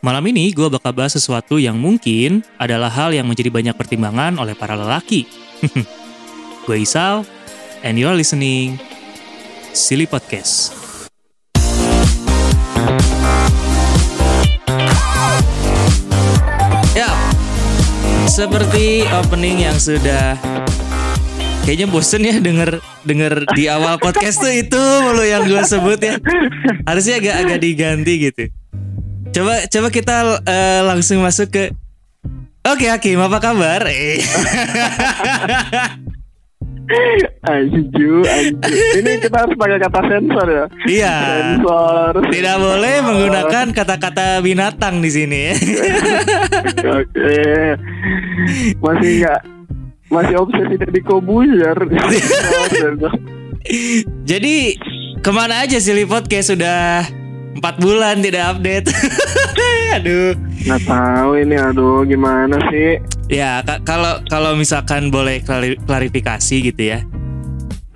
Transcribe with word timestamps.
Malam 0.00 0.32
ini 0.32 0.48
gue 0.56 0.64
bakal 0.72 0.96
bahas 0.96 1.12
sesuatu 1.12 1.60
yang 1.60 1.76
mungkin 1.76 2.40
adalah 2.56 2.88
hal 2.88 3.12
yang 3.12 3.28
menjadi 3.28 3.52
banyak 3.52 3.76
pertimbangan 3.76 4.40
oleh 4.40 4.56
para 4.56 4.72
lelaki. 4.72 5.28
gue 6.64 6.76
Isal, 6.80 7.28
and 7.84 8.00
you're 8.00 8.16
listening 8.16 8.80
Silly 9.76 10.08
Podcast. 10.08 10.72
Ya, 16.96 17.12
seperti 18.24 19.04
opening 19.04 19.68
yang 19.68 19.76
sudah 19.76 20.40
kayaknya 21.68 21.92
bosen 21.92 22.24
ya 22.24 22.40
denger 22.40 22.80
denger 23.04 23.44
di 23.52 23.68
awal 23.68 24.00
podcast 24.00 24.40
tuh 24.40 24.48
itu 24.48 24.80
mulu 24.80 25.28
yang 25.28 25.44
gue 25.44 25.60
sebut 25.60 26.00
ya 26.00 26.16
harusnya 26.88 27.20
agak 27.20 27.34
agak 27.46 27.58
diganti 27.60 28.14
gitu 28.16 28.48
coba 29.30 29.54
coba 29.70 29.88
kita 29.94 30.16
eh, 30.42 30.80
langsung 30.82 31.22
masuk 31.22 31.48
ke 31.54 31.64
oke 32.66 32.86
Hakim 32.86 33.18
apa 33.22 33.38
kabar 33.38 33.86
eh 33.90 34.18
Anju, 37.46 38.26
anju. 38.26 38.58
Ini 38.98 39.22
kita 39.22 39.46
harus 39.46 39.54
pakai 39.54 39.78
kata 39.78 40.00
sensor 40.10 40.46
ya. 40.50 40.64
iya 40.90 41.16
Sensor. 41.22 42.18
tidak 42.34 42.56
boleh 42.58 42.94
menggunakan 43.06 43.66
kata-kata 43.70 44.42
binatang 44.42 44.98
di 44.98 45.10
sini 45.14 45.54
Oke. 46.98 47.38
Masih 48.82 49.10
nggak 49.22 49.40
masih 50.10 50.34
obsesi 50.42 50.74
dari 50.82 51.00
Kobuzer. 51.06 51.78
Sensor. 52.74 53.14
jadi 54.26 54.74
ke 55.22 55.30
mana 55.30 55.62
aja 55.62 55.78
sih 55.78 55.94
podcast 56.10 56.58
sudah 56.58 57.06
empat 57.56 57.74
bulan 57.78 58.20
tidak 58.20 58.56
update. 58.56 58.86
Aduh. 59.96 60.32
Nggak 60.60 60.82
tahu 60.84 61.30
ini 61.40 61.56
aduh 61.56 62.04
gimana 62.04 62.60
sih? 62.68 63.00
ya 63.26 63.64
ka- 63.64 63.80
kalau 63.80 64.20
kalau 64.28 64.52
misalkan 64.52 65.08
boleh 65.08 65.40
klari- 65.40 65.80
klarifikasi 65.80 66.56
gitu 66.62 66.82
ya. 66.84 67.00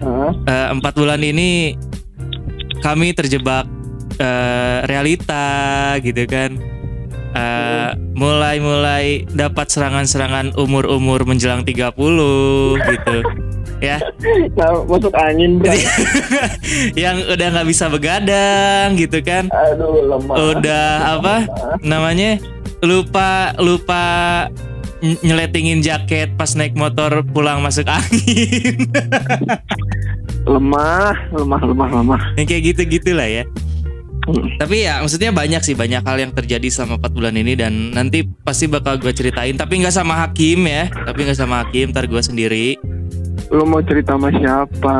Hah? 0.00 0.32
Eh, 0.48 0.68
empat 0.72 0.96
bulan 0.96 1.20
ini 1.20 1.76
kami 2.80 3.12
terjebak 3.12 3.68
eh, 4.16 4.78
realita 4.84 5.46
gitu 6.00 6.24
kan. 6.24 6.56
Eh, 7.34 7.90
mulai-mulai 8.14 9.26
dapat 9.28 9.66
serangan-serangan 9.68 10.54
umur-umur 10.54 11.26
menjelang 11.26 11.66
30 11.66 11.90
gitu 12.78 13.16
ya 13.84 13.96
Nah, 14.56 14.84
masuk 14.84 15.12
angin 15.12 15.58
bro. 15.58 15.68
yang 16.96 17.20
udah 17.22 17.46
nggak 17.50 17.68
bisa 17.68 17.86
begadang 17.86 18.94
gitu 18.94 19.20
kan 19.20 19.46
Aduh 19.50 20.00
lemah. 20.06 20.34
udah 20.52 20.86
apa 21.14 21.34
namanya 21.80 22.40
lupa 22.80 23.52
lupa 23.56 24.02
ny- 24.98 25.20
nyeletingin 25.22 25.80
jaket 25.80 26.32
pas 26.34 26.52
naik 26.52 26.72
motor 26.72 27.20
pulang 27.26 27.60
masuk 27.60 27.84
angin 27.84 28.88
Lemah, 30.44 31.16
lemah, 31.32 31.60
lemah, 31.62 31.88
lemah. 31.94 32.22
yang 32.36 32.44
kayak 32.44 32.62
gitu 32.70 32.80
gitulah 32.90 33.26
ya 33.26 33.44
Hmm. 34.24 34.56
Tapi 34.56 34.88
ya 34.88 35.04
maksudnya 35.04 35.36
banyak 35.36 35.60
sih 35.60 35.76
banyak 35.76 36.00
hal 36.00 36.16
yang 36.16 36.32
terjadi 36.32 36.64
selama 36.72 36.96
4 36.96 37.12
bulan 37.12 37.34
ini 37.36 37.52
dan 37.52 37.92
nanti 37.92 38.24
pasti 38.24 38.64
bakal 38.64 38.96
gue 38.96 39.12
ceritain 39.12 39.52
tapi 39.52 39.76
nggak 39.76 39.92
sama 39.92 40.16
Hakim 40.16 40.64
ya 40.64 40.88
tapi 40.88 41.28
nggak 41.28 41.36
sama 41.36 41.60
Hakim 41.60 41.92
ntar 41.92 42.08
gue 42.08 42.16
sendiri 42.18 42.80
Lu 43.50 43.64
mau 43.64 43.80
cerita 43.80 44.14
sama 44.14 44.28
siapa? 44.30 44.98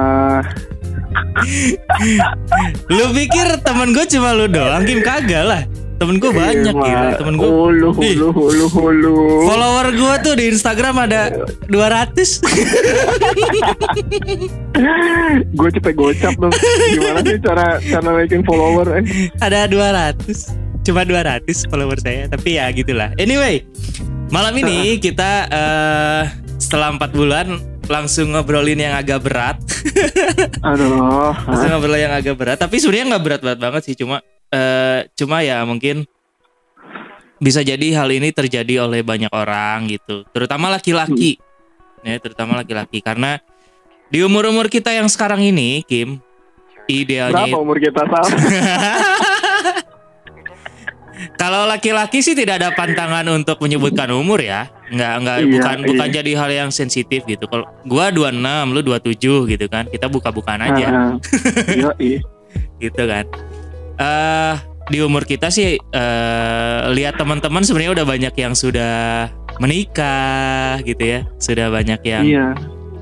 lu 2.89 3.05
pikir 3.13 3.47
temen 3.63 3.91
gue 3.91 4.07
cuma 4.09 4.35
lu 4.35 4.47
doang 4.47 4.83
Kim 4.83 4.99
kagak 4.99 5.43
lah 5.43 5.63
temen 5.95 6.19
gue 6.19 6.27
banyak 6.27 6.71
Iya, 6.71 6.75
gila 6.75 7.11
temen 7.15 7.35
gue 7.39 7.47
Hulu, 7.47 7.89
hulu, 7.95 8.29
hulu, 8.35 8.67
hulu. 8.67 9.15
follower 9.47 9.95
gue 9.95 10.15
tuh 10.23 10.35
di 10.35 10.45
Instagram 10.51 10.95
ada 11.01 11.31
200 11.71 12.43
gue 15.55 15.69
cepet 15.71 15.93
gocap 15.95 16.35
dong. 16.35 16.51
Gimana 16.91 17.19
sih 17.23 17.39
cara 17.39 17.79
cara 17.79 18.09
naikin 18.11 18.43
follower? 18.43 18.87
Eh? 18.99 19.31
ada 19.39 19.71
200 19.71 20.83
cuma 20.85 21.03
200 21.03 21.47
follower 21.67 21.97
saya 21.97 22.27
tapi 22.27 22.59
ya 22.59 22.69
gitulah 22.69 23.15
anyway 23.17 23.65
malam 24.29 24.53
ini 24.55 24.99
kita 24.99 25.47
eh 25.49 26.23
setelah 26.59 26.93
4 26.93 27.15
bulan 27.15 27.47
langsung 27.89 28.33
ngobrolin 28.33 28.81
yang 28.81 28.95
agak 28.97 29.21
berat. 29.25 29.57
Aduh. 30.69 31.33
langsung 31.33 31.71
ngobrol 31.71 31.97
yang 31.97 32.15
agak 32.15 32.35
berat. 32.37 32.59
Tapi 32.61 32.77
sebenarnya 32.81 33.17
nggak 33.17 33.25
berat-berat 33.25 33.59
banget 33.61 33.83
sih. 33.87 33.95
Cuma 33.97 34.21
eh 34.53 35.09
cuma 35.19 35.41
ya 35.43 35.65
mungkin 35.67 36.07
bisa 37.43 37.61
jadi 37.61 37.99
hal 37.99 38.09
ini 38.15 38.31
terjadi 38.31 38.87
oleh 38.87 39.05
banyak 39.05 39.31
orang 39.33 39.91
gitu. 39.91 40.25
Terutama 40.31 40.73
laki-laki. 40.73 41.37
Ya 42.05 42.21
terutama 42.21 42.61
laki-laki. 42.61 43.01
Karena 43.01 43.41
di 44.13 44.21
umur-umur 44.21 44.69
kita 44.69 44.93
yang 44.93 45.09
sekarang 45.09 45.41
ini 45.41 45.83
Kim 45.89 46.21
idealnya 46.89 47.49
Berapa 47.49 47.59
umur 47.61 47.79
kita 47.81 48.05
sama? 48.05 48.29
Kalau 51.41 51.65
laki-laki 51.71 52.21
sih 52.21 52.35
tidak 52.35 52.61
ada 52.61 52.71
pantangan 52.75 53.25
untuk 53.31 53.63
menyebutkan 53.63 54.11
umur 54.11 54.43
ya. 54.43 54.69
Nggak 54.85 55.15
nggak 55.21 55.37
Iya, 55.39 55.49
bukan 55.49 55.77
iya. 55.77 55.87
bukan 55.89 56.09
jadi 56.13 56.33
hal 56.37 56.51
yang 56.53 56.71
sensitif 56.71 57.25
gitu. 57.25 57.45
Kalau 57.47 57.65
gua 57.85 58.09
26, 58.09 58.37
lu 58.69 58.81
27 58.81 59.49
gitu 59.49 59.67
kan. 59.67 59.89
Kita 59.89 60.07
buka-bukaan 60.07 60.61
aja 60.61 60.87
Iya, 61.79 61.91
iya. 61.99 62.21
gitu 62.79 63.03
kan. 63.03 63.25
Eh 63.97 64.55
di 64.85 65.01
umur 65.01 65.25
kita 65.25 65.49
sih 65.49 65.77
eh 65.77 66.81
lihat 66.93 67.17
teman-teman 67.17 67.65
sebenarnya 67.65 68.03
udah 68.03 68.07
banyak 68.07 68.35
yang 68.35 68.53
sudah 68.53 69.29
menikah 69.57 70.81
gitu 70.83 71.01
ya. 71.01 71.21
Sudah 71.39 71.73
banyak 71.73 72.01
yang 72.03 72.25
Iya. 72.25 72.47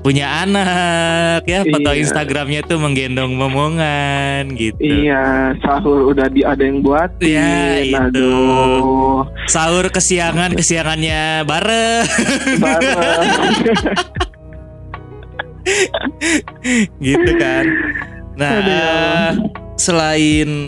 Punya 0.03 0.43
anak 0.43 1.47
ya. 1.47 1.63
Foto 1.63 1.91
Iya. 1.95 1.99
Instagramnya 2.03 2.61
tuh 2.67 2.77
menggendong 2.77 3.33
momongan 3.39 4.51
gitu. 4.53 4.83
Iya, 4.83 5.55
sahur 5.63 6.11
udah 6.11 6.27
di 6.27 6.43
ada 6.43 6.59
yang 6.59 6.83
buat. 6.83 7.15
Ya, 7.23 7.79
itu. 7.79 7.95
Aduh. 7.95 9.23
Sahur 9.47 9.87
kesiangan 9.87 10.51
kesiangannya 10.59 11.47
bareng. 11.47 12.05
Bareng. 12.59 13.27
gitu 16.99 17.31
kan. 17.39 17.63
Nah, 18.35 18.51
Aduh, 18.59 18.67
ya 18.67 18.91
selain 19.79 20.67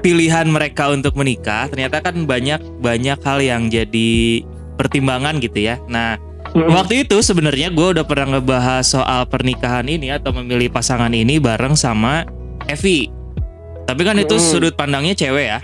pilihan 0.00 0.48
mereka 0.50 0.90
untuk 0.90 1.14
menikah, 1.14 1.70
ternyata 1.70 2.02
kan 2.02 2.26
banyak 2.26 2.58
banyak 2.82 3.18
hal 3.22 3.38
yang 3.38 3.70
jadi 3.70 4.42
pertimbangan 4.74 5.38
gitu 5.38 5.70
ya. 5.70 5.78
Nah. 5.86 6.29
waktu 6.76 7.06
itu 7.06 7.16
sebenarnya 7.22 7.70
gue 7.70 7.86
udah 7.98 8.04
pernah 8.04 8.38
ngebahas 8.38 8.82
soal 8.82 9.26
pernikahan 9.26 9.86
ini 9.86 10.10
atau 10.10 10.34
memilih 10.34 10.70
pasangan 10.70 11.10
ini 11.10 11.38
bareng 11.38 11.74
sama 11.78 12.26
Evi. 12.66 13.10
Tapi 13.86 14.00
kan 14.06 14.14
itu 14.18 14.38
Mm. 14.38 14.44
sudut 14.44 14.74
pandangnya 14.78 15.14
cewek 15.14 15.46
ya. 15.50 15.58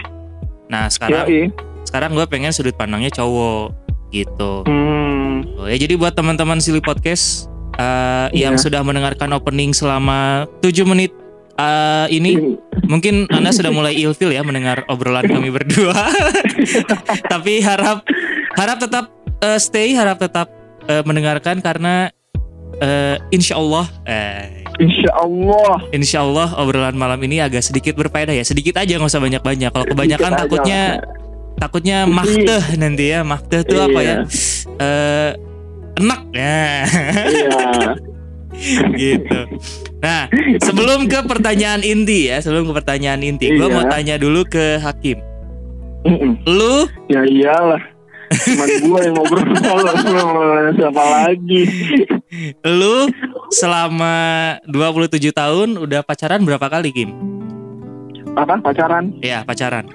Nah, 0.66 0.90
sekarang 0.90 1.26
Yoi. 1.30 1.46
sekarang 1.86 2.10
gue 2.14 2.26
pengen 2.26 2.50
sudut 2.50 2.74
pandangnya 2.74 3.10
cowok 3.14 3.70
gitu. 4.10 4.66
Hmm. 4.66 5.46
Oh, 5.58 5.66
ya 5.70 5.78
jadi 5.78 5.94
buat 5.94 6.14
teman-teman 6.14 6.58
Silly 6.58 6.82
Podcast 6.82 7.46
uh, 7.78 8.26
Iya. 8.34 8.50
yang 8.50 8.54
sudah 8.58 8.82
mendengarkan 8.82 9.30
opening 9.30 9.70
selama 9.70 10.50
7 10.58 10.82
menit 10.82 11.14
uh, 11.54 12.10
ini 12.10 12.58
mungkin 12.86 13.30
Anda 13.30 13.54
sudah 13.54 13.70
mulai 13.70 13.94
ilfil 13.94 14.34
ya 14.34 14.42
mendengar 14.42 14.82
obrolan 14.90 15.26
kami 15.26 15.54
berdua. 15.54 15.94
Tapi 17.32 17.62
harap 17.62 18.02
harap 18.58 18.78
tetap 18.82 19.04
uh, 19.42 19.58
stay, 19.60 19.94
harap 19.94 20.18
tetap 20.18 20.50
uh, 20.86 21.02
mendengarkan 21.02 21.58
karena 21.58 22.10
uh, 22.78 23.16
insya 23.28 23.56
Allah 23.56 23.86
eh, 24.04 24.64
Insya 24.76 25.08
Allah. 25.16 25.74
insya 25.88 26.18
Allah 26.20 26.52
obrolan 26.56 26.92
malam 26.92 27.16
ini 27.22 27.40
agak 27.40 27.64
sedikit 27.64 27.96
berfaedah 27.96 28.32
ya. 28.32 28.44
Sedikit 28.44 28.76
aja 28.76 28.94
nggak 28.94 29.08
usah 29.08 29.22
banyak-banyak. 29.22 29.70
Kalau 29.72 29.86
kebanyakan 29.86 30.20
Sedikit 30.28 30.36
aja. 30.36 30.44
takutnya 30.44 30.80
takutnya 31.56 31.96
Sedih. 32.04 32.12
mahteh 32.12 32.64
nanti 32.76 33.04
ya. 33.08 33.20
Mahteh 33.22 33.60
tuh 33.64 33.80
apa 33.80 34.00
ya? 34.00 34.16
Iya. 34.20 34.20
Eh 34.76 35.30
enak 35.96 36.20
ya. 36.30 36.60
Iya. 37.24 37.60
gitu. 39.00 39.40
Nah, 40.00 40.28
sebelum 40.60 41.08
ke 41.08 41.24
pertanyaan 41.24 41.80
inti 41.80 42.28
ya, 42.28 42.40
sebelum 42.40 42.68
ke 42.68 42.72
pertanyaan 42.74 43.20
inti, 43.20 43.48
gue 43.48 43.64
Iya. 43.64 43.72
mau 43.72 43.84
tanya 43.84 44.16
dulu 44.16 44.44
ke 44.44 44.76
Hakim. 44.76 45.20
Mm-mm. 46.04 46.36
Lu 46.44 46.84
Ya 47.08 47.24
iyalah. 47.24 47.80
Cuman 48.26 48.68
gue 48.82 49.00
yang 49.02 49.14
ngobrol 49.14 49.46
sama 49.58 49.92
siapa 50.74 51.02
lagi. 51.04 51.62
lu 52.62 53.06
selama 53.48 54.14
27 54.66 55.30
tahun 55.30 55.68
udah 55.78 56.02
pacaran 56.02 56.42
berapa 56.42 56.66
kali, 56.66 56.90
Kim? 56.90 57.10
Apa 58.34 58.58
pacaran? 58.60 59.14
Ya, 59.20 59.40
pacaran. 59.42 59.86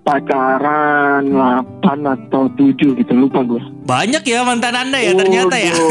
Pacaran 0.00 1.24
8 1.24 1.80
atau 2.04 2.48
7 2.52 2.76
gitu 2.94 3.12
lupa 3.12 3.40
gue. 3.40 3.60
Banyak 3.82 4.22
ya 4.22 4.44
mantan 4.44 4.76
Anda 4.76 5.00
ya 5.00 5.12
ternyata 5.12 5.56
ya. 5.56 5.72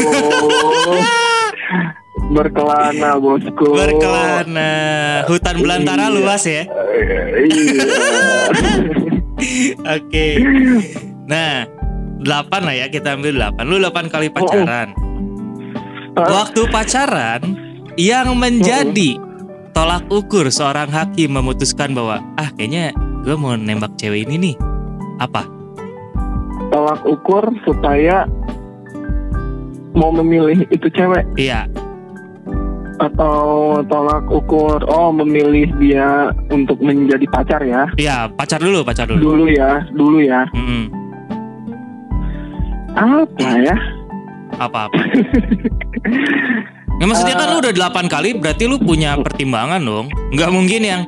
Berkelana 2.24 3.20
bosku. 3.20 3.74
Berkelana. 3.74 4.72
Hutan 5.28 5.56
belantara 5.60 6.08
Iya. 6.08 6.14
luas 6.14 6.42
ya. 6.46 6.62
Iya. 7.44 7.84
Oke. 9.96 10.26
Nah, 11.26 11.66
8 12.22 12.66
lah 12.66 12.74
ya 12.74 12.86
kita 12.88 13.18
ambil 13.18 13.36
8. 13.36 13.66
Lu 13.66 13.76
8 13.82 14.12
kali 14.12 14.28
pacaran. 14.30 14.94
Ah, 16.14 16.28
Waktu 16.30 16.70
pacaran 16.70 17.42
yang 17.98 18.38
menjadi 18.38 19.18
tolak 19.74 20.06
ukur 20.10 20.46
seorang 20.50 20.86
hakim 20.90 21.34
memutuskan 21.34 21.90
bahwa 21.90 22.22
ah 22.38 22.48
kayaknya 22.54 22.94
gue 23.26 23.34
mau 23.34 23.58
nembak 23.58 23.98
cewek 23.98 24.30
ini 24.30 24.52
nih. 24.52 24.56
Apa? 25.18 25.42
Tolak 26.70 27.02
ukur 27.06 27.50
supaya 27.66 28.26
mau 29.94 30.10
memilih 30.10 30.66
itu 30.74 30.90
cewek 30.90 31.22
Iya, 31.38 31.70
atau 33.02 33.78
tolak 33.90 34.24
ukur 34.30 34.78
oh 34.86 35.10
memilih 35.10 35.66
dia 35.82 36.30
untuk 36.50 36.78
menjadi 36.78 37.26
pacar 37.30 37.60
ya. 37.64 37.90
iya 37.98 38.30
pacar 38.30 38.62
dulu, 38.62 38.86
pacar 38.86 39.10
dulu. 39.10 39.20
Dulu 39.20 39.44
ya, 39.50 39.82
dulu 39.94 40.18
ya. 40.22 40.46
Mm-mm. 40.54 40.84
Apa 42.94 43.48
ya? 43.58 43.76
Apa-apa. 44.62 45.02
Ya 47.02 47.10
maksudnya 47.10 47.34
kan 47.34 47.50
lu 47.50 47.58
udah 47.58 47.74
8 47.74 48.06
kali 48.06 48.38
berarti 48.38 48.70
lu 48.70 48.78
punya 48.78 49.18
pertimbangan 49.18 49.82
dong. 49.82 50.06
Nggak 50.30 50.50
mungkin 50.54 50.82
yang 50.86 51.02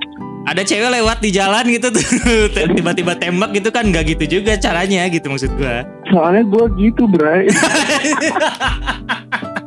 ada 0.46 0.62
cewek 0.62 0.90
lewat 0.98 1.18
di 1.22 1.30
jalan 1.34 1.66
gitu 1.66 1.90
tuh 1.90 2.06
tiba-tiba 2.78 3.18
tembak 3.18 3.50
gitu 3.54 3.70
kan 3.74 3.90
nggak 3.90 4.14
gitu 4.14 4.38
juga 4.38 4.54
caranya 4.58 5.06
gitu 5.10 5.30
maksud 5.30 5.50
gua. 5.58 5.82
Soalnya 6.10 6.42
gue 6.46 6.64
gitu, 6.78 7.02
Bray. 7.10 7.50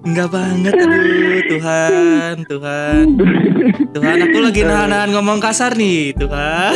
Enggak 0.00 0.28
banget 0.28 0.74
aduh 0.74 1.00
Tuhan 1.48 2.34
Tuhan 2.44 3.04
Tuhan 3.94 4.16
aku 4.20 4.38
lagi 4.42 4.62
nahan-nahan 4.62 5.10
ngomong 5.12 5.38
kasar 5.38 5.72
nih 5.72 6.12
Tuhan 6.12 6.74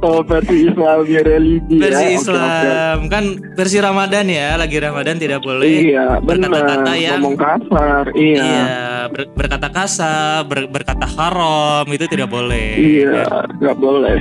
oh, 0.00 0.20
versi 0.22 0.66
Islamnya 0.66 1.20
religi 1.20 1.76
Versi 1.78 2.06
ya. 2.06 2.16
Islam 2.16 2.96
Kan 3.06 3.24
versi 3.52 3.78
Ramadan 3.78 4.26
ya 4.26 4.54
Lagi 4.54 4.76
Ramadan 4.78 5.16
tidak 5.16 5.40
boleh 5.40 5.92
Iya, 5.92 6.18
berkata-kata 6.18 6.92
yang 6.94 7.20
Ngomong 7.20 7.36
kasar. 7.36 8.04
Iya. 8.12 8.40
Iya 8.40 8.76
ber- 9.10 9.30
Berkata 9.32 9.68
kasar 9.68 10.44
ber- 10.44 10.68
Berkata 10.68 11.06
haram 11.08 11.84
Itu 11.88 12.06
tidak 12.06 12.28
boleh 12.28 12.76
Iya, 12.78 13.26
nggak 13.54 13.76
boleh. 13.76 14.16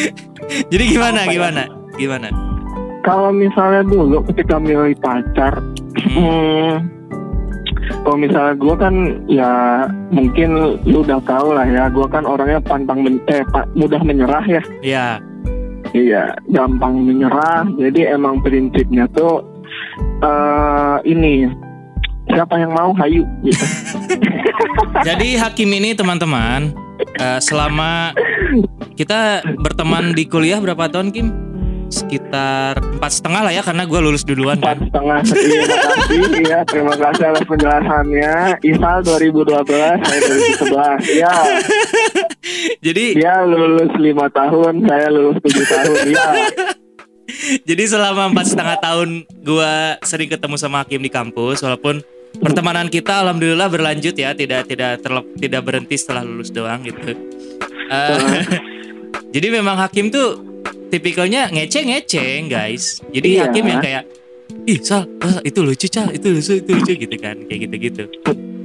Jadi 0.72 0.84
gimana 0.88 1.20
Apa 1.22 1.28
ya? 1.28 1.34
gimana 1.34 1.62
Gimana 1.96 2.28
Kalau 3.00 3.32
misalnya 3.32 3.82
dulu 3.86 4.20
ketika 4.28 4.60
milih 4.60 4.92
pacar, 5.00 5.56
Hmm, 5.90 6.14
hmm, 6.16 6.72
kalau 8.06 8.16
misalnya 8.16 8.54
gue 8.56 8.74
kan 8.78 8.94
ya 9.26 9.52
mungkin 10.14 10.78
lu 10.86 11.02
udah 11.02 11.18
tahu 11.26 11.50
lah 11.56 11.66
ya, 11.66 11.90
gue 11.90 12.06
kan 12.08 12.22
orangnya 12.24 12.62
pantang 12.62 13.02
men- 13.02 13.24
eh, 13.26 13.42
mudah 13.74 14.00
menyerah 14.04 14.44
ya. 14.46 14.62
Iya 14.80 15.06
Iya, 15.90 16.38
gampang 16.54 17.02
menyerah. 17.02 17.66
Jadi 17.74 18.06
emang 18.06 18.38
prinsipnya 18.46 19.10
tuh 19.10 19.42
eh 20.22 20.96
ini 21.02 21.50
siapa 22.30 22.62
yang 22.62 22.70
mau 22.70 22.94
hayu 22.94 23.26
gitu. 23.42 23.64
Jadi 25.08 25.34
hakim 25.34 25.70
ini 25.74 25.96
teman-teman 25.96 26.70
eh, 27.18 27.40
Selama 27.42 28.14
Kita 28.94 29.40
berteman 29.58 30.12
di 30.14 30.28
kuliah 30.28 30.60
berapa 30.62 30.86
tahun 30.86 31.10
Kim? 31.10 31.49
Sekitar 31.90 32.78
empat 32.78 33.12
setengah 33.12 33.40
lah 33.42 33.52
ya 33.52 33.60
Karena 33.60 33.82
gue 33.82 33.98
lulus 33.98 34.22
duluan 34.22 34.56
Empat 34.56 34.78
kan. 34.78 34.86
setengah 34.86 35.18
Iya, 35.26 35.62
terima 35.66 35.84
kasih 35.90 36.42
ya 36.52 36.58
terima 36.64 36.94
kasih 36.94 37.24
atas 37.26 37.44
penjelasannya. 37.44 38.32
Isal 38.62 38.96
2012 39.02 39.66
saya 40.00 40.20
2011 41.02 41.20
ya 41.20 41.34
Jadi 42.80 43.04
dia 43.14 43.34
lulus 43.42 43.92
lima 43.96 44.26
tahun 44.28 44.86
saya 44.86 45.06
lulus 45.08 45.36
tujuh 45.40 45.66
tahun 45.66 45.96
ya 46.08 46.26
Jadi 47.62 47.84
selama 47.86 48.26
empat 48.28 48.46
setengah 48.48 48.76
tahun 48.80 49.08
gue 49.40 49.72
sering 50.02 50.28
ketemu 50.28 50.56
sama 50.58 50.82
Hakim 50.82 50.98
di 50.98 51.06
kampus, 51.06 51.62
walaupun 51.62 52.02
pertemanan 52.36 52.90
kita 52.90 53.22
alhamdulillah 53.22 53.70
berlanjut 53.70 54.12
ya, 54.12 54.34
tidak 54.34 54.66
tidak 54.66 54.98
terlep- 54.98 55.38
tidak 55.38 55.62
berhenti 55.62 55.94
setelah 55.94 56.26
lulus 56.26 56.50
doang 56.50 56.82
gitu. 56.82 57.14
Eh, 57.86 58.42
jadi 59.34 59.46
memang 59.52 59.78
Hakim 59.78 60.10
tuh 60.10 60.49
tipikalnya 60.90 61.48
ngeceng-ngeceng 61.48 62.46
guys. 62.46 62.98
Jadi 63.08 63.28
Iya. 63.32 63.46
Hakim 63.46 63.64
yang 63.64 63.80
kayak 63.80 64.04
ih 64.66 64.78
sal, 64.78 65.06
Sal, 65.16 65.40
itu 65.40 65.62
lucu 65.62 65.86
cal, 65.86 66.10
itu 66.10 66.26
lucu, 66.28 66.52
itu 66.58 66.70
lucu 66.70 66.92
gitu 66.98 67.16
kan, 67.16 67.38
kayak 67.46 67.70
gitu-gitu. 67.70 68.02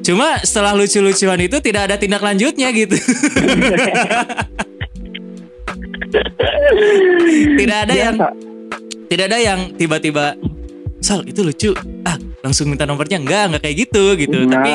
Cuma 0.02 0.38
setelah 0.42 0.74
lucu-lucuan 0.74 1.40
itu 1.40 1.58
tidak 1.60 1.88
ada 1.88 1.96
tindak 1.96 2.20
lanjutnya 2.20 2.70
gitu. 2.70 2.94
tidak 7.58 7.78
ada 7.88 7.94
yang 7.94 8.16
Biasa. 8.16 8.34
tidak 9.08 9.26
ada 9.28 9.40
yang 9.40 9.60
tiba-tiba 9.76 10.26
Sal 11.00 11.22
itu 11.22 11.46
lucu 11.46 11.70
ah 12.02 12.18
langsung 12.42 12.66
minta 12.66 12.84
nomornya 12.84 13.22
enggak 13.22 13.44
enggak 13.52 13.62
kayak 13.62 13.78
gitu 13.86 14.04
gitu 14.18 14.38
Nah, 14.44 14.58
tapi 14.58 14.72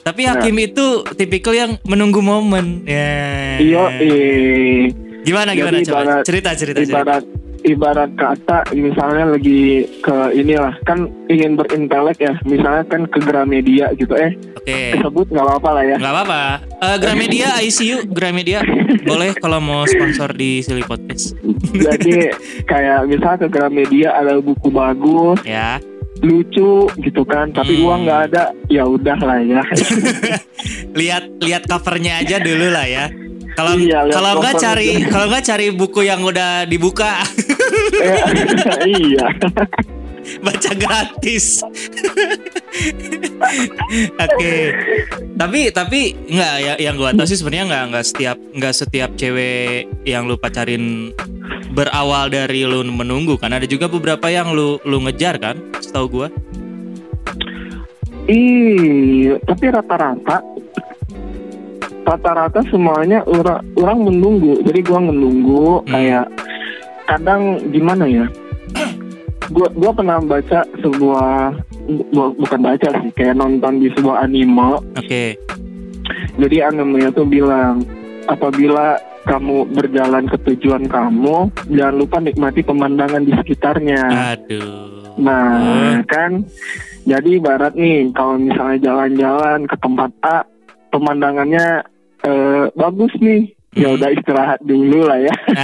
tapi 0.00 0.22
hakim 0.24 0.56
itu 0.58 0.86
tipikal 1.14 1.52
yang 1.52 1.70
menunggu 1.84 2.20
momen 2.20 2.84
ya 2.84 3.60
Iya, 3.60 3.84
eh, 4.00 4.88
gimana 5.22 5.50
gimana 5.52 5.76
Jadi 5.76 5.86
coba? 5.86 5.98
ibarat- 6.00 6.24
cerita 6.24 6.50
cerita 6.52 6.78
cerita. 6.78 6.92
ibarat 6.94 7.24
ibarat 7.60 8.10
kata 8.14 8.72
misalnya 8.72 9.24
lagi 9.28 9.60
ke 10.00 10.16
inilah 10.32 10.72
kan 10.82 11.04
ingin 11.26 11.54
berintelek 11.54 12.16
ya. 12.18 12.32
Misalnya 12.42 12.84
kan 12.86 13.04
ke 13.04 13.20
Gramedia 13.20 13.92
gitu 13.94 14.16
eh. 14.16 14.32
Oke. 14.56 14.96
Disebut 14.96 15.28
nggak 15.28 15.44
apa-apa 15.44 15.70
lah 15.70 15.84
ya. 15.86 15.96
Nggak 15.96 16.14
apa-apa. 16.14 16.40
Eh, 16.80 16.96
Gramedia 16.98 17.48
ICU 17.62 18.08
Gramedia. 18.08 18.64
Boleh 19.02 19.36
kalau 19.36 19.60
mau 19.60 19.84
sponsor 19.84 20.32
di 20.32 20.60
Silly 20.60 20.80
Podcast. 20.82 21.36
Jadi 21.70 22.32
kayak 22.64 23.04
misalnya 23.04 23.38
ke 23.38 23.48
Gramedia 23.50 24.08
ada 24.14 24.40
buku 24.40 24.68
bagus 24.68 25.44
ya. 25.44 25.76
lucu 26.18 26.84
gitu 26.98 27.24
kan 27.24 27.48
tapi 27.48 27.76
Hmm. 27.76 27.84
uang 27.86 28.00
nggak 28.02 28.20
ada 28.26 28.42
ya 28.68 28.84
udah 28.84 29.16
lah 29.18 29.36
ya. 29.38 29.64
Lihat 30.92 31.24
lihat 31.38 31.62
covernya 31.64 32.20
aja 32.20 32.36
dulu 32.38 32.68
lah 32.68 32.84
ya 32.84 33.08
kalau 33.52 33.72
Iya, 33.74 34.06
kalau 34.08 34.30
nggak 34.38 34.54
cari 34.56 34.88
aja. 34.96 35.08
kalau 35.08 35.26
nggak 35.28 35.44
cari 35.44 35.66
buku 35.70 36.00
yang 36.02 36.20
udah 36.20 36.64
dibuka 36.64 37.20
Eh, 37.96 38.22
iya 38.96 39.26
baca 40.40 40.72
gratis. 40.72 41.64
Oke. 44.14 44.54
Tapi 45.34 45.60
tapi 45.72 46.00
nggak 46.28 46.54
ya 46.60 46.74
yang 46.78 46.94
gua 46.94 47.10
tahu 47.10 47.26
sih 47.26 47.34
sebenarnya 47.34 47.66
nggak 47.66 47.84
nggak 47.90 48.06
setiap 48.06 48.36
nggak 48.54 48.74
setiap 48.76 49.10
cewek 49.16 49.88
yang 50.04 50.28
lu 50.28 50.36
pacarin 50.36 51.10
berawal 51.72 52.28
dari 52.28 52.62
lu 52.62 52.84
menunggu 52.84 53.34
kan 53.36 53.50
ada 53.50 53.64
juga 53.64 53.88
beberapa 53.88 54.28
yang 54.28 54.52
lu 54.52 54.78
lu 54.84 55.02
ngejar 55.02 55.40
kan 55.40 55.56
setahu 55.80 56.06
gua. 56.06 56.28
Iya, 58.30 59.42
tapi 59.42 59.64
rata-rata 59.66 60.38
rata-rata 62.10 62.60
semuanya 62.66 63.22
orang 63.22 63.62
orang 63.78 63.98
menunggu. 64.10 64.58
Jadi 64.66 64.80
gua 64.82 64.98
menunggu 64.98 65.86
Hmm. 65.86 65.90
kayak 65.94 66.26
kadang 67.06 67.42
gimana 67.70 68.04
ya? 68.10 68.26
Gua 69.50 69.66
gua 69.74 69.90
pernah 69.94 70.18
baca 70.18 70.66
sebuah 70.78 71.54
bu- 72.10 72.34
bukan 72.38 72.60
baca 72.60 72.88
sih, 73.02 73.10
kayak 73.14 73.38
nonton 73.38 73.78
di 73.78 73.88
sebuah 73.94 74.26
anime. 74.26 74.82
Oke. 74.98 75.38
Jadi 76.38 76.56
animenya 76.62 77.14
tuh 77.14 77.26
bilang 77.26 77.82
apabila 78.26 78.98
kamu 79.26 79.68
berjalan 79.76 80.24
ke 80.26 80.36
tujuan 80.50 80.88
kamu, 80.88 81.52
jangan 81.70 81.94
lupa 81.94 82.16
nikmati 82.18 82.64
pemandangan 82.64 83.22
di 83.22 83.32
sekitarnya. 83.36 84.02
Aduh. 84.34 85.14
Nah, 85.20 86.00
kan 86.08 86.46
jadi 87.04 87.36
ibarat 87.36 87.76
nih 87.76 88.08
kalau 88.16 88.40
misalnya 88.40 88.78
jalan-jalan 88.80 89.68
ke 89.68 89.76
tempat 89.76 90.10
A, 90.24 90.38
pemandangannya 90.88 91.84
eh, 92.22 92.64
bagus 92.72 93.12
nih. 93.16 93.42
Ya 93.70 93.86
Hmm. 93.86 94.02
udah 94.02 94.10
istirahat 94.10 94.58
dulu 94.60 95.06
lah 95.06 95.14
ya. 95.16 95.30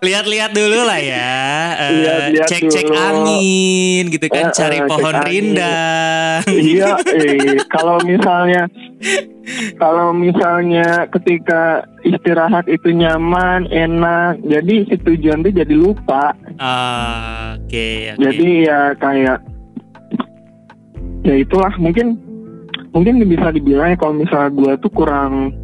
Lihat-lihat 0.00 0.50
dulu 0.52 0.80
lah 0.82 0.96
ya. 0.96 1.36
Eh, 1.76 1.90
Lihat-lihat 2.00 2.48
Cek-cek 2.48 2.86
dulu. 2.86 2.96
angin 2.96 4.02
gitu 4.08 4.24
kan, 4.24 4.48
Eh, 4.48 4.54
cari 4.54 4.78
pohon 4.82 5.16
rindang. 5.20 6.40
iya, 6.72 6.96
eh 7.12 7.60
kalau 7.68 8.00
misalnya 8.00 8.72
kalau 9.76 10.14
misalnya 10.14 11.04
ketika 11.10 11.84
istirahat 12.00 12.64
itu 12.66 12.88
nyaman, 12.88 13.68
enak, 13.68 14.40
jadi 14.40 14.74
si 14.86 14.96
tujuan 14.96 15.42
tuh 15.42 15.52
jadi 15.52 15.74
lupa. 15.74 16.32
Ah, 16.56 17.60
Oke, 17.60 18.16
oke. 18.16 18.22
Jadi 18.22 18.64
ya 18.64 18.96
kayak 18.96 19.44
ya 21.20 21.34
itulah 21.36 21.74
mungkin 21.76 22.16
mungkin 22.90 23.22
bisa 23.22 23.50
dibilang 23.50 23.90
ya 23.90 23.96
kalau 23.96 24.14
misalnya 24.14 24.50
gue 24.50 24.72
tuh 24.78 24.90
kurang 24.90 25.54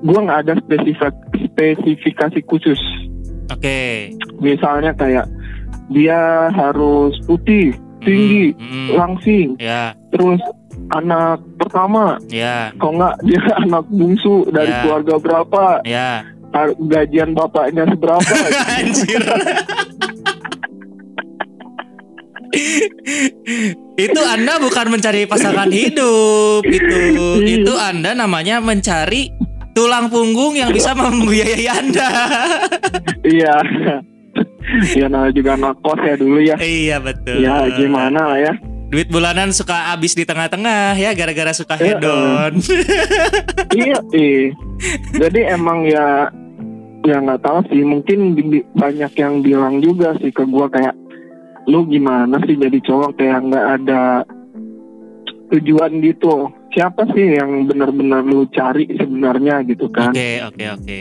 gue 0.00 0.18
nggak 0.18 0.40
ada 0.42 0.54
spesifik 0.58 1.14
spesifikasi 1.46 2.40
khusus 2.44 2.80
Oke. 3.46 4.10
misalnya 4.38 4.90
kayak 4.92 5.28
dia 5.86 6.16
harus 6.50 7.12
putih, 7.22 7.76
tinggi, 8.00 8.56
Hmm, 8.56 8.64
hmm. 8.64 8.88
langsing, 8.94 9.48
Ya, 9.58 9.92
terus 10.08 10.40
anak 10.90 11.44
pertama, 11.56 12.16
ya, 12.26 12.72
kalau 12.74 12.96
nggak 12.96 13.16
dia 13.22 13.40
anak 13.62 13.84
bungsu 13.86 14.48
dari 14.48 14.72
Ya. 14.72 14.80
keluarga 14.80 15.14
berapa, 15.20 15.62
ya. 15.84 16.24
har- 16.50 16.76
gajian 16.80 17.32
bapaknya 17.32 17.84
seberapa. 17.84 18.32
Anjir. 18.80 19.22
Itu 23.94 24.20
Anda 24.20 24.58
bukan 24.58 24.86
mencari 24.90 25.26
pasangan 25.26 25.70
hidup 25.70 26.62
itu. 26.66 27.00
Itu 27.42 27.74
Anda 27.76 28.14
namanya 28.14 28.58
mencari 28.58 29.30
tulang 29.74 30.06
punggung 30.08 30.54
yang 30.54 30.70
bisa 30.70 30.94
membiayai 30.94 31.66
Anda. 31.66 32.10
iya. 33.26 33.56
ya 34.96 35.06
nah 35.06 35.28
juga 35.30 35.54
anak 35.54 35.76
kos 35.84 36.00
ya 36.02 36.14
dulu 36.16 36.38
ya. 36.40 36.56
iya 36.58 36.96
betul. 36.98 37.42
Ya 37.42 37.68
gimana 37.74 38.34
lah 38.34 38.38
ya. 38.40 38.52
Duit 38.90 39.10
bulanan 39.10 39.50
suka 39.50 39.90
habis 39.90 40.14
di 40.14 40.22
tengah-tengah 40.22 40.94
ya 40.94 41.10
gara-gara 41.18 41.50
suka 41.50 41.74
Iya. 41.78 41.98
hedon. 41.98 42.52
iya, 43.74 43.98
iya. 44.14 44.54
Jadi 45.18 45.40
emang 45.50 45.82
ya 45.86 46.30
ya 47.04 47.20
nggak 47.20 47.42
tahu 47.44 47.58
sih 47.68 47.82
mungkin 47.84 48.32
banyak 48.72 49.12
yang 49.18 49.44
bilang 49.44 49.82
juga 49.82 50.16
sih 50.22 50.32
ke 50.32 50.46
gua 50.48 50.70
kayak 50.72 50.96
lu 51.66 51.84
gimana 51.84 52.36
sih 52.40 52.54
jadi 52.54 52.78
cowok 52.78 53.10
kayak 53.14 53.40
nggak 53.42 53.66
ada 53.78 54.02
tujuan 55.50 56.00
gitu? 56.00 56.48
Siapa 56.70 57.06
sih 57.08 57.32
yang 57.32 57.64
benar-benar 57.64 58.20
lu 58.20 58.44
cari 58.48 58.90
sebenarnya 58.90 59.62
gitu 59.64 59.86
kan? 59.88 60.10
Oke, 60.10 60.42
oke, 60.42 60.64
oke. 60.72 61.00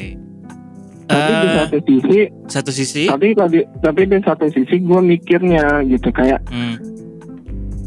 tapi 1.04 1.32
di 1.34 1.44
Eh, 1.44 1.54
satu 1.54 1.78
sisi 1.82 2.20
satu 2.48 2.72
sisi? 2.72 3.04
tapi 3.06 3.28
di- 3.34 3.68
tapi 3.78 4.02
di 4.06 4.18
satu 4.20 4.48
sisi 4.48 4.80
gue 4.80 5.02
mikirnya 5.04 5.84
gitu 5.84 6.10
kayak 6.10 6.40
hmm, 6.48 6.76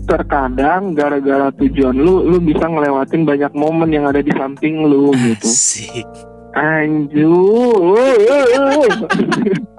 terkadang 0.04 0.92
gara-gara 0.92 1.48
tujuan 1.54 1.96
lu 1.96 2.22
lu 2.22 2.36
bisa 2.38 2.62
ngelewatin 2.62 3.24
banyak 3.24 3.52
momen 3.52 3.88
yang 3.88 4.04
ada 4.04 4.20
di 4.20 4.30
samping 4.30 4.84
lu 4.84 5.10
gitu. 5.16 5.42
Asik. 5.42 6.04
anjur 6.52 7.96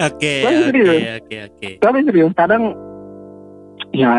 Oke, 0.00 0.32
oke, 0.42 0.92
oke, 1.16 1.36
oke. 1.46 1.68
tapi 1.78 1.98
serius 2.02 2.34
kadang 2.34 2.74
ya 3.90 4.12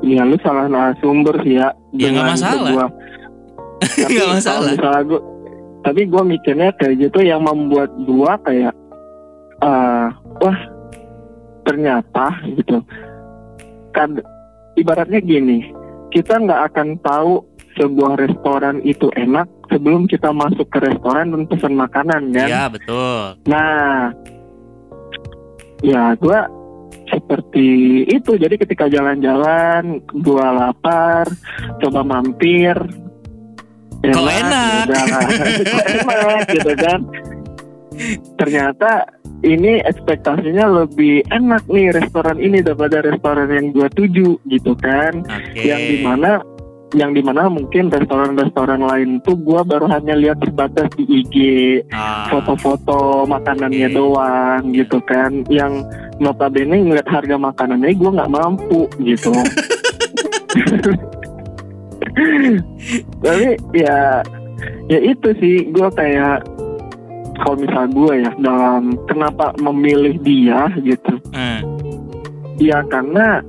ya 0.00 0.22
lu 0.24 0.36
salah 0.40 0.66
narasumber 0.66 1.36
sih 1.40 1.54
ya 1.54 1.68
Ya, 1.92 2.08
nggak 2.08 2.26
masalah. 2.30 2.70
sebuah- 2.70 2.94
tapi 4.00 4.14
kalau 4.14 4.32
masalah. 4.32 4.70
misalnya 4.70 5.02
gua- 5.04 5.26
tapi 5.80 6.00
gue 6.04 6.22
mikirnya 6.24 6.70
kayak 6.74 6.96
gitu 7.00 7.18
yang 7.20 7.40
membuat 7.40 7.88
gua 8.02 8.36
kayak 8.40 8.72
eh 9.58 10.06
wah 10.38 10.58
ternyata 11.62 12.26
gitu 12.50 12.80
kan 13.90 14.16
ibaratnya 14.74 15.20
gini 15.20 15.68
kita 16.10 16.36
nggak 16.36 16.72
akan 16.72 16.96
tahu 17.00 17.44
sebuah 17.80 18.20
restoran 18.20 18.84
itu 18.84 19.08
enak 19.16 19.48
sebelum 19.72 20.04
kita 20.04 20.28
masuk 20.36 20.68
ke 20.68 20.84
restoran 20.84 21.32
dan 21.32 21.48
pesan 21.48 21.72
makanan 21.72 22.28
kan 22.36 22.48
Ya, 22.48 22.64
betul. 22.68 23.40
Nah, 23.48 24.12
ya 25.80 26.12
gue 26.20 26.40
seperti 27.10 27.68
itu. 28.06 28.36
Jadi 28.38 28.54
ketika 28.60 28.86
jalan-jalan, 28.86 30.04
gue 30.04 30.46
lapar, 30.46 31.26
coba 31.82 32.00
mampir. 32.04 32.76
Kok 34.00 34.28
enak? 34.28 34.84
Kok 35.74 35.84
enak 36.16 36.44
gitu 36.52 36.72
kan. 36.78 37.00
Ternyata 38.40 39.20
ini 39.40 39.80
ekspektasinya 39.80 40.84
lebih 40.84 41.24
enak 41.32 41.64
nih 41.68 41.92
restoran 41.96 42.36
ini 42.36 42.60
daripada 42.60 43.00
restoran 43.00 43.48
yang 43.48 43.72
gue 43.72 43.88
tuju 43.96 44.36
gitu 44.48 44.72
kan 44.76 45.24
Oke. 45.24 45.64
yang 45.64 45.80
di 45.80 46.04
mana 46.04 46.44
yang 46.90 47.14
di 47.14 47.22
mana 47.22 47.46
mungkin 47.46 47.86
restoran-restoran 47.86 48.82
lain 48.82 49.22
tuh 49.22 49.38
gua 49.38 49.62
baru 49.62 49.86
hanya 49.86 50.18
lihat 50.18 50.42
sebatas 50.42 50.90
di 50.98 51.06
IG 51.06 51.34
Ah, 51.94 52.26
foto-foto 52.30 53.26
makanannya 53.30 53.88
Oke. 53.90 53.96
doang 53.96 54.62
gitu 54.74 54.98
kan. 55.06 55.42
Yang 55.46 55.86
notabene 56.20 56.82
ngeliat 56.82 57.08
harga 57.08 57.36
makanannya 57.38 57.94
gue 57.96 58.10
nggak 58.10 58.32
mampu 58.32 58.86
gitu. 59.02 59.30
Tapi 63.22 63.48
ya 63.76 64.22
ya 64.90 64.98
itu 65.00 65.28
sih 65.38 65.70
gue 65.70 65.88
kayak 65.94 66.44
kalau 67.40 67.56
misal 67.56 67.88
gue 67.88 68.20
ya 68.20 68.30
dalam 68.36 68.98
kenapa 69.08 69.54
memilih 69.62 70.18
dia 70.20 70.68
gitu. 70.82 71.14
Eh, 71.32 71.60
ya 72.60 72.84
karena 72.92 73.40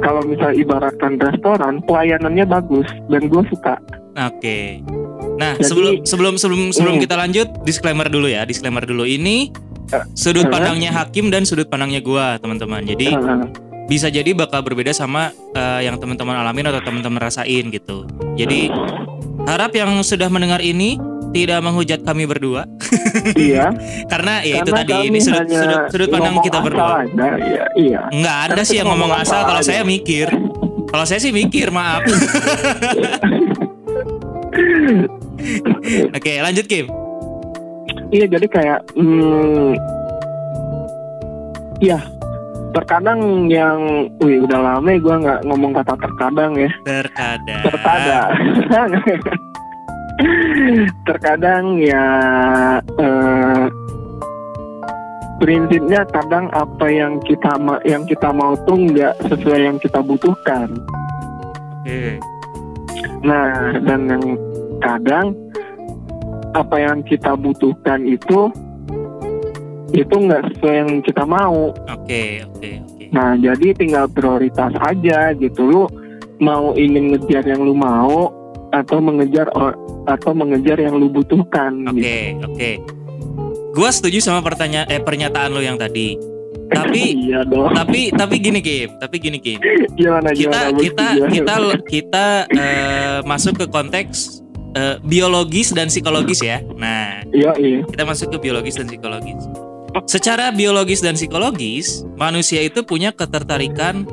kalau 0.00 0.22
misal 0.24 0.50
ibaratkan 0.52 1.16
restoran 1.16 1.78
pelayanannya 1.84 2.44
bagus 2.44 2.86
dan 3.08 3.26
gue 3.26 3.42
suka 3.48 3.78
Oke. 4.10 4.82
Nah, 5.38 5.54
Jadi- 5.54 5.64
sebelum 5.64 5.94
sebelum 6.02 6.34
sebelum 6.34 6.60
sebelum 6.74 6.94
Hmm. 6.98 7.04
kita 7.06 7.14
lanjut, 7.14 7.48
disclaimer 7.62 8.10
dulu 8.10 8.26
ya, 8.26 8.42
disclaimer 8.42 8.82
dulu. 8.82 9.06
Ini 9.06 9.54
Eh, 9.90 10.04
sudut 10.12 10.44
eh. 10.44 10.50
pandangnya 10.50 10.90
Hakim 10.90 11.30
dan 11.30 11.46
sudut 11.46 11.70
pandangnya 11.70 12.02
gua, 12.02 12.34
teman-teman. 12.36 12.82
Jadi 12.82 13.14
Nah, 13.14 13.46
bisa 13.86 14.10
jadi 14.10 14.34
bakal 14.34 14.62
berbeda 14.62 14.90
sama 14.90 15.30
eh, 15.54 15.86
yang 15.86 15.94
teman-teman 15.96 16.34
alamin 16.36 16.68
atau 16.68 16.82
teman-teman 16.82 17.22
rasain 17.22 17.70
gitu. 17.70 18.02
Jadi 18.34 18.66
harap 19.46 19.70
yang 19.72 20.02
sudah 20.02 20.26
mendengar 20.26 20.58
ini 20.58 20.98
tidak 21.30 21.58
menghujat 21.62 22.00
kami 22.02 22.26
berdua 22.26 22.66
iya 23.38 23.70
karena 24.12 24.42
ya 24.42 24.62
itu 24.62 24.70
tadi 24.70 24.94
ini 25.08 25.18
sudut, 25.22 25.46
sudut, 25.46 25.80
sudut 25.90 26.08
pandang 26.10 26.42
kita 26.42 26.58
berdua. 26.62 27.04
aja, 27.06 27.36
iya, 27.38 27.64
iya. 27.78 28.00
Enggak 28.10 28.36
ada 28.50 28.60
Karena 28.60 28.68
sih 28.68 28.76
yang 28.82 28.88
ngomong 28.92 29.12
asal 29.14 29.40
kalau 29.46 29.62
saya 29.62 29.82
mikir. 29.86 30.28
Kalau 30.90 31.04
saya 31.06 31.22
sih 31.22 31.30
mikir, 31.30 31.70
maaf. 31.70 32.02
Oke, 36.16 36.32
lanjut 36.42 36.66
Kim. 36.66 36.90
Iya 38.10 38.26
jadi 38.26 38.46
kayak 38.50 38.80
hmm, 38.98 39.78
Iya 41.78 42.02
Terkadang 42.74 43.46
yang 43.46 44.10
Wih 44.22 44.42
udah 44.46 44.58
lama 44.58 44.90
gue 44.94 45.14
nggak 45.26 45.46
ngomong 45.46 45.74
kata 45.78 45.94
terkadang 45.94 46.58
ya 46.58 46.70
Terkadang. 46.82 47.62
Terkadang 47.66 48.28
Terkadang 51.08 51.80
ya 51.80 52.04
eh, 52.98 53.64
Prinsipnya 55.40 56.04
kadang 56.12 56.52
apa 56.52 56.84
yang 56.92 57.16
kita 57.24 57.56
ma- 57.56 57.80
yang 57.88 58.04
kita 58.04 58.28
mau 58.28 58.52
tuh 58.68 58.76
nggak 58.76 59.24
sesuai 59.24 59.72
yang 59.72 59.80
kita 59.80 60.04
butuhkan. 60.04 60.68
Oke. 61.80 62.20
Nah, 63.24 63.72
dan 63.80 64.00
yang 64.04 64.24
kadang 64.84 65.32
apa 66.52 66.76
yang 66.76 67.00
kita 67.08 67.32
butuhkan 67.40 68.04
itu 68.04 68.52
itu 69.96 70.12
nggak 70.12 70.44
sesuai 70.52 70.74
yang 70.76 70.90
kita 71.00 71.24
mau. 71.24 71.72
Oke, 71.88 72.44
oke, 72.44 72.70
oke. 72.84 73.04
Nah, 73.08 73.32
jadi 73.40 73.72
tinggal 73.72 74.12
prioritas 74.12 74.76
aja 74.76 75.32
gitu. 75.32 75.60
Lu 75.64 75.82
mau 76.36 76.76
ingin 76.76 77.16
ngejar 77.16 77.48
yang 77.48 77.64
lu 77.64 77.72
mau 77.72 78.28
atau 78.70 78.98
mengejar 78.98 79.46
atau 80.06 80.30
mengejar 80.32 80.78
yang 80.78 80.94
lu 80.94 81.06
butuhkan. 81.06 81.84
Oke, 81.86 81.98
Gitu. 82.32 82.46
oke. 82.46 82.70
Gua 83.70 83.90
setuju 83.90 84.18
sama 84.18 84.40
pertanyaan 84.40 84.86
eh 84.86 84.98
pernyataan 84.98 85.50
lo 85.50 85.60
yang 85.60 85.74
tadi. 85.74 86.14
Tapi 86.70 87.02
iya 87.26 87.42
dong. 87.42 87.70
tapi 87.70 88.10
tapi 88.10 88.38
gini 88.38 88.58
Kim, 88.58 88.94
tapi 88.96 89.18
gini 89.18 89.38
Kim. 89.38 89.58
Gimana 89.92 90.30
Kita 90.30 90.70
gimana? 90.70 90.78
Kita 90.78 91.06
Gimana? 91.08 91.30
kita 91.30 91.54
kita 91.86 92.26
eh, 92.48 93.18
masuk 93.22 93.58
ke 93.58 93.66
konteks 93.66 94.42
eh, 94.72 94.96
biologis 95.02 95.70
dan 95.70 95.90
psikologis 95.90 96.38
ya. 96.40 96.62
Nah, 96.74 97.26
Iya 97.30 97.54
iya. 97.58 97.82
kita 97.84 98.02
masuk 98.02 98.30
ke 98.30 98.38
biologis 98.40 98.74
dan 98.74 98.86
psikologis. 98.86 99.42
Secara 100.06 100.54
biologis 100.54 101.02
dan 101.02 101.18
psikologis, 101.18 102.06
manusia 102.14 102.62
itu 102.62 102.86
punya 102.86 103.10
ketertarikan 103.10 104.06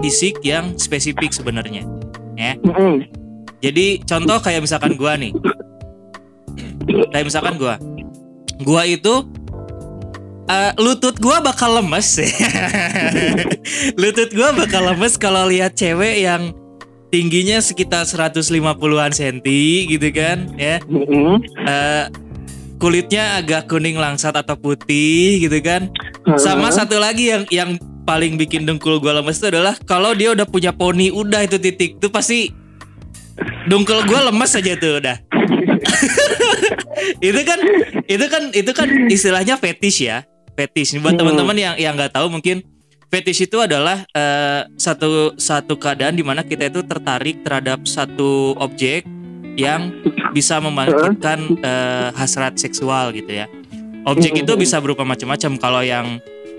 fisik 0.00 0.44
yang 0.44 0.76
spesifik 0.76 1.32
sebenarnya. 1.32 1.88
Mm-mm. 2.36 3.08
Jadi 3.64 4.04
contoh 4.04 4.38
kayak 4.40 4.64
misalkan 4.64 4.94
gua 4.94 5.16
nih. 5.16 5.32
Kayak 7.12 7.26
misalkan 7.26 7.56
gua. 7.56 7.80
Gua 8.60 8.82
itu 8.84 9.24
eh, 10.48 10.72
lutut 10.80 11.16
gua 11.18 11.40
bakal 11.40 11.80
lemes. 11.80 12.20
lutut 14.00 14.30
gua 14.36 14.52
bakal 14.52 14.92
lemes 14.92 15.16
kalau 15.16 15.48
lihat 15.48 15.74
cewek 15.74 16.24
yang 16.24 16.52
tingginya 17.08 17.62
sekitar 17.62 18.04
150-an 18.04 19.12
senti 19.14 19.88
gitu 19.88 20.08
kan, 20.12 20.52
ya. 20.58 20.82
Eh, 21.64 22.04
kulitnya 22.76 23.40
agak 23.40 23.72
kuning 23.72 23.96
langsat 23.96 24.36
atau 24.36 24.54
putih 24.58 25.40
gitu 25.40 25.58
kan. 25.64 25.88
Sama 26.36 26.68
satu 26.68 27.00
lagi 27.00 27.32
yang 27.32 27.44
yang 27.48 27.70
paling 28.06 28.38
bikin 28.38 28.68
dengkul 28.68 29.02
gua 29.02 29.18
lemes 29.18 29.40
itu 29.40 29.50
adalah 29.50 29.74
kalau 29.88 30.14
dia 30.14 30.30
udah 30.30 30.46
punya 30.46 30.70
poni 30.70 31.10
udah 31.10 31.42
itu 31.42 31.58
titik 31.58 31.98
tuh 31.98 32.12
pasti 32.12 32.65
dengkul 33.66 34.00
gua 34.04 34.30
lemes 34.30 34.52
aja 34.52 34.72
tuh 34.76 34.98
udah. 34.98 35.16
itu 37.28 37.40
kan 37.44 37.58
itu 38.06 38.26
kan 38.26 38.42
itu 38.52 38.70
kan 38.72 38.88
istilahnya 39.08 39.54
fetish 39.56 40.04
ya. 40.04 40.24
fetish. 40.56 40.96
Buat 40.98 41.14
Hmm. 41.14 41.20
teman-teman 41.20 41.56
yang 41.56 41.74
yang 41.76 41.92
nggak 41.92 42.16
tahu 42.16 42.32
mungkin 42.32 42.64
fetish 43.06 43.44
itu 43.44 43.60
adalah 43.60 44.08
eh, 44.10 44.64
satu 44.74 45.36
satu 45.36 45.76
keadaan 45.76 46.16
di 46.16 46.24
mana 46.24 46.40
kita 46.40 46.66
itu 46.66 46.80
tertarik 46.80 47.44
terhadap 47.44 47.84
satu 47.84 48.56
objek 48.56 49.04
yang 49.56 49.92
bisa 50.32 50.56
membangkitkan 50.56 51.60
eh, 51.60 52.08
hasrat 52.16 52.56
seksual 52.56 53.12
gitu 53.12 53.36
ya. 53.36 53.46
Objek 54.06 54.32
Hmm. 54.32 54.42
itu 54.46 54.52
bisa 54.56 54.80
berupa 54.80 55.04
macam-macam. 55.04 55.52
Kalau 55.58 55.82
yang 55.84 56.06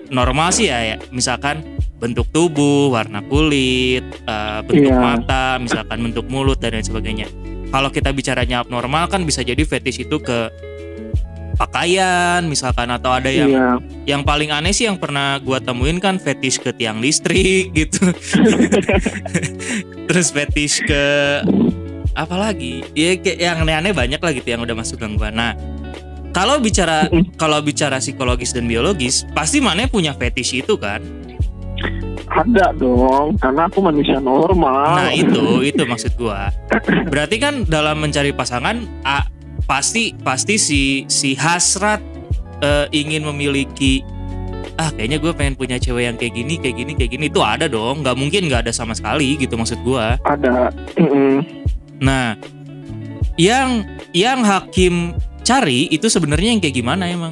normal 0.10 0.50
sih 0.52 0.68
ya, 0.68 0.80
ya 0.84 0.98
misalkan 1.10 1.64
bentuk 1.98 2.30
tubuh, 2.30 2.94
warna 2.94 3.26
kulit, 3.26 4.06
eh, 4.06 4.60
bentuk 4.62 4.94
Iya. 4.94 5.02
mata, 5.02 5.58
misalkan 5.58 5.98
bentuk 6.04 6.30
mulut 6.30 6.62
dan 6.62 6.78
lain 6.78 6.86
sebagainya. 6.86 7.28
Kalau 7.68 7.90
kita 7.90 8.14
bicaranya 8.14 8.62
abnormal 8.62 9.10
kan 9.10 9.26
bisa 9.26 9.42
jadi 9.42 9.60
fetish 9.60 10.06
itu 10.06 10.18
ke 10.22 10.48
pakaian 11.58 12.46
misalkan 12.46 12.86
atau 12.94 13.10
ada 13.10 13.34
yang 13.34 13.50
Iya. 13.50 13.68
yang 14.06 14.22
paling 14.22 14.54
aneh 14.54 14.70
sih 14.70 14.86
yang 14.86 15.02
pernah 15.02 15.42
gua 15.42 15.58
temuin 15.58 15.98
kan 15.98 16.22
fetish 16.22 16.62
ke 16.62 16.70
tiang 16.70 17.02
listrik 17.02 17.74
gitu. 17.78 18.14
Terus 20.08 20.30
fetish 20.30 20.86
ke 20.86 21.06
apa 22.14 22.36
lagi? 22.38 22.86
Ya 22.94 23.18
kayak 23.18 23.38
yang 23.42 23.58
aneh-aneh 23.66 23.94
banyak 23.94 24.22
lah 24.22 24.32
gitu 24.34 24.48
yang 24.48 24.62
udah 24.64 24.78
masuk 24.78 25.02
gangguan. 25.02 25.34
Nah, 25.34 25.54
kalau 26.38 26.62
bicara 26.62 27.10
kalau 27.42 27.58
bicara 27.66 27.98
psikologis 27.98 28.54
dan 28.54 28.70
biologis, 28.70 29.26
pasti 29.34 29.58
mana 29.58 29.90
punya 29.90 30.14
fetish 30.14 30.62
itu 30.62 30.78
kan? 30.78 31.02
Ada 32.30 32.78
dong, 32.78 33.42
karena 33.42 33.66
aku 33.66 33.82
manusia 33.82 34.22
normal. 34.22 35.02
Nah, 35.02 35.10
itu 35.10 35.42
itu 35.74 35.82
maksud 35.82 36.14
gua. 36.14 36.54
Berarti 37.10 37.42
kan 37.42 37.66
dalam 37.66 37.98
mencari 37.98 38.38
pasangan 38.38 38.78
a- 39.02 39.26
pasti 39.66 40.14
pasti 40.22 40.62
si 40.62 40.82
si 41.10 41.34
hasrat 41.34 42.00
eh, 42.62 42.86
ingin 42.94 43.26
memiliki 43.34 44.06
ah 44.78 44.94
kayaknya 44.94 45.18
gue 45.18 45.34
pengen 45.34 45.58
punya 45.58 45.82
cewek 45.82 46.06
yang 46.06 46.16
kayak 46.22 46.38
gini 46.38 46.62
kayak 46.62 46.76
gini 46.78 46.92
kayak 46.94 47.12
gini 47.18 47.26
itu 47.34 47.42
ada 47.42 47.66
dong 47.66 48.06
nggak 48.06 48.14
mungkin 48.14 48.46
nggak 48.46 48.70
ada 48.70 48.72
sama 48.72 48.94
sekali 48.94 49.34
gitu 49.42 49.58
maksud 49.58 49.82
gua 49.82 50.22
Ada. 50.22 50.70
Nah 51.98 52.38
yang 53.42 53.82
yang 54.14 54.46
hakim 54.46 55.18
cari 55.48 55.88
itu 55.88 56.12
sebenarnya 56.12 56.52
yang 56.52 56.62
kayak 56.62 56.76
gimana 56.76 57.08
emang 57.08 57.32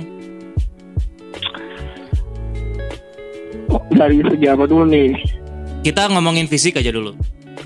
Dari 3.92 4.24
segi 4.24 4.48
apa 4.48 4.64
dulu 4.64 4.88
nih? 4.88 5.12
kita 5.84 6.08
ngomongin 6.10 6.48
fisik 6.48 6.80
aja 6.80 6.90
dulu 6.90 7.12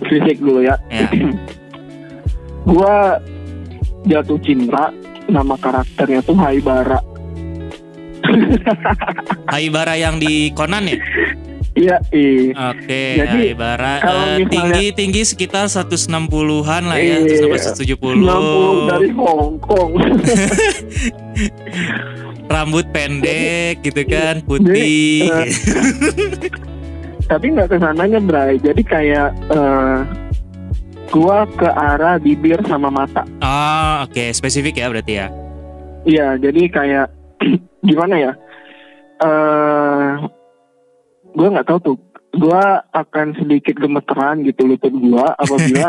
Fisik 0.10 0.42
dulu 0.42 0.66
ya. 0.66 0.74
ya 0.90 1.06
Gua 2.70 3.22
jatuh 4.04 4.42
cinta 4.42 4.90
nama 5.30 5.54
karakternya 5.56 6.26
tuh 6.26 6.34
Haibara. 6.36 7.00
Haibara 9.54 9.96
yang 9.96 10.18
di 10.20 10.50
Conan 10.54 10.90
ya 10.90 10.98
Iya, 11.80 11.96
iya. 12.12 12.52
Oke, 12.76 13.04
Jadi, 13.16 13.56
Haibara 13.56 13.94
kalau 14.00 14.20
eh, 14.20 14.36
misalnya- 14.38 14.52
tinggi 14.52 14.86
tinggi 14.92 15.22
sekitar 15.24 15.66
160-an 15.66 16.84
lah 16.84 16.98
ya, 17.00 17.24
Iya, 17.24 17.48
170. 17.48 18.20
60 18.20 18.92
dari 18.92 19.10
Hong 19.16 19.56
Kong. 19.58 19.92
Rambut 22.50 22.86
pendek 22.90 23.80
gitu 23.80 24.02
kan, 24.04 24.42
putih. 24.42 25.30
Jadi, 25.30 25.48
eh, 25.48 25.48
Tapi 27.24 27.46
nggak 27.48 27.70
ke 27.70 27.78
sananya 27.78 28.20
Bray. 28.20 28.58
Jadi 28.58 28.82
kayak 28.82 29.30
eh, 29.48 30.00
gua 31.08 31.46
ke 31.48 31.70
arah 31.70 32.18
bibir 32.18 32.58
sama 32.66 32.90
mata. 32.90 33.22
Ah, 33.40 34.04
oke, 34.04 34.34
spesifik 34.34 34.78
ya 34.78 34.90
berarti 34.90 35.14
ya. 35.16 35.28
Iya, 36.04 36.28
jadi 36.42 36.62
kayak 36.68 37.08
gimana 37.88 38.16
ya? 38.18 38.32
Eh, 39.20 40.12
gua 41.40 41.48
nggak 41.56 41.68
tahu 41.72 41.80
tuh. 41.80 41.98
Gua 42.36 42.84
akan 42.92 43.34
sedikit 43.40 43.80
gemeteran 43.80 44.44
gitu 44.44 44.68
lutut 44.68 44.92
gua 44.92 45.34
apabila 45.40 45.88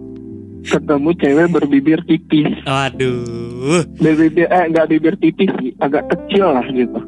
ketemu 0.72 1.10
cewek 1.20 1.48
berbibir 1.52 2.00
tipis. 2.08 2.48
Waduh. 2.64 3.84
Berbibir 4.00 4.48
eh 4.48 4.64
nggak 4.72 4.88
bibir 4.88 5.14
tipis 5.20 5.52
sih, 5.60 5.76
agak 5.84 6.08
kecil 6.08 6.56
lah 6.56 6.64
gitu. 6.72 7.00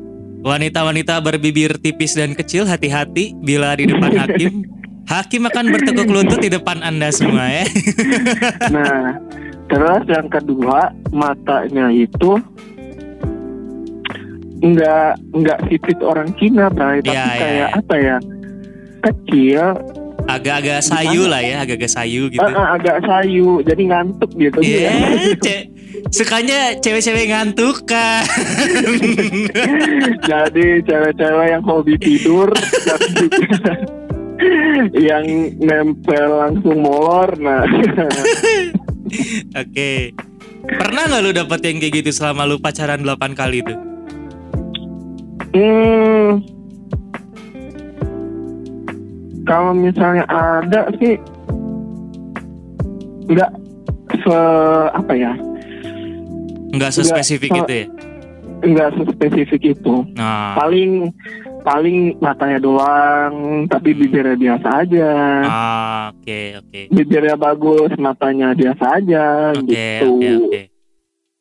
Wanita-wanita 0.42 1.22
berbibir 1.22 1.78
tipis 1.80 2.18
dan 2.18 2.36
kecil 2.36 2.68
hati-hati 2.68 3.32
bila 3.40 3.72
di 3.78 3.88
depan 3.88 4.12
hakim. 4.12 4.54
Hakim 5.02 5.42
akan 5.50 5.74
bertekuk 5.74 6.06
lutut 6.06 6.38
di 6.38 6.46
depan 6.46 6.78
Anda 6.78 7.10
semua 7.10 7.50
ya. 7.50 7.66
Nah, 8.70 9.18
terus 9.66 10.06
yang 10.06 10.30
kedua 10.30 10.94
matanya 11.10 11.90
itu 11.90 12.38
nggak 14.62 15.10
nggak 15.34 15.58
sipit 15.66 15.98
orang 16.00 16.30
Cina, 16.38 16.70
Bray, 16.70 17.02
tapi 17.02 17.10
Iya, 17.10 17.24
iya, 17.24 17.34
kayak 17.36 17.52
iya. 17.52 17.66
apa 17.74 17.94
ya? 17.98 18.16
Kecil, 19.02 19.66
Agak-agak 20.22 20.86
sayu 20.86 21.26
lah 21.26 21.42
ya, 21.42 21.66
agak-agak 21.66 21.90
sayu 21.90 22.30
gitu. 22.30 22.38
eh, 22.38 22.46
eh, 22.48 22.68
agak 22.70 23.02
sayu, 23.02 23.58
jadi 23.66 23.82
ngantuk 23.90 24.30
gitu. 24.38 24.58
Iya, 24.62 24.90
dia. 24.94 25.34
ce- 25.44 25.66
sukanya 26.14 26.78
cewek-cewek 26.78 27.26
ngantuk 27.26 27.82
kan. 27.82 28.22
jadi 30.30 30.66
cewek-cewek 30.80 31.46
yang 31.48 31.62
hobi 31.66 31.98
tidur, 31.98 32.54
yang 34.94 35.26
nempel 35.58 36.26
langsung 36.38 36.78
molor. 36.78 37.34
Nah, 37.36 37.66
Oke. 39.62 40.14
Pernah 40.62 41.02
nggak 41.10 41.20
lu 41.20 41.30
dapet 41.34 41.60
yang 41.66 41.76
kayak 41.82 41.94
gitu 41.98 42.10
selama 42.14 42.46
lu 42.46 42.62
pacaran 42.62 43.02
8 43.02 43.34
kali 43.34 43.66
itu? 43.66 43.74
Hmm, 45.52 46.40
kalau 49.44 49.72
misalnya 49.72 50.24
ada 50.26 50.88
sih 50.96 51.20
nggak 53.28 53.50
se 54.18 54.38
apa 54.90 55.12
ya 55.12 55.32
Nggak 56.72 56.88
sespesifik 56.90 57.52
itu 57.54 57.72
ya? 57.74 57.86
nggak 58.62 58.88
spesifik 59.10 59.62
itu 59.72 59.94
Nah, 60.14 60.54
paling 60.54 61.12
paling 61.60 62.16
matanya 62.18 62.56
doang 62.56 63.32
tapi 63.66 63.92
bibirnya 63.92 64.34
biasa 64.34 64.68
aja 64.80 65.10
ah, 65.44 66.04
oke 66.10 66.40
oke. 66.58 66.80
bibirnya 66.88 67.36
bagus 67.36 67.92
matanya 67.96 68.50
biasa 68.52 68.84
aja 68.96 69.24
Oke 69.52 69.68
gitu 69.68 70.08
oke 70.08 70.28
oke. 70.40 70.60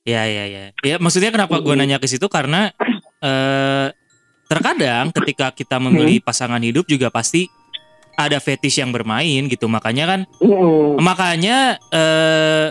Ya 0.01 0.25
ya 0.25 0.45
ya. 0.45 0.63
Ya 0.81 0.97
maksudnya 0.97 1.29
kenapa 1.29 1.55
gue 1.55 1.69
Mm-mm. 1.69 1.77
nanya 1.79 1.95
ke 1.95 2.09
situ 2.09 2.25
karena 2.25 2.73
eh 3.21 3.87
terkadang 4.51 5.15
ketika 5.15 5.47
kita 5.49 5.79
memilih 5.79 6.19
Hmm. 6.19 6.27
pasangan 6.27 6.59
hidup 6.59 6.83
juga 6.83 7.07
pasti 7.07 7.47
ada 8.13 8.35
fetish 8.37 8.83
yang 8.83 8.91
bermain 8.91 9.47
gitu. 9.47 9.65
Makanya 9.65 10.03
kan 10.05 10.19
Mm-mm. 10.37 10.99
makanya 10.99 11.79
eh 11.89 12.67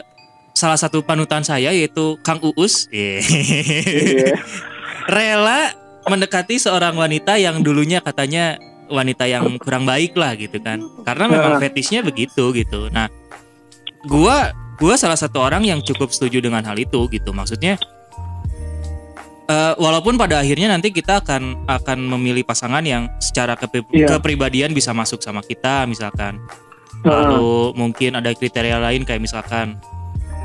salah 0.53 0.77
satu 0.77 1.01
panutan 1.01 1.41
saya 1.41 1.73
yaitu 1.73 2.21
Kang 2.21 2.37
Uus 2.45 2.85
Iya. 2.93 3.25
rela 5.09 5.73
mendekati 6.05 6.61
seorang 6.61 6.93
wanita 6.95 7.37
yang 7.37 7.61
dulunya 7.61 8.01
katanya 8.01 8.61
wanita 8.91 9.25
yang 9.25 9.57
kurang 9.57 9.87
baik 9.87 10.13
lah 10.15 10.35
gitu 10.35 10.59
kan 10.59 10.83
karena 11.07 11.25
memang 11.31 11.53
Ah. 11.57 11.61
fetishnya 11.63 12.03
begitu 12.03 12.51
gitu 12.53 12.91
nah 12.91 13.07
gua 14.05 14.51
gua 14.77 14.99
salah 14.99 15.15
satu 15.15 15.39
orang 15.39 15.63
yang 15.63 15.79
cukup 15.81 16.11
setuju 16.11 16.43
dengan 16.43 16.65
hal 16.67 16.75
itu 16.77 16.99
gitu 17.09 17.31
maksudnya 17.31 17.79
eh, 19.51 19.75
walaupun 19.77 20.15
pada 20.15 20.39
akhirnya 20.39 20.71
nanti 20.71 20.89
kita 20.89 21.19
akan 21.19 21.67
akan 21.67 21.99
memilih 22.09 22.47
pasangan 22.47 22.81
yang 22.81 23.11
secara 23.19 23.55
kepe- 23.55 23.83
Iya. 23.91 24.07
kepribadian 24.09 24.71
bisa 24.71 24.95
masuk 24.95 25.19
sama 25.19 25.43
kita 25.43 25.85
misalkan 25.85 26.39
lalu 27.03 27.73
mungkin 27.75 28.15
ada 28.15 28.31
kriteria 28.31 28.77
lain 28.77 29.03
kayak 29.03 29.19
misalkan 29.19 29.81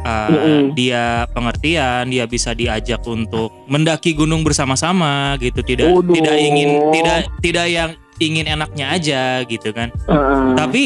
uh, 0.02 0.32
Mm-mm. 0.32 0.72
dia 0.72 1.28
pengertian 1.30 2.08
dia 2.08 2.24
bisa 2.26 2.56
diajak 2.56 3.04
untuk 3.04 3.52
mendaki 3.68 4.15
gunung 4.15 4.39
bersama-sama 4.39 5.36
gitu 5.38 5.60
tidak 5.60 5.91
tidak 6.08 6.36
ingin 6.38 6.70
tidak 6.91 7.18
tidak 7.44 7.68
yang 7.68 7.89
ingin 8.18 8.46
enaknya 8.48 8.86
aja 8.89 9.22
gitu 9.44 9.76
kan 9.76 9.91
Heeh. 10.08 10.48
tapi 10.56 10.84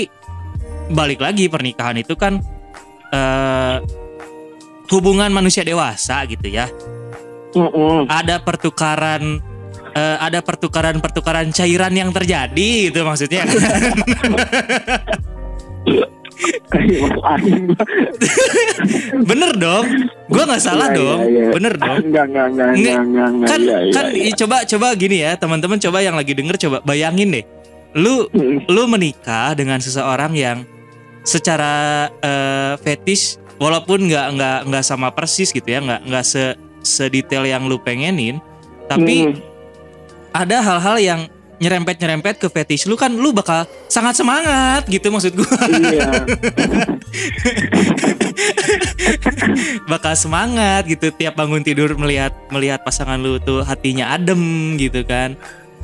balik 0.89 1.21
lagi 1.21 1.45
pernikahan 1.45 2.01
itu 2.01 2.17
kan 2.17 2.41
uh, 3.13 3.77
hubungan 4.89 5.29
manusia 5.29 5.61
dewasa 5.61 6.25
gitu 6.25 6.49
ya 6.49 6.65
Mm-mm. 7.55 8.05
ada 8.05 8.37
pertukaran 8.37 9.41
eh, 9.93 10.17
ada 10.21 10.39
pertukaran-pertukaran 10.41 11.49
cairan 11.49 11.93
yang 11.93 12.13
terjadi 12.13 12.89
gitu 12.93 13.01
maksudnya. 13.01 13.43
Bener 19.25 19.51
dong. 19.57 19.85
Gua 20.29 20.43
nggak 20.45 20.61
salah 20.61 20.87
Iya, 20.89 20.93
iya, 20.93 20.99
dong. 21.01 21.19
iya. 21.25 21.47
bener 21.51 21.73
dong. 21.75 21.97
Enggak, 22.05 22.25
enggak, 22.29 22.45
enggak, 22.47 22.67
Nggak, 22.69 22.75
enggak, 22.77 22.99
enggak, 22.99 23.29
enggak. 23.29 23.49
kan 23.49 24.05
kan 24.13 24.35
coba 24.37 24.57
coba 24.65 24.87
gini 24.95 25.17
ya 25.19 25.31
teman-teman 25.35 25.77
coba 25.81 25.97
yang 25.99 26.15
lagi 26.15 26.33
denger 26.37 26.55
coba 26.61 26.77
bayangin 26.85 27.29
deh. 27.33 27.45
Lu 27.97 28.29
lu 28.69 28.83
menikah 28.85 29.57
dengan 29.57 29.81
seseorang 29.81 30.37
yang 30.37 30.57
secara 31.25 32.07
eh, 32.21 32.73
fetish 32.79 33.41
walaupun 33.59 34.07
nggak 34.07 34.27
nggak 34.37 34.59
nggak 34.69 34.83
sama 34.85 35.09
persis 35.11 35.49
gitu 35.51 35.65
ya 35.65 35.81
nggak 35.83 36.01
nggak 36.07 36.23
se 36.23 36.55
sedetail 36.81 37.45
yang 37.45 37.65
lu 37.67 37.77
pengenin 37.77 38.39
tapi 38.89 39.29
Mm-mm. 39.29 39.41
ada 40.33 40.61
hal-hal 40.61 40.97
yang 40.97 41.21
nyerempet-nyerempet 41.59 42.39
ke 42.39 42.47
fetish 42.47 42.87
lu 42.87 42.95
kan 42.95 43.11
lu 43.11 43.35
bakal 43.35 43.67
sangat 43.91 44.15
semangat 44.15 44.87
gitu 44.87 45.11
maksud 45.11 45.35
gua. 45.35 45.59
iya 45.75 46.07
bakal 49.91 50.15
semangat 50.15 50.87
gitu 50.87 51.11
tiap 51.11 51.35
bangun 51.35 51.59
tidur 51.59 51.91
melihat 51.99 52.31
melihat 52.47 52.79
pasangan 52.79 53.19
lu 53.19 53.43
tuh 53.43 53.61
hatinya 53.67 54.15
adem 54.15 54.75
gitu 54.79 55.03
kan. 55.03 55.35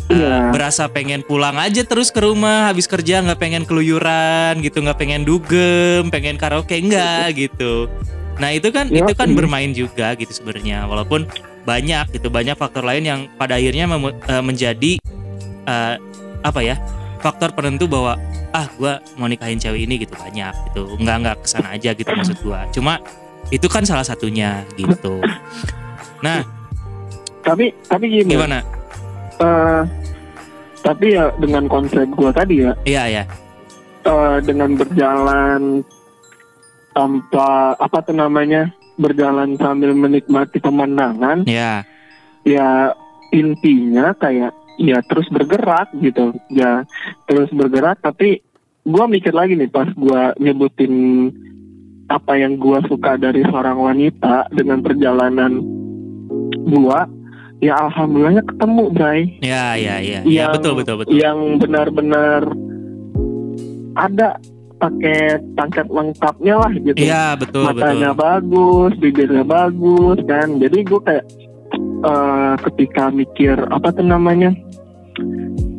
Eh, 0.06 0.14
Iya. 0.14 0.54
berasa 0.54 0.86
pengen 0.86 1.26
pulang 1.26 1.58
aja 1.58 1.82
terus 1.82 2.14
ke 2.14 2.22
rumah 2.22 2.70
habis 2.70 2.86
kerja 2.86 3.26
nggak 3.26 3.42
pengen 3.42 3.64
keluyuran 3.66 4.62
gitu 4.62 4.86
nggak 4.86 5.02
pengen 5.02 5.26
dugem 5.26 6.14
pengen 6.14 6.38
karaoke 6.38 6.78
enggak 6.78 7.34
gitu 7.34 7.90
nah 8.36 8.50
itu 8.52 8.68
kan 8.72 8.92
Iya 8.92 9.08
itu 9.08 9.14
kan 9.16 9.32
bermain 9.32 9.72
juga 9.72 10.12
gitu 10.20 10.32
sebenarnya 10.32 10.84
walaupun 10.86 11.28
banyak 11.66 12.14
gitu 12.14 12.30
banyak 12.30 12.54
faktor 12.54 12.86
lain 12.86 13.04
yang 13.04 13.20
pada 13.40 13.58
akhirnya 13.58 13.90
eh, 14.30 14.44
menjadi 14.44 14.92
eh, 15.66 15.96
apa 16.46 16.62
ya 16.62 16.78
faktor 17.26 17.58
penentu 17.58 17.90
bahwa 17.90 18.22
ah 18.54 18.70
gua 18.78 19.02
mau 19.18 19.26
nikahin 19.28 19.60
cewek 19.60 19.84
ini 19.84 20.06
gitu 20.06 20.16
banyak 20.16 20.54
gitu. 20.72 20.96
Nggak 20.96 21.16
nggak 21.26 21.36
ke 21.44 21.48
sana 21.50 21.76
aja 21.76 21.92
gitu 21.92 22.08
maksud 22.08 22.38
gua. 22.46 22.64
Cuma 22.72 23.02
itu 23.50 23.66
kan 23.66 23.84
salah 23.84 24.06
satunya 24.06 24.64
gitu. 24.78 25.20
Nah 26.24 26.46
tapi 27.42 27.74
tapi 27.90 28.06
gini. 28.08 28.32
Gimana? 28.32 28.62
Eh, 29.42 29.82
tapi 30.86 31.18
ya 31.18 31.34
dengan 31.42 31.66
konsep 31.66 32.08
gua 32.14 32.30
tadi 32.30 32.64
ya. 32.64 32.72
Iya 32.86 33.04
ya 33.10 33.24
eh, 34.06 34.38
dengan 34.46 34.78
berjalan 34.78 35.82
tanpa 36.96 37.76
apa 37.76 37.98
tuh 38.00 38.16
namanya 38.16 38.72
berjalan 38.96 39.60
sambil 39.60 39.92
menikmati 39.92 40.64
pemandangan 40.64 41.44
ya. 41.44 41.84
ya 42.48 42.96
intinya 43.36 44.16
kayak 44.16 44.56
ya 44.80 45.04
terus 45.04 45.28
bergerak 45.28 45.92
gitu. 46.00 46.32
Ya 46.48 46.88
terus 47.28 47.52
bergerak 47.52 48.00
tapi 48.00 48.40
gua 48.88 49.12
mikir 49.12 49.36
lagi 49.36 49.60
nih 49.60 49.68
pas 49.68 49.92
gua 50.00 50.32
nyebutin 50.40 51.28
apa 52.08 52.40
yang 52.40 52.56
gua 52.56 52.80
suka 52.88 53.20
dari 53.20 53.44
seorang 53.44 53.76
wanita 53.76 54.48
dengan 54.56 54.80
perjalanan 54.80 55.60
gua 56.72 57.10
ya 57.60 57.76
alhamdulillahnya 57.76 58.44
ketemu 58.48 58.84
Bray. 58.96 59.22
Ya 59.44 59.76
ya 59.76 60.00
ya. 60.00 60.20
Ya 60.24 60.46
betul 60.56 60.80
betul 60.80 61.04
betul. 61.04 61.12
yang 61.20 61.60
benar-benar 61.60 62.48
ada 63.96 64.40
pakai 64.86 65.20
paket 65.54 65.88
lengkapnya 65.90 66.56
lah 66.56 66.72
gitu 66.72 66.98
Iya 67.00 67.34
betul 67.34 67.66
matanya 67.66 68.12
betul. 68.12 68.22
bagus, 68.22 68.92
bibirnya 68.98 69.44
bagus 69.44 70.18
kan. 70.24 70.48
Jadi 70.58 70.78
gue 70.84 71.02
kayak 71.02 71.26
eh, 72.04 72.54
ketika 72.62 73.10
mikir 73.10 73.58
apa 73.68 73.90
tuh 73.90 74.06
namanya, 74.06 74.54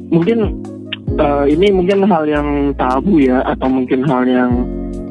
mungkin 0.09 0.59
eh, 1.15 1.45
ini 1.49 1.67
mungkin 1.71 2.03
hal 2.05 2.25
yang 2.27 2.49
tabu 2.75 3.19
ya 3.19 3.47
atau 3.47 3.69
mungkin 3.69 4.03
hal 4.03 4.27
yang 4.27 4.53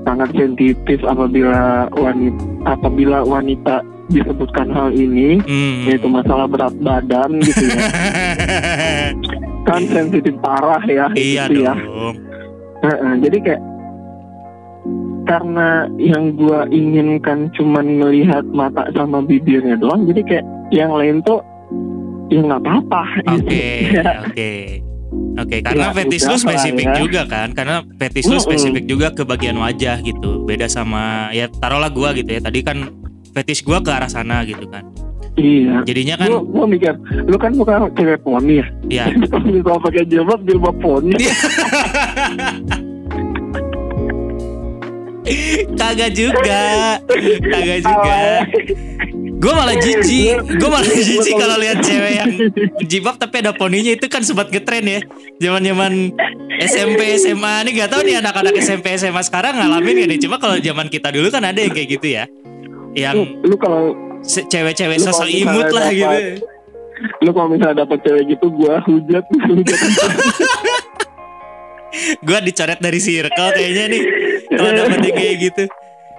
sangat 0.04 0.30
sensitif 0.34 1.00
apabila 1.02 1.90
wanita 1.92 2.44
apabila 2.68 3.18
wanita 3.24 3.82
disebutkan 4.06 4.70
hal 4.70 4.94
ini 4.94 5.42
Hmm. 5.42 5.90
yaitu 5.90 6.06
masalah 6.06 6.46
berat 6.46 6.78
badan 6.78 7.42
gitu 7.42 7.66
ya 7.66 7.90
kan 9.68 9.82
sensitif 9.84 10.38
parah 10.40 10.84
ya 10.86 11.10
iya 11.18 11.50
gitu 11.50 11.66
ya 11.66 11.74
dong. 11.74 12.16
Heeh, 12.86 13.14
jadi 13.20 13.38
kayak 13.42 13.62
karena 15.26 15.90
yang 15.98 16.34
gua 16.34 16.66
inginkan 16.70 17.50
cuman 17.52 17.98
melihat 17.98 18.46
mata 18.48 18.88
sama 18.92 19.20
bibirnya 19.20 19.76
doang 19.76 20.06
jadi 20.06 20.22
kayak 20.24 20.46
yang 20.70 20.90
lain 20.90 21.20
tuh 21.22 21.42
ya 22.28 22.42
nggak 22.42 22.62
apa-apa 22.62 23.02
Oke 23.34 23.66
Ya. 23.96 24.24
oke. 24.24 24.52
Oke 25.36 25.58
karena 25.62 25.92
Ya, 25.92 25.96
fetish 25.96 26.26
lu 26.26 26.36
spesifik 26.36 26.88
ya. 26.88 26.96
juga 26.98 27.22
kan? 27.24 27.52
Karena 27.52 27.84
fetish 27.96 28.28
lu 28.28 28.38
spesifik 28.38 28.84
juga 28.84 29.12
ke 29.12 29.22
bagian 29.22 29.56
wajah 29.56 30.00
gitu. 30.00 30.44
Beda 30.44 30.66
sama 30.66 31.30
ya 31.32 31.48
taruhlah 31.48 31.88
gua 31.90 32.12
gitu 32.12 32.28
ya. 32.30 32.42
Tadi 32.42 32.60
kan 32.62 32.90
fetish 33.32 33.64
gua 33.64 33.80
ke 33.80 33.92
arah 33.92 34.08
sana 34.08 34.44
gitu 34.44 34.66
kan. 34.68 34.84
Iya. 35.36 35.84
Jadinya 35.84 36.16
kan 36.16 36.28
gua, 36.32 36.42
gua 36.42 36.66
mikir 36.66 36.94
lu 37.22 37.36
kan 37.36 37.52
bukan 37.54 37.92
cewek 37.94 38.20
poni 38.24 38.60
ya? 38.60 38.68
Ya 38.90 39.06
kalau 39.64 39.80
pakai 39.80 40.04
jilbab 40.06 40.42
jilbab 40.44 40.76
poni. 40.80 41.16
Iya. 41.16 41.34
kagak 45.80 46.12
juga. 46.14 46.64
Kagak 47.52 47.80
juga. 47.82 48.20
Gue 49.36 49.54
malah 49.54 49.78
jijik. 49.78 50.36
Gue 50.58 50.70
malah 50.70 50.90
jijik 50.90 51.36
kalau 51.38 51.58
lihat 51.60 51.78
cewek 51.84 52.14
yang 52.18 52.32
jilbab 52.88 53.16
tapi 53.20 53.46
ada 53.46 53.52
poninya 53.54 53.92
itu 53.94 54.06
kan 54.08 54.24
sempat 54.24 54.50
ngetren 54.50 54.86
ya. 54.86 55.00
Zaman 55.42 55.62
zaman 55.62 55.92
SMP 56.56 57.20
SMA 57.20 57.54
ini 57.68 57.70
gak 57.78 57.92
tahu 57.92 58.02
nih 58.08 58.16
anak-anak 58.24 58.56
SMP 58.58 58.96
SMA 58.96 59.22
sekarang 59.28 59.60
ngalamin 59.60 60.06
gak 60.06 60.10
nih? 60.16 60.20
Cuma 60.24 60.40
kalau 60.40 60.56
zaman 60.58 60.88
kita 60.88 61.12
dulu 61.12 61.28
kan 61.30 61.44
ada 61.44 61.60
yang 61.60 61.74
kayak 61.76 61.90
gitu 62.00 62.08
ya. 62.16 62.24
Yang 62.96 63.16
lu, 63.44 63.54
lu 63.54 63.56
kalau 63.60 63.92
cewek-cewek 64.24 64.98
sosok 65.04 65.30
imut 65.30 65.70
lah 65.70 65.92
gitu. 65.92 66.42
lu 67.28 67.30
kalau 67.36 67.52
misalnya 67.52 67.84
dapet 67.84 68.00
cewek 68.08 68.24
gitu 68.34 68.48
gua 68.56 68.80
hujat 68.88 69.24
hujat 69.28 69.80
gue 72.22 72.40
dicoret 72.46 72.80
dari 72.80 73.00
circle 73.00 73.50
kayaknya 73.54 73.86
nih. 73.92 74.04
Kalau 74.56 74.72
dapet 74.72 75.00
yang 75.04 75.16
kayak 75.16 75.36
gitu. 75.42 75.64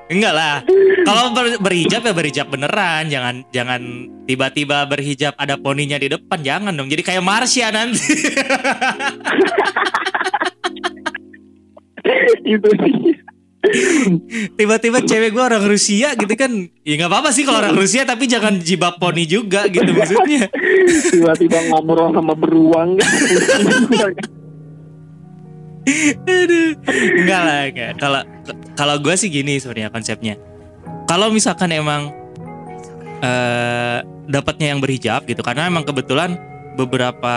Enggak 0.07 0.35
lah. 0.39 0.57
Kalau 1.03 1.35
ber- 1.35 1.59
berhijab 1.59 2.03
ya 2.07 2.15
berhijab 2.15 2.47
beneran. 2.47 3.11
Jangan 3.11 3.35
jangan 3.51 3.81
tiba-tiba 4.27 4.87
berhijab 4.87 5.35
ada 5.35 5.59
poninya 5.59 5.99
di 5.99 6.11
depan. 6.11 6.39
Jangan 6.43 6.75
dong. 6.75 6.87
Jadi 6.87 7.03
kayak 7.03 7.23
Marsha 7.27 7.75
nanti. 7.75 7.99
Itu 12.47 12.71
tiba-tiba 14.55 15.03
cewek 15.03 15.35
gue 15.35 15.43
orang 15.43 15.65
Rusia 15.67 16.15
gitu 16.15 16.35
kan. 16.39 16.53
Ya 16.87 16.95
nggak 17.03 17.11
apa-apa 17.11 17.35
sih 17.35 17.43
kalau 17.43 17.59
orang 17.59 17.75
Rusia 17.75 18.07
tapi 18.07 18.31
jangan 18.31 18.63
jibab 18.63 19.03
poni 19.03 19.27
juga 19.27 19.67
gitu 19.67 19.91
maksudnya. 19.91 20.47
Tiba-tiba 21.11 21.59
ngobrol 21.71 22.15
sama 22.15 22.35
beruang 22.39 22.95
Aduh. 26.27 26.75
enggak 27.23 27.43
lah 27.47 27.61
enggak 27.71 27.91
kalau 28.03 28.21
kalau 28.75 28.95
gue 28.99 29.15
sih 29.15 29.31
gini 29.31 29.63
sebenarnya 29.63 29.95
konsepnya. 29.95 30.35
Kalau 31.07 31.31
misalkan 31.31 31.71
emang 31.71 32.11
eh 33.23 34.03
dapatnya 34.27 34.75
yang 34.75 34.83
berhijab 34.83 35.23
gitu 35.25 35.41
karena 35.41 35.71
emang 35.71 35.87
kebetulan 35.87 36.35
beberapa 36.75 37.37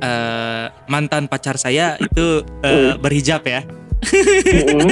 eh, 0.00 0.66
mantan 0.88 1.28
pacar 1.28 1.60
saya 1.60 2.00
itu 2.00 2.40
eh, 2.64 2.96
berhijab 2.96 3.44
ya. 3.44 3.60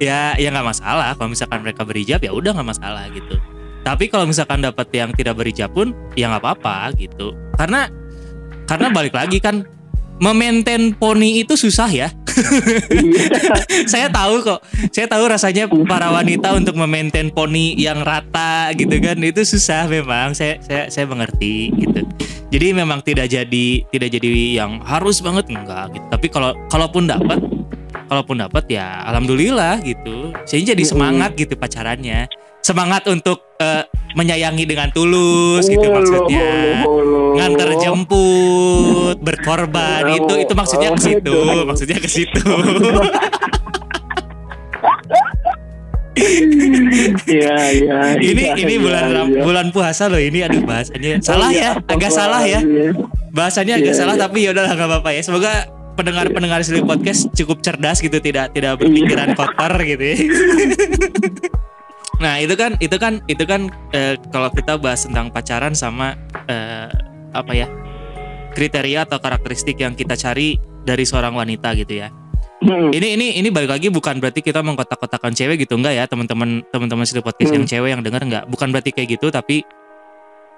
Ya 0.00 0.32
ya 0.40 0.48
nggak 0.48 0.64
masalah. 0.64 1.12
Kalau 1.18 1.28
misalkan 1.28 1.60
mereka 1.60 1.84
berhijab 1.84 2.22
ya 2.22 2.32
udah 2.32 2.56
nggak 2.56 2.70
masalah 2.72 3.04
gitu. 3.12 3.36
Tapi 3.84 4.08
kalau 4.08 4.24
misalkan 4.24 4.64
dapat 4.64 4.88
yang 4.96 5.12
tidak 5.12 5.36
berhijab 5.36 5.68
pun 5.74 5.92
ya 6.16 6.32
nggak 6.32 6.40
apa-apa 6.40 6.96
gitu. 6.96 7.36
Karena 7.60 7.92
karena 8.64 8.88
balik 8.88 9.12
lagi 9.12 9.44
kan 9.44 9.68
memaintain 10.22 10.94
poni 10.94 11.42
itu 11.42 11.54
susah 11.58 11.90
ya. 11.90 12.08
Saya 13.92 14.10
tahu 14.10 14.42
kok. 14.42 14.60
Saya 14.90 15.06
tahu 15.06 15.24
rasanya 15.30 15.70
para 15.86 16.10
wanita 16.10 16.54
untuk 16.54 16.74
memaintain 16.74 17.30
poni 17.30 17.78
yang 17.78 18.02
rata 18.02 18.74
gitu 18.74 18.98
kan. 18.98 19.18
Itu 19.22 19.46
susah 19.46 19.86
memang. 19.86 20.34
Saya 20.34 20.58
saya 20.62 20.90
saya 20.90 21.06
mengerti 21.06 21.70
gitu. 21.78 22.02
Jadi 22.50 22.66
memang 22.70 23.02
tidak 23.02 23.30
jadi 23.30 23.66
tidak 23.90 24.08
jadi 24.18 24.30
yang 24.62 24.82
harus 24.82 25.22
banget. 25.22 25.50
Enggak 25.50 25.94
gitu. 25.94 26.06
Tapi 26.10 26.26
kalau 26.30 26.50
kalaupun 26.70 27.06
dapat 27.06 27.38
kalaupun 28.10 28.42
dapat 28.42 28.64
ya 28.70 29.02
alhamdulillah 29.06 29.82
gitu. 29.86 30.34
Saya 30.46 30.74
jadi 30.74 30.84
semangat 30.86 31.38
gitu 31.38 31.54
pacarannya 31.54 32.26
semangat 32.64 33.04
untuk 33.12 33.44
eh, 33.60 33.84
menyayangi 34.16 34.64
dengan 34.64 34.88
tulus 34.88 35.68
gitu 35.68 35.84
maksudnya. 35.92 36.80
nganter 37.34 37.76
jemput 37.76 39.20
berkorban 39.20 40.06
itu 40.16 40.34
itu 40.40 40.52
maksudnya 40.56 40.96
ke 40.96 41.00
situ 41.02 41.36
maksudnya 41.68 41.98
ke 42.00 42.08
situ. 42.08 42.40
Iya 47.26 47.56
iya. 47.74 47.98
ini 48.22 48.42
iya, 48.48 48.54
ini 48.54 48.74
iya, 48.78 48.80
bulan 48.80 49.04
Ram- 49.10 49.34
iya. 49.34 49.42
bulan 49.42 49.66
puasa 49.74 50.06
loh 50.06 50.22
ini 50.22 50.46
aduh 50.46 50.62
bahasanya 50.62 51.18
salah 51.18 51.50
ya 51.50 51.74
agak 51.90 52.12
salah 52.14 52.42
ya. 52.46 52.62
bahasanya 53.34 53.82
agak 53.82 53.94
salah 53.98 54.14
tapi 54.14 54.46
ya 54.46 54.54
udahlah 54.54 54.72
nggak 54.78 54.88
apa-apa 54.88 55.10
ya. 55.10 55.20
Semoga 55.26 55.66
pendengar-pendengar 55.98 56.62
Silly 56.62 56.86
Podcast 56.86 57.34
cukup 57.34 57.66
cerdas 57.66 57.98
gitu 57.98 58.22
tidak 58.22 58.54
tidak 58.54 58.78
berpikiran 58.78 59.34
kotor 59.34 59.74
gitu 59.82 60.04
ya. 60.06 60.16
nah 62.22 62.38
itu 62.38 62.54
kan 62.54 62.78
itu 62.78 62.96
kan 62.98 63.18
itu 63.26 63.44
kan 63.44 63.70
eh, 63.90 64.14
kalau 64.30 64.48
kita 64.52 64.78
bahas 64.78 65.06
tentang 65.06 65.30
pacaran 65.34 65.74
sama 65.74 66.14
eh, 66.46 66.88
apa 67.34 67.52
ya 67.52 67.66
kriteria 68.54 69.06
atau 69.06 69.18
karakteristik 69.18 69.78
yang 69.82 69.98
kita 69.98 70.14
cari 70.14 70.56
dari 70.86 71.02
seorang 71.02 71.34
wanita 71.34 71.74
gitu 71.74 72.04
ya 72.04 72.10
Hmm. 72.64 72.88
ini 72.96 73.12
ini 73.12 73.26
ini 73.36 73.52
balik 73.52 73.76
lagi 73.76 73.92
bukan 73.92 74.24
berarti 74.24 74.40
kita 74.40 74.64
mengkotak-kotakan 74.64 75.36
cewek 75.36 75.68
gitu 75.68 75.76
enggak 75.76 76.00
ya 76.00 76.08
teman-teman 76.08 76.64
teman-teman 76.72 77.04
Silly 77.04 77.20
Podcast 77.20 77.52
yang 77.52 77.68
Hmm. 77.68 77.72
cewek 77.76 77.90
yang 77.92 78.00
dengar 78.00 78.24
enggak 78.24 78.48
bukan 78.48 78.72
berarti 78.72 78.88
kayak 78.88 79.20
gitu 79.20 79.28
tapi 79.28 79.60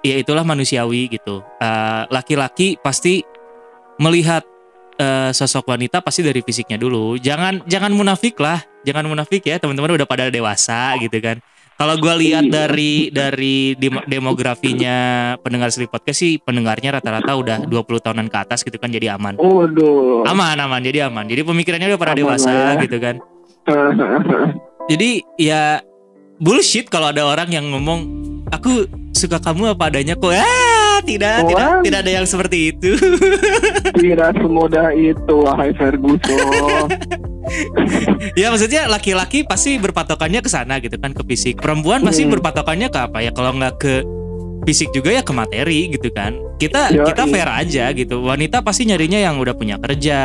ya 0.07 0.15
itulah 0.15 0.47
manusiawi 0.47 1.11
gitu. 1.11 1.43
Eh, 1.59 2.03
Laki-laki 2.07 2.79
pasti 2.79 3.27
melihat 3.99 4.45
eh, 4.97 5.29
sosok 5.31 5.69
wanita 5.69 6.01
pasti 6.01 6.21
dari 6.21 6.41
fisiknya 6.41 6.75
dulu. 6.75 7.15
Jangan 7.15 7.63
jangan 7.63 7.89
munafik 7.89 8.37
lah, 8.37 8.57
jangan 8.81 9.05
munafik 9.05 9.41
ya 9.41 9.57
teman-teman 9.57 9.93
udah 9.93 10.05
pada 10.05 10.27
dewasa 10.27 10.97
gitu 10.97 11.17
kan. 11.17 11.37
Kalau 11.77 11.93
gua 11.95 12.17
lihat 12.17 12.41
Iya. 12.43 12.53
dari 12.65 12.93
dari 13.07 13.57
demo- 13.73 14.01
demografinya 14.03 14.97
pendengar 15.37 15.69
Sleep 15.69 15.87
Podcast 15.87 16.17
sih 16.17 16.41
pendengarnya 16.41 16.89
rata-rata 16.91 17.37
udah 17.37 17.57
20 17.63 18.01
tahunan 18.01 18.25
ke 18.25 18.37
atas 18.39 18.65
gitu 18.65 18.75
kan 18.75 18.89
jadi 18.89 19.13
aman. 19.13 19.37
Waduh. 19.37 20.25
Aman 20.25 20.57
aman 20.57 20.81
jadi 20.81 21.05
aman. 21.05 21.29
Jadi 21.29 21.45
pemikirannya 21.45 21.85
udah 21.87 22.01
pada 22.01 22.11
Aman 22.11 22.19
dewasa 22.19 22.49
ya. 22.49 22.81
gitu 22.81 22.97
kan. 22.97 23.21
Jadi 24.89 25.09
ya 25.35 25.83
bullshit 26.37 26.87
kalau 26.87 27.11
ada 27.11 27.27
orang 27.27 27.51
yang 27.51 27.67
ngomong 27.67 27.99
aku 28.47 28.87
suka 29.11 29.37
kamu 29.37 29.75
apa 29.75 29.91
adanya 29.91 30.15
kok. 30.15 30.31
Ah, 30.31 30.41
tidak, 31.01 31.45
tidak, 31.47 31.67
Wah. 31.69 31.81
tidak 31.83 31.99
ada 32.05 32.11
yang 32.11 32.25
seperti 32.25 32.57
itu. 32.73 32.91
Tidak 33.97 34.29
semudah 34.37 34.93
itu, 34.93 35.33
wahai 35.41 35.73
Ferguson. 35.73 36.85
ya 38.39 38.53
maksudnya 38.53 38.85
laki-laki 38.85 39.41
pasti 39.41 39.81
berpatokannya 39.81 40.43
ke 40.43 40.49
sana 40.51 40.77
gitu 40.77 41.01
kan 41.01 41.17
ke 41.17 41.23
fisik. 41.25 41.57
Perempuan 41.57 42.05
pasti 42.05 42.27
Hmm. 42.27 42.37
berpatokannya 42.37 42.93
ke 42.93 42.99
apa 42.99 43.25
ya? 43.25 43.33
Kalau 43.33 43.57
nggak 43.57 43.73
ke 43.81 44.05
fisik 44.69 44.93
juga 44.93 45.17
ya 45.17 45.25
ke 45.25 45.33
materi 45.33 45.89
gitu 45.89 46.13
kan. 46.13 46.37
Kita 46.61 46.93
Yoi. 46.93 47.09
kita 47.09 47.23
fair 47.25 47.49
aja 47.49 47.89
gitu. 47.95 48.21
Wanita 48.21 48.61
pasti 48.61 48.85
nyarinya 48.85 49.17
yang 49.17 49.41
udah 49.41 49.57
punya 49.57 49.81
kerja. 49.81 50.21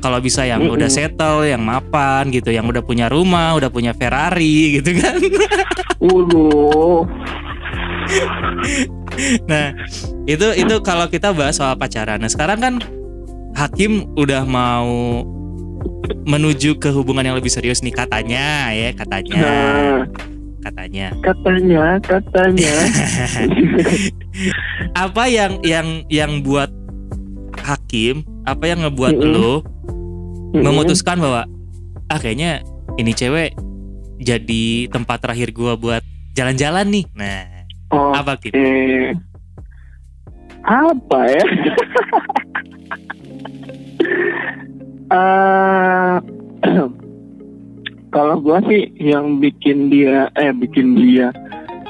Kalau 0.00 0.18
bisa 0.20 0.44
yang 0.44 0.60
Mm-mm. 0.64 0.76
udah 0.76 0.88
settle, 0.92 1.44
yang 1.44 1.64
mapan 1.64 2.28
gitu, 2.28 2.52
yang 2.52 2.68
udah 2.68 2.84
punya 2.84 3.08
rumah, 3.08 3.56
udah 3.56 3.72
punya 3.72 3.96
Ferrari 3.96 4.80
gitu 4.80 4.92
kan. 4.96 5.16
Waduh. 6.04 7.08
Nah, 9.46 9.74
itu 10.24 10.46
itu 10.56 10.74
kalau 10.80 11.06
kita 11.10 11.34
bahas 11.34 11.58
soal 11.58 11.74
pacaran. 11.76 12.22
Nah, 12.22 12.30
sekarang 12.30 12.58
kan 12.60 12.74
hakim 13.54 14.06
udah 14.14 14.46
mau 14.46 15.22
menuju 16.26 16.76
ke 16.76 16.92
hubungan 16.92 17.24
yang 17.24 17.36
lebih 17.38 17.50
serius 17.50 17.80
nih 17.80 17.94
katanya 17.94 18.70
ya, 18.72 18.90
katanya. 18.94 19.40
Nah, 19.40 19.98
Katanya. 20.60 21.08
katanya, 21.24 21.96
katanya. 22.04 22.74
Apa 25.08 25.24
yang 25.24 25.56
yang 25.64 26.04
yang 26.12 26.44
buat 26.44 26.68
hakim, 27.64 28.28
apa 28.44 28.68
yang 28.68 28.84
ngebuat 28.84 29.16
Mm-mm. 29.16 29.32
lo 29.40 29.64
Mm-mm. 30.52 30.60
memutuskan 30.60 31.16
bahwa 31.16 31.48
ah 32.12 32.18
kayaknya 32.20 32.60
ini 33.00 33.16
cewek 33.16 33.56
jadi 34.20 34.90
tempat 34.92 35.24
terakhir 35.24 35.48
gua 35.56 35.80
buat 35.80 36.04
jalan-jalan 36.36 36.92
nih. 36.92 37.04
Nah, 37.16 37.59
Oh, 37.90 38.14
apa 38.14 38.38
gitu? 38.38 38.54
eh, 38.54 39.10
apa 40.62 41.18
ya? 41.26 41.44
Eh, 45.10 46.16
kalau 48.14 48.36
gua 48.38 48.62
sih 48.70 48.94
yang 48.94 49.42
bikin 49.42 49.90
dia, 49.90 50.30
eh 50.38 50.54
bikin 50.54 50.94
dia, 50.94 51.34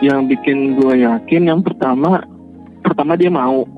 yang 0.01 0.25
bikin 0.25 0.81
gua 0.81 0.97
yakin 0.97 1.53
yang 1.53 1.61
pertama, 1.61 2.25
pertama 2.81 3.21
dia 3.21 3.29
mau, 3.29 3.69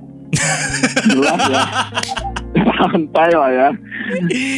jelas 1.11 1.43
ya, 1.51 1.63
santai 2.53 3.31
lah 3.33 3.51
ya, 3.51 3.69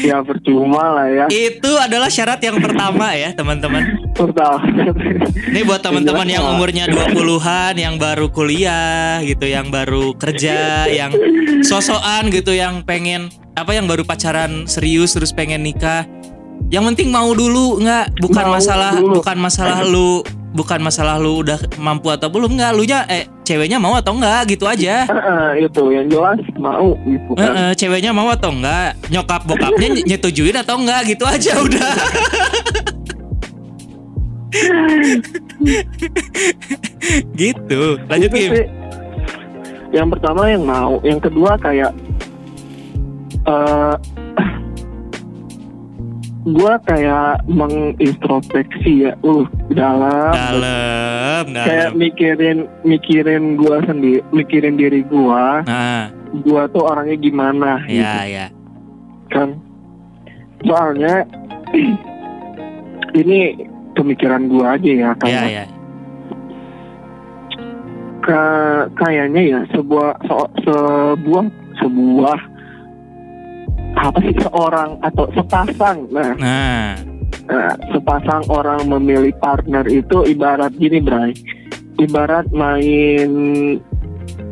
ya 0.02 0.16
percuma 0.26 0.94
lah 0.94 1.06
ya, 1.06 1.26
Itu 1.30 1.78
adalah 1.78 2.10
syarat 2.10 2.42
yang 2.42 2.58
pertama 2.58 3.14
ya, 3.14 3.30
teman-teman. 3.32 3.82
pertama. 4.14 4.62
Ini 5.50 5.60
buat 5.66 5.82
teman-teman 5.82 6.26
yang 6.26 6.44
umurnya 6.54 6.86
20-an, 6.90 7.74
yang 7.78 7.98
baru 7.98 8.30
kuliah 8.30 9.18
gitu, 9.22 9.46
yang 9.46 9.70
baru 9.70 10.14
kerja, 10.14 10.86
yang 10.90 11.10
sosokan 11.62 12.30
gitu, 12.30 12.54
yang 12.54 12.82
pengen 12.86 13.30
apa 13.54 13.70
yang 13.74 13.86
baru 13.86 14.02
pacaran 14.02 14.66
serius 14.66 15.14
terus 15.14 15.30
pengen 15.30 15.62
nikah. 15.62 16.06
Yang 16.66 16.84
penting 16.90 17.08
mau 17.08 17.30
dulu 17.30 17.78
nggak? 17.78 18.18
Bukan 18.18 18.44
Mau 18.44 18.54
masalah 18.56 18.92
dulu. 18.94 19.14
bukan 19.18 19.36
masalah 19.38 19.78
lu. 19.82 20.22
Bukan 20.54 20.78
masalah 20.78 21.18
lu 21.18 21.42
udah 21.42 21.58
mampu 21.76 22.08
atau 22.08 22.30
belum 22.30 22.54
nggak? 22.54 22.72
Lu 22.72 22.82
nya 22.82 23.02
eh 23.06 23.26
ceweknya 23.42 23.76
mau 23.76 23.90
atau 23.92 24.14
enggak 24.14 24.46
gitu 24.48 24.64
aja. 24.64 25.02
Eh, 25.04 25.66
itu. 25.66 25.82
Yang 25.88 26.06
jelas 26.10 26.38
mau 26.56 26.94
gitu 27.00 27.30
kan. 27.34 27.50
eh, 27.52 27.72
ceweknya 27.74 28.10
mau 28.10 28.30
atau 28.30 28.50
enggak 28.50 28.94
nyokap 29.08 29.42
bokapnya 29.44 29.88
ny- 29.92 30.06
nyetujuin 30.06 30.54
atau 30.56 30.78
enggak 30.78 31.10
gitu 31.10 31.26
aja 31.26 31.58
udah. 31.66 31.90
Gitu. 37.34 37.80
Lanjut 38.06 38.30
Kim. 38.30 38.50
yang 39.90 40.08
pertama 40.10 40.46
yang 40.46 40.62
mau. 40.62 40.98
Yang 41.02 41.30
kedua 41.30 41.54
kayak 41.56 41.92
eh 43.44 43.94
gua 46.44 46.76
kayak 46.80 47.40
mengintrospeksi 47.46 49.08
ya 49.08 49.12
uh 49.20 49.44
dalam. 49.68 50.32
Dalam 50.32 51.44
kayak 51.50 51.90
mikirin 51.94 52.58
mikirin 52.82 53.56
gua 53.56 53.80
sendiri 53.82 54.20
mikirin 54.30 54.76
diri 54.76 55.00
gua. 55.02 55.64
Nah 55.64 56.12
gua 56.44 56.66
tuh 56.68 56.84
orangnya 56.84 57.16
gimana 57.16 57.80
gitu. 57.86 58.02
ya 58.02 58.22
ya 58.26 58.46
kan? 59.28 59.56
Soalnya 60.62 61.24
ini 63.20 63.56
pemikiran 63.94 64.44
gua 64.46 64.76
aja 64.76 64.90
ya 64.90 65.00
ya 65.00 65.10
kayak 65.16 65.48
ya 65.48 65.64
ke- 68.20 68.86
kayaknya 68.96 69.42
ya 69.44 69.60
sebuah 69.70 70.16
se- 70.24 70.52
sebuah 70.64 71.44
sebuah 71.78 72.38
apa 74.04 74.18
sih 74.20 74.36
seorang 74.36 75.00
atau 75.00 75.24
sepasang. 75.32 76.04
Nah 76.12 76.32
nah. 76.36 76.92
eh, 77.48 77.74
sepasang 77.96 78.44
orang 78.52 78.84
memilih 78.84 79.32
partner 79.40 79.88
itu 79.88 80.28
ibarat 80.28 80.76
gini 80.76 81.00
Bray. 81.00 81.32
Ibarat 81.96 82.52
main 82.52 83.30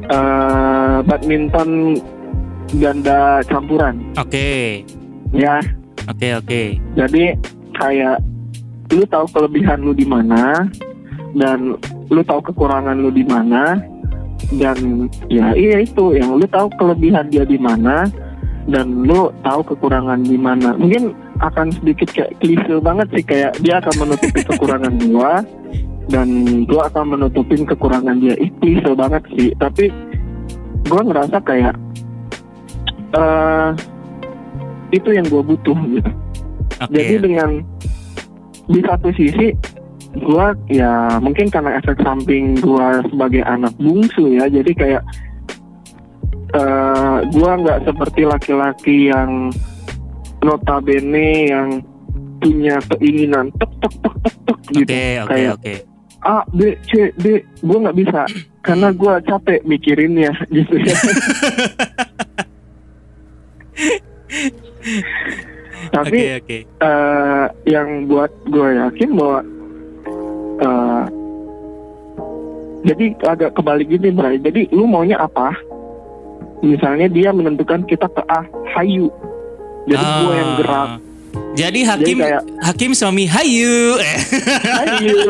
eh, 0.08 0.96
badminton 1.04 2.00
ganda 2.80 3.44
campuran. 3.44 4.00
Oke. 4.16 4.80
Ya. 5.36 5.60
Oke 6.08 6.32
oke. 6.32 6.62
Jadi 6.96 7.36
kayak 7.76 8.24
lu 8.92 9.04
tahu 9.08 9.24
kelebihan 9.32 9.84
lu 9.84 9.92
di 9.92 10.04
mana 10.08 10.68
dan 11.36 11.76
lu 12.12 12.20
tahu 12.24 12.40
kekurangan 12.52 12.96
lu 13.00 13.08
di 13.12 13.24
mana 13.24 13.76
dan 14.56 15.08
ya 15.28 15.52
iya 15.52 15.84
itu. 15.84 16.16
Yang 16.16 16.30
lu 16.40 16.46
tahu 16.48 16.68
kelebihan 16.80 17.28
dia 17.28 17.44
di 17.44 17.60
mana 17.60 18.08
dan 18.70 19.06
lu 19.06 19.34
tahu 19.42 19.60
kekurangan 19.74 20.22
di 20.22 20.38
mana. 20.38 20.78
Mungkin 20.78 21.14
akan 21.42 21.74
sedikit 21.74 22.14
kayak 22.14 22.38
klise 22.38 22.78
banget 22.78 23.08
sih 23.10 23.24
kayak 23.26 23.58
dia 23.58 23.82
akan 23.82 24.06
menutupi 24.06 24.40
kekurangan 24.50 24.94
gua 25.10 25.42
dan 26.10 26.28
gua 26.66 26.86
akan 26.92 27.18
menutupin 27.18 27.66
kekurangan 27.66 28.22
dia. 28.22 28.34
Ih, 28.38 28.50
klise 28.62 28.90
banget 28.94 29.22
sih. 29.34 29.50
Tapi 29.58 29.90
gua 30.86 31.02
ngerasa 31.02 31.38
kayak 31.42 31.74
eh 33.12 33.70
itu 34.94 35.08
yang 35.10 35.26
gua 35.26 35.42
butuh 35.42 35.78
gitu. 35.90 36.10
Oke. 36.82 36.94
Jadi 36.94 37.14
dengan 37.18 37.50
di 38.70 38.80
satu 38.86 39.10
sisi 39.18 39.50
gua 40.22 40.54
ya 40.68 41.18
mungkin 41.18 41.48
karena 41.48 41.80
efek 41.80 41.98
samping 42.04 42.60
gua 42.60 43.00
sebagai 43.08 43.42
anak 43.48 43.72
bungsu 43.80 44.36
ya 44.36 44.44
jadi 44.46 44.72
kayak 44.76 45.02
eh 46.52 47.16
gua 47.32 47.52
nggak 47.56 47.88
seperti 47.88 48.22
laki-laki 48.28 48.96
yang 49.08 49.48
notabene 50.44 51.48
yang 51.48 51.68
punya 52.42 52.76
keinginan 52.92 53.48
tek 53.56 53.70
tek 53.80 53.94
tek 54.02 54.14
tek 54.20 54.36
tek 54.44 54.58
gitu. 54.74 54.90
Oke 54.92 55.04
kayak 55.30 55.52
oke. 55.56 55.74
A 56.22 56.36
B 56.54 56.60
C 56.86 57.10
D 57.18 57.40
gua 57.64 57.88
nggak 57.88 57.98
bisa. 57.98 58.22
Karena 58.62 58.94
gua 58.94 59.18
capek 59.24 59.64
mikirinnya 59.64 60.30
gitu 60.54 60.76
ya. 60.76 60.96
Tapi 65.92 66.18
oke 66.18 66.38
oke. 66.40 66.58
eh 66.66 67.46
yang 67.68 68.06
buat 68.08 68.32
gue 68.48 68.68
yakin 68.80 69.10
bahwa 69.18 69.38
eh 70.62 71.04
jadi 72.82 73.04
agak 73.30 73.50
kebalik 73.54 73.86
gini 73.90 74.10
Bray. 74.10 74.38
Jadi 74.42 74.70
lu 74.74 74.86
maunya 74.90 75.18
apa? 75.22 75.54
Misalnya 76.62 77.06
dia 77.06 77.30
menentukan 77.30 77.82
kita 77.84 78.06
ke 78.06 78.22
A 78.24 78.40
hayu. 78.72 79.10
Jadi 79.84 79.98
gue 80.00 80.32
yang 80.32 80.48
Ah. 80.48 80.58
gerak 80.58 80.90
jadi 81.52 81.80
hakim 81.84 82.16
kayak- 82.20 82.44
hakim 82.60 82.90
suami 82.92 83.24
hayu 83.24 83.96
hayu. 84.62 85.16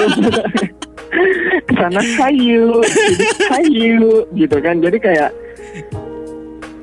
Ke 1.62 1.72
sana 1.76 2.00
hayu, 2.00 2.80
jadi 2.80 3.26
hayu 3.52 4.06
gitu 4.32 4.56
kan. 4.58 4.80
Jadi 4.80 4.96
kayak 4.96 5.30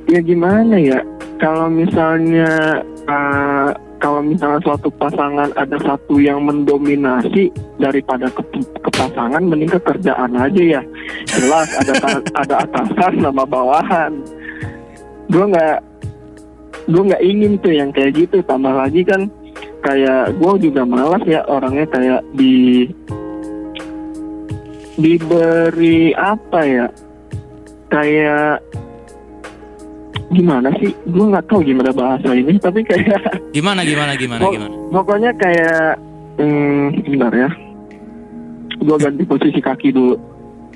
ya 0.06 0.20
gimana 0.22 0.78
ya? 0.78 1.02
Kalau 1.36 1.66
misalnya 1.66 2.80
eh, 3.10 3.70
kalau 3.98 4.22
misalnya 4.22 4.60
suatu 4.62 4.88
pasangan 4.94 5.50
ada 5.56 5.76
satu 5.82 6.22
yang 6.22 6.46
mendominasi 6.46 7.50
daripada 7.76 8.30
ke, 8.30 8.44
ke 8.56 8.90
pasangan 8.94 9.42
mending 9.42 9.68
ke 9.70 9.80
kerjaan 9.82 10.32
aja 10.36 10.80
ya 10.80 10.82
jelas 11.28 11.68
ada 11.76 11.94
ada 12.38 12.56
atasan 12.64 13.14
sama 13.20 13.44
bawahan 13.44 14.14
gue 15.30 15.46
nggak 15.46 15.78
gue 16.90 17.04
nggak 17.06 17.24
ingin 17.24 17.54
tuh 17.62 17.72
yang 17.72 17.90
kayak 17.90 18.18
gitu. 18.18 18.42
Tambah 18.42 18.74
lagi 18.74 19.06
kan 19.06 19.30
kayak 19.80 20.36
gue 20.36 20.52
juga 20.60 20.82
malas 20.84 21.24
ya 21.24 21.46
orangnya 21.46 21.86
kayak 21.88 22.22
di 22.34 22.90
diberi 24.96 26.12
apa 26.12 26.60
ya? 26.66 26.88
Kayak 27.90 28.62
gimana 30.30 30.70
sih? 30.78 30.94
Gue 31.08 31.26
nggak 31.26 31.46
tahu 31.48 31.62
gimana 31.64 31.90
bahasa 31.90 32.30
ini 32.34 32.58
tapi 32.58 32.86
kayak 32.86 33.22
Gimana 33.56 33.82
gimana 33.82 34.14
gimana 34.14 34.42
Pok- 34.46 34.54
gimana? 34.54 34.74
pokoknya 34.92 35.32
kayak 35.38 35.98
hmm, 36.38 36.86
bentar 37.08 37.34
ya. 37.34 37.50
Gue 38.80 38.96
ganti 38.98 39.24
posisi 39.26 39.60
kaki 39.60 39.90
dulu. 39.92 40.16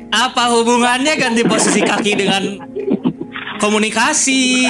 Apa 0.10 0.46
hubungannya 0.54 1.14
ganti 1.18 1.42
posisi 1.42 1.82
kaki 1.82 2.12
dengan 2.14 2.44
komunikasi? 3.64 4.44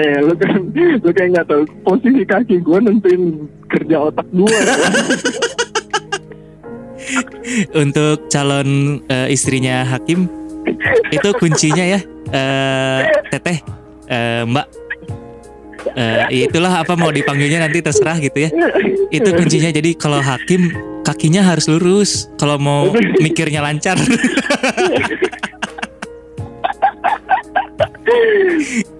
eh 0.00 0.16
lu 0.24 0.32
kan 0.40 0.72
lu 0.72 1.10
kayak 1.12 1.28
nggak 1.36 1.46
tahu 1.52 1.68
posisi 1.84 2.24
kaki 2.24 2.64
gue 2.64 2.78
nentuin 2.80 3.44
kerja 3.68 4.08
otak 4.08 4.24
gue 4.32 4.48
Untuk 7.74 8.30
calon 8.32 9.02
eh, 9.10 9.28
istrinya 9.28 9.84
Hakim 9.84 10.30
itu 11.10 11.28
kuncinya 11.34 11.82
ya, 11.82 11.98
eh, 12.30 13.00
Teteh, 13.28 13.58
eh, 14.06 14.46
Mbak. 14.46 14.66
Ya 16.30 16.46
itulah 16.46 16.86
apa 16.86 16.94
mau 16.94 17.10
dipanggilnya 17.10 17.66
nanti 17.66 17.82
terserah 17.82 18.22
gitu 18.22 18.46
ya. 18.46 18.50
Itu 19.10 19.34
kuncinya. 19.34 19.74
Jadi 19.74 19.98
kalau 19.98 20.22
Hakim 20.22 20.70
kakinya 21.02 21.42
harus 21.42 21.66
lurus. 21.66 22.30
Kalau 22.38 22.62
mau 22.62 22.94
mikirnya 23.18 23.58
lancar. 23.58 23.98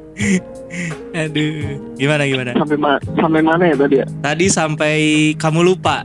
Aduh, 1.12 1.50
gimana 1.96 2.22
gimana? 2.24 2.50
sampai 2.54 2.76
ma- 2.76 3.02
sampai 3.14 3.40
mana 3.40 3.64
ya 3.64 3.76
tadi 3.76 3.94
ya 3.96 4.06
Tadi 4.20 4.46
sampai 4.46 4.94
kamu 5.34 5.60
lupa. 5.64 6.04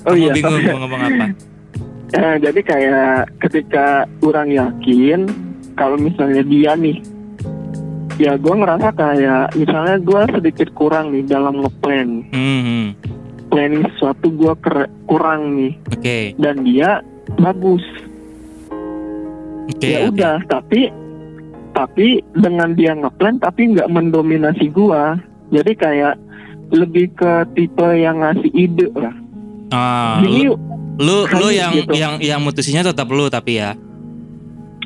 oh 0.00 0.10
kamu 0.10 0.18
iya 0.18 0.32
bingung 0.32 0.62
mau 0.64 0.78
ngomong 0.82 1.00
apa? 1.02 1.26
Eh, 2.08 2.40
jadi 2.40 2.60
kayak 2.62 3.12
ketika 3.38 3.86
orang 4.20 4.48
yakin 4.48 5.28
kalau 5.76 5.94
misalnya 5.94 6.40
dia 6.40 6.72
nih 6.72 7.04
ya 8.16 8.32
gue 8.34 8.48
ngerasa 8.50 8.88
kayak 8.90 9.52
misalnya 9.52 10.00
gue 10.00 10.16
sedikit 10.32 10.72
kurang 10.72 11.12
nih 11.12 11.22
dalam 11.22 11.60
ngeplan 11.60 12.24
Hmm, 12.32 12.60
hmm. 12.64 12.86
planning 13.46 13.84
sesuatu 13.92 14.32
gue 14.32 14.52
kurang 15.04 15.52
nih 15.54 15.76
Oke, 15.92 16.18
dan 16.34 16.64
dia 16.64 17.04
bagus 17.36 17.84
oke. 19.68 19.84
ya 19.84 19.98
oke. 20.00 20.08
udah 20.10 20.36
tapi 20.48 20.88
tapi 21.78 22.18
dengan 22.34 22.74
dia 22.74 22.90
ngeplan 22.98 23.38
tapi 23.38 23.70
nggak 23.70 23.86
mendominasi 23.86 24.66
gua 24.74 25.14
jadi 25.54 25.72
kayak 25.78 26.14
lebih 26.74 27.14
ke 27.14 27.32
tipe 27.54 27.86
yang 27.94 28.18
ngasih 28.18 28.50
ide 28.50 28.90
lah 28.98 29.14
Ah, 29.68 30.16
Gini 30.24 30.48
lu, 30.48 30.56
lu, 30.96 31.16
lu 31.28 31.48
yang 31.52 31.76
gitu. 31.76 31.92
yang 31.92 32.16
yang 32.18 32.40
mutusinnya 32.40 32.80
tetap 32.82 33.04
lu 33.12 33.28
tapi 33.28 33.60
ya. 33.60 33.76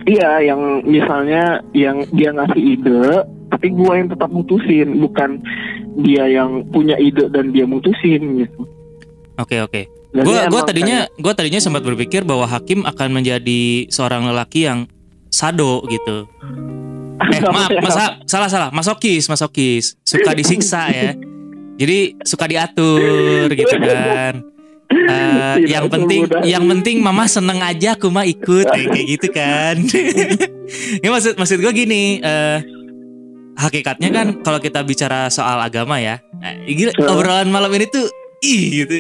iya 0.05 0.43
yang 0.43 0.83
misalnya 0.83 1.63
yang 1.73 2.03
dia 2.11 2.35
ngasih 2.35 2.59
ide 2.77 3.25
tapi 3.49 3.71
gua 3.71 4.03
yang 4.03 4.11
tetap 4.11 4.29
mutusin 4.29 4.99
bukan 4.99 5.39
dia 6.03 6.27
yang 6.27 6.67
punya 6.75 6.99
ide 6.99 7.31
dan 7.31 7.55
dia 7.55 7.65
mutusin 7.65 8.43
gitu 8.45 8.67
Oke 9.41 9.65
oke. 9.65 9.89
Jadi 10.13 10.29
Gua 10.29 10.45
gua 10.45 10.61
emang 10.61 10.69
tadinya 10.69 10.99
gua 11.17 11.33
tadinya 11.33 11.57
sempat 11.57 11.81
berpikir 11.81 12.21
bahwa 12.23 12.45
Hakim 12.45 12.85
akan 12.85 13.09
menjadi 13.17 13.89
seorang 13.89 14.29
lelaki 14.29 14.69
yang 14.69 14.85
sado 15.33 15.83
gitu. 15.89 16.29
Eh 17.23 17.39
maaf, 17.39 17.71
masa, 17.79 18.19
salah 18.27 18.51
salah, 18.51 18.69
masokis, 18.75 19.31
masokis, 19.31 19.95
suka 20.03 20.35
disiksa 20.35 20.91
ya. 20.95 21.15
Jadi 21.79 22.19
suka 22.21 22.51
diatur 22.51 23.47
gitu 23.49 23.77
kan. 23.79 24.43
Eh, 24.93 25.55
Tidak 25.57 25.71
yang 25.73 25.87
penting 25.89 26.21
semudah 26.29 26.45
yang 26.45 26.65
penting 26.69 26.97
mama 27.01 27.25
seneng 27.25 27.65
aja 27.65 27.97
aku 27.97 28.13
mah 28.13 28.29
ikut 28.29 28.69
kayak 28.69 28.89
kayak 28.93 29.07
gitu 29.09 29.29
kan 29.33 29.77
ya 31.03 31.09
maksud 31.09 31.41
maksud 31.41 31.65
gue 31.65 31.73
gini 31.73 32.21
eh 32.21 32.61
hakikatnya 33.57 34.13
kan 34.13 34.27
kalau 34.45 34.61
kita 34.61 34.85
bicara 34.85 35.33
soal 35.33 35.65
agama 35.65 35.97
ya 35.97 36.21
eh, 36.45 36.77
gila 36.77 36.93
Betul. 36.93 37.09
obrolan 37.09 37.49
malam 37.49 37.73
ini 37.73 37.89
tuh 37.89 38.05
ih 38.45 38.85
gitu 38.85 38.97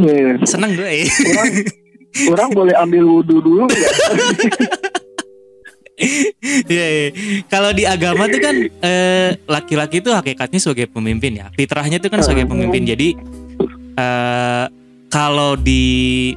Iya. 0.00 0.40
seneng 0.48 0.72
gue 0.72 0.88
ya 0.88 1.06
orang 1.36 1.48
orang 2.32 2.48
boleh 2.56 2.74
ambil 2.80 3.02
wudhu 3.04 3.36
dulu 3.44 3.68
nggak? 3.68 3.92
Iya, 6.66 6.86
iya. 6.88 7.08
Kalau 7.46 7.70
di 7.70 7.84
agama 7.84 8.24
tuh 8.26 8.40
kan 8.40 8.56
eh, 8.80 9.30
laki-laki 9.44 10.00
tuh 10.00 10.16
hakikatnya 10.16 10.56
sebagai 10.56 10.88
pemimpin 10.88 11.36
ya. 11.36 11.46
Fitrahnya 11.52 12.00
tuh 12.00 12.08
kan 12.08 12.24
sebagai 12.24 12.48
pemimpin. 12.48 12.88
Jadi 12.88 13.12
eh, 13.94 14.64
kalau 15.10 15.58
di 15.58 15.84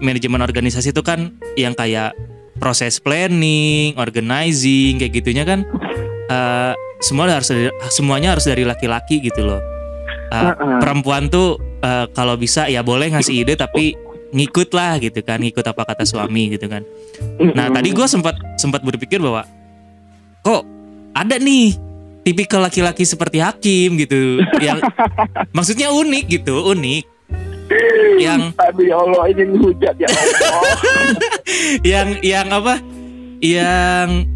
manajemen 0.01 0.41
organisasi 0.41 0.91
itu 0.91 0.99
kan 0.99 1.31
yang 1.55 1.71
kayak 1.71 2.11
proses 2.57 2.99
planning, 2.99 3.95
organizing 3.95 4.99
kayak 4.99 5.13
gitunya 5.13 5.43
kan 5.47 5.63
eh, 6.27 6.73
semua 6.99 7.27
harus 7.27 7.47
dari- 7.47 7.73
semuanya 7.87 8.35
harus 8.35 8.43
dari 8.43 8.67
laki-laki 8.67 9.23
gitu 9.23 9.47
loh. 9.47 9.61
Eh, 10.33 10.43
Heeh. 10.43 10.79
perempuan 10.81 11.31
tuh 11.31 11.55
eh, 11.79 12.05
kalau 12.11 12.35
bisa 12.35 12.67
ya 12.67 12.83
boleh 12.83 13.13
ngasih 13.13 13.45
ide 13.45 13.55
tapi 13.55 13.95
ngikut 14.33 14.69
lah 14.73 14.97
gitu 14.97 15.21
kan, 15.21 15.37
ngikut 15.37 15.63
apa 15.63 15.81
kata 15.85 16.03
suami 16.03 16.57
gitu 16.57 16.65
kan. 16.65 16.81
Nah 17.39 17.69
tadi 17.69 17.93
gue 17.93 18.07
sempat 18.09 18.35
sempat 18.57 18.81
berpikir 18.81 19.21
bahwa 19.21 19.45
kok 20.41 20.65
ada 21.13 21.37
nih 21.37 21.77
tipikal 22.25 22.65
laki-laki 22.65 23.05
seperti 23.05 23.39
Hakim 23.39 23.95
gitu 24.01 24.41
yang 24.63 24.81
maksudnya 25.55 25.91
unik 25.93 26.25
gitu 26.41 26.65
unik 26.73 27.03
yang 28.19 28.51
Aduh 28.59 28.85
ya 28.85 28.95
Allah 28.99 29.23
ini 29.31 29.55
hujat 29.57 29.95
ya 29.97 30.07
Allah. 30.07 30.75
yang 31.91 32.07
yang 32.21 32.47
apa 32.51 32.75
yang 33.43 34.27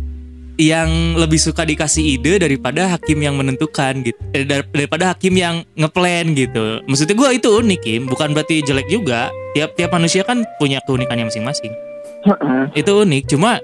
yang 0.57 0.89
lebih 1.13 1.37
suka 1.37 1.61
dikasih 1.61 2.17
ide 2.17 2.41
daripada 2.41 2.89
hakim 2.89 3.21
yang 3.21 3.37
menentukan 3.37 4.01
gitu. 4.01 4.17
Eh, 4.33 4.41
dar- 4.41 4.65
daripada 4.67 5.13
hakim 5.13 5.33
yang 5.33 5.61
ngeplan 5.73 6.33
gitu. 6.33 6.81
Maksudnya 6.83 7.13
gue 7.13 7.29
itu 7.37 7.49
unik 7.53 7.79
Kim 7.79 8.01
bukan 8.05 8.33
berarti 8.33 8.65
jelek 8.65 8.89
juga. 8.89 9.29
Tiap 9.53 9.77
tiap 9.77 9.93
manusia 9.93 10.21
kan 10.21 10.41
punya 10.57 10.81
keunikannya 10.83 11.29
masing-masing. 11.29 11.71
Heeh. 12.17 12.63
itu 12.75 12.91
unik. 12.91 13.23
Cuma 13.29 13.61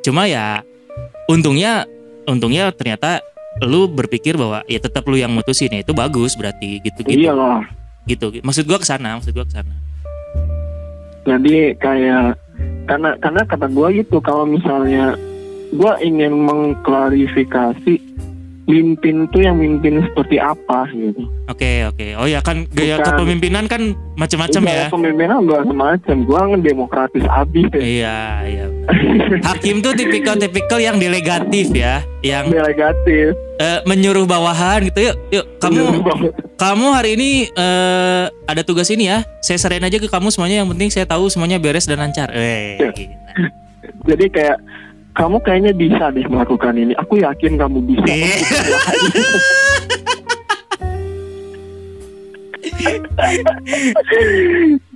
cuma 0.00 0.24
ya 0.24 0.62
untungnya 1.26 1.84
untungnya 2.24 2.70
ternyata 2.70 3.18
lu 3.60 3.90
berpikir 3.90 4.38
bahwa 4.38 4.62
ya 4.64 4.78
tetap 4.78 5.02
lu 5.04 5.18
yang 5.18 5.34
mutusin 5.34 5.68
ya 5.68 5.82
itu 5.82 5.90
bagus 5.90 6.38
berarti 6.38 6.78
gitu 6.78 7.02
gitu 7.02 7.26
Iya 7.26 7.34
lah. 7.34 7.60
gitu. 8.06 8.30
Maksud 8.40 8.64
gua 8.64 8.78
ke 8.78 8.86
sana 8.86 9.18
maksud 9.18 9.34
gua 9.34 9.42
ke 9.42 9.52
sana. 9.52 9.74
Jadi 11.26 11.74
kayak 11.76 12.38
karena 12.86 13.18
karena 13.18 13.42
kata 13.42 13.66
gua 13.66 13.90
gitu 13.90 14.22
kalau 14.22 14.46
misalnya 14.46 15.18
gua 15.72 15.98
ingin 15.98 16.32
mengklarifikasi 16.36 17.98
mimpin 18.66 19.30
tuh 19.30 19.46
yang 19.46 19.62
mimpin 19.62 20.02
seperti 20.02 20.42
apa 20.42 20.90
gitu. 20.90 21.22
oke 21.46 21.72
oke 21.86 22.06
oh 22.18 22.26
ya 22.26 22.42
kan 22.42 22.66
gaya 22.74 22.98
Bukan. 22.98 23.06
kepemimpinan 23.14 23.64
kan 23.70 23.94
macam-macam 24.18 24.62
ya 24.66 24.74
Gaya 24.82 24.90
Pemimpinan 24.90 25.38
gua 25.46 25.62
semacam 25.62 26.16
gua 26.26 26.40
kan 26.50 26.60
demokratis 26.66 27.22
abis 27.24 27.70
ya. 27.70 27.78
iya 27.78 28.18
iya 28.42 28.66
hakim 29.54 29.78
tuh 29.78 29.94
tipikal-tipikal 29.94 30.82
yang 30.82 30.98
delegatif 30.98 31.70
ya 31.70 32.02
yang 32.26 32.50
Delegatif. 32.50 33.38
eh, 33.62 33.78
menyuruh 33.86 34.26
bawahan 34.26 34.82
gitu 34.90 35.14
yuk 35.14 35.16
yuk 35.30 35.46
kamu 35.62 36.02
kamu 36.58 36.86
hari 36.90 37.14
ini 37.14 37.30
eh, 37.46 38.24
ada 38.50 38.66
tugas 38.66 38.90
ini 38.90 39.06
ya 39.06 39.22
saya 39.38 39.62
serahin 39.62 39.86
aja 39.86 40.02
ke 40.02 40.10
kamu 40.10 40.34
semuanya 40.34 40.66
yang 40.66 40.68
penting 40.74 40.90
saya 40.90 41.06
tahu 41.06 41.30
semuanya 41.30 41.62
beres 41.62 41.86
dan 41.86 42.02
lancar 42.02 42.34
eh 42.34 42.82
Ya. 42.82 42.90
Jadi 44.06 44.26
kayak 44.28 44.58
kamu 45.16 45.40
kayaknya 45.40 45.72
bisa 45.72 46.12
deh 46.12 46.28
melakukan 46.28 46.76
ini. 46.76 46.92
Aku 47.00 47.16
yakin 47.16 47.56
kamu 47.56 47.80
bisa. 47.88 48.04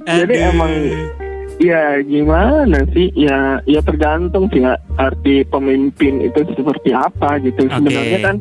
Jadi 0.05 0.35
emang 0.37 0.73
ya 1.57 2.05
gimana 2.05 2.85
sih? 2.93 3.09
Ya 3.17 3.65
ya 3.65 3.81
tergantung 3.81 4.53
sih 4.53 4.61
ya 4.61 4.77
arti 5.01 5.41
pemimpin 5.49 6.21
itu 6.21 6.45
seperti 6.53 6.93
apa 6.93 7.41
gitu. 7.41 7.65
Oke. 7.65 7.73
Sebenarnya 7.81 8.19
kan 8.21 8.37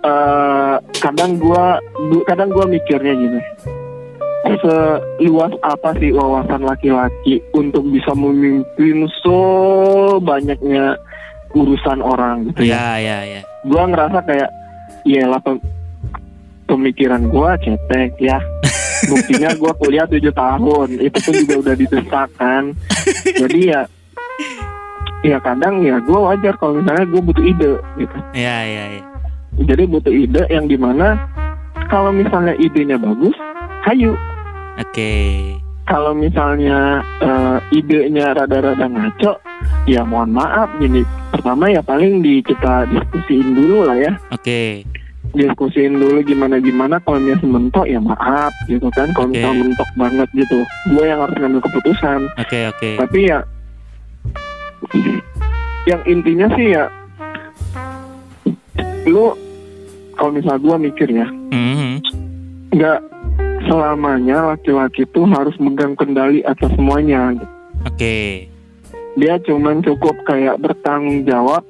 eh 0.00 0.76
kadang 1.02 1.42
gua 1.42 1.82
kadang 2.30 2.54
gua 2.54 2.70
mikirnya 2.70 3.18
gini. 3.18 3.42
Seluas 4.40 5.52
apa 5.60 5.92
sih 6.00 6.10
wawasan 6.16 6.64
laki-laki 6.64 7.44
untuk 7.52 7.84
bisa 7.88 8.12
memimpin 8.16 9.04
so 9.20 10.16
banyaknya 10.20 10.96
urusan 11.52 12.00
orang 12.00 12.48
gitu 12.50 12.66
ya? 12.66 12.76
Ya 12.76 12.88
ya 12.98 13.18
ya 13.38 13.40
gua 13.68 13.84
ngerasa 13.88 14.18
kayak 14.24 14.50
ya 15.04 15.28
pem- 15.44 15.64
pemikiran 16.66 17.26
gue 17.28 17.50
cetek 17.66 18.12
ya. 18.20 18.38
Buktinya 19.10 19.50
gue 19.56 19.72
kuliah 19.80 20.04
tujuh 20.04 20.32
tahun 20.32 20.88
itu 21.00 21.18
pun 21.24 21.34
juga 21.40 21.54
udah 21.64 21.74
didesakan 21.74 22.62
jadi 23.24 23.58
ya 23.64 23.80
ya 25.24 25.36
kadang 25.40 25.80
ya 25.80 25.96
gue 26.00 26.18
wajar 26.20 26.52
kalau 26.60 26.80
misalnya 26.80 27.08
gue 27.08 27.22
butuh 27.24 27.44
ide 27.44 27.72
gitu. 27.96 28.16
Iya 28.36 28.56
iya 28.64 28.84
iya. 28.96 29.04
jadi 29.64 29.82
butuh 29.88 30.12
ide 30.12 30.42
yang 30.52 30.68
di 30.68 30.76
mana 30.76 31.16
kalau 31.88 32.12
misalnya 32.12 32.52
idenya 32.60 33.00
bagus 33.00 33.32
hayu 33.88 34.12
Oke. 34.80 35.12
kalau 35.84 36.14
misalnya 36.14 36.78
eh, 37.18 37.58
idenya 37.72 38.30
rada-rada 38.32 38.86
ngaco 38.86 39.32
ya 39.84 40.02
mohon 40.02 40.30
maaf 40.30 40.70
gini 40.76 41.02
pertama 41.30 41.66
ya 41.66 41.80
paling 41.80 42.20
di 42.20 42.38
kita 42.40 42.86
diskusiin 42.86 43.52
dulu 43.52 43.84
lah 43.84 43.98
ya 43.98 44.12
Oke. 44.30 44.86
diskusiin 45.30 45.94
dulu 45.94 46.22
gimana 46.22 46.58
gimana 46.58 46.96
kalau 46.98 47.18
misalnya 47.18 47.50
mentok 47.50 47.86
ya 47.86 47.98
maaf 47.98 48.50
gitu 48.64 48.86
kan 48.90 49.10
kalau 49.10 49.28
Oke. 49.28 49.36
misalnya 49.36 49.62
mentok 49.64 49.90
banget 49.94 50.28
gitu 50.32 50.58
gue 50.88 51.04
yang 51.04 51.20
harus 51.20 51.36
ngambil 51.36 51.60
keputusan 51.60 52.20
Oke 52.36 52.58
oke. 52.66 52.90
tapi 52.96 53.18
ya 53.26 53.38
yang 55.84 56.00
intinya 56.04 56.46
sih 56.54 56.66
ya 56.70 56.84
lu 59.04 59.34
kalau 60.14 60.30
misalnya 60.30 60.60
gue 60.60 60.76
mikir 60.82 61.08
ya 61.10 61.26
Mhm. 61.50 61.90
nggak 62.70 62.98
selamanya 63.64 64.54
laki-laki 64.54 65.04
tuh 65.06 65.26
harus 65.26 65.56
megang 65.56 65.92
kendali 65.92 66.40
atas 66.42 66.70
semuanya. 66.72 67.34
Oke. 67.82 68.46
dia 69.12 69.34
cuman 69.40 69.82
cukup 69.82 70.14
kayak 70.22 70.54
bertanggung 70.56 71.26
jawab 71.26 71.66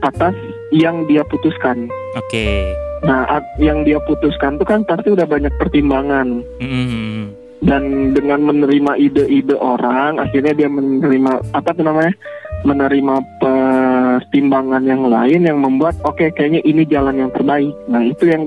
atas 0.00 0.32
yang 0.70 1.02
dia 1.04 1.26
putuskan 1.26 1.90
Oke. 2.14 2.62
nah 3.02 3.26
at- 3.26 3.58
yang 3.58 3.82
dia 3.82 3.98
putuskan 4.00 4.54
tuh 4.54 4.64
kan 4.64 4.86
pasti 4.86 5.10
udah 5.10 5.26
banyak 5.26 5.50
pertimbangan 5.58 6.46
Mhm. 6.62 7.34
dan 7.60 7.82
dengan 8.14 8.40
menerima 8.44 8.92
ide-ide 8.96 9.58
orang 9.58 10.16
akhirnya 10.16 10.54
dia 10.54 10.68
menerima 10.70 11.50
apa 11.50 11.68
tuh 11.74 11.82
namanya 11.82 12.14
menerima 12.62 13.14
pertimbangan 13.40 14.84
yang 14.84 15.02
lain 15.04 15.42
yang 15.42 15.58
membuat 15.58 15.98
oke 16.00 16.22
kayaknya 16.30 16.62
ini 16.62 16.86
jalan 16.86 17.18
yang 17.18 17.30
terbaik 17.30 17.74
nah 17.86 18.00
itu 18.00 18.30
yang 18.30 18.46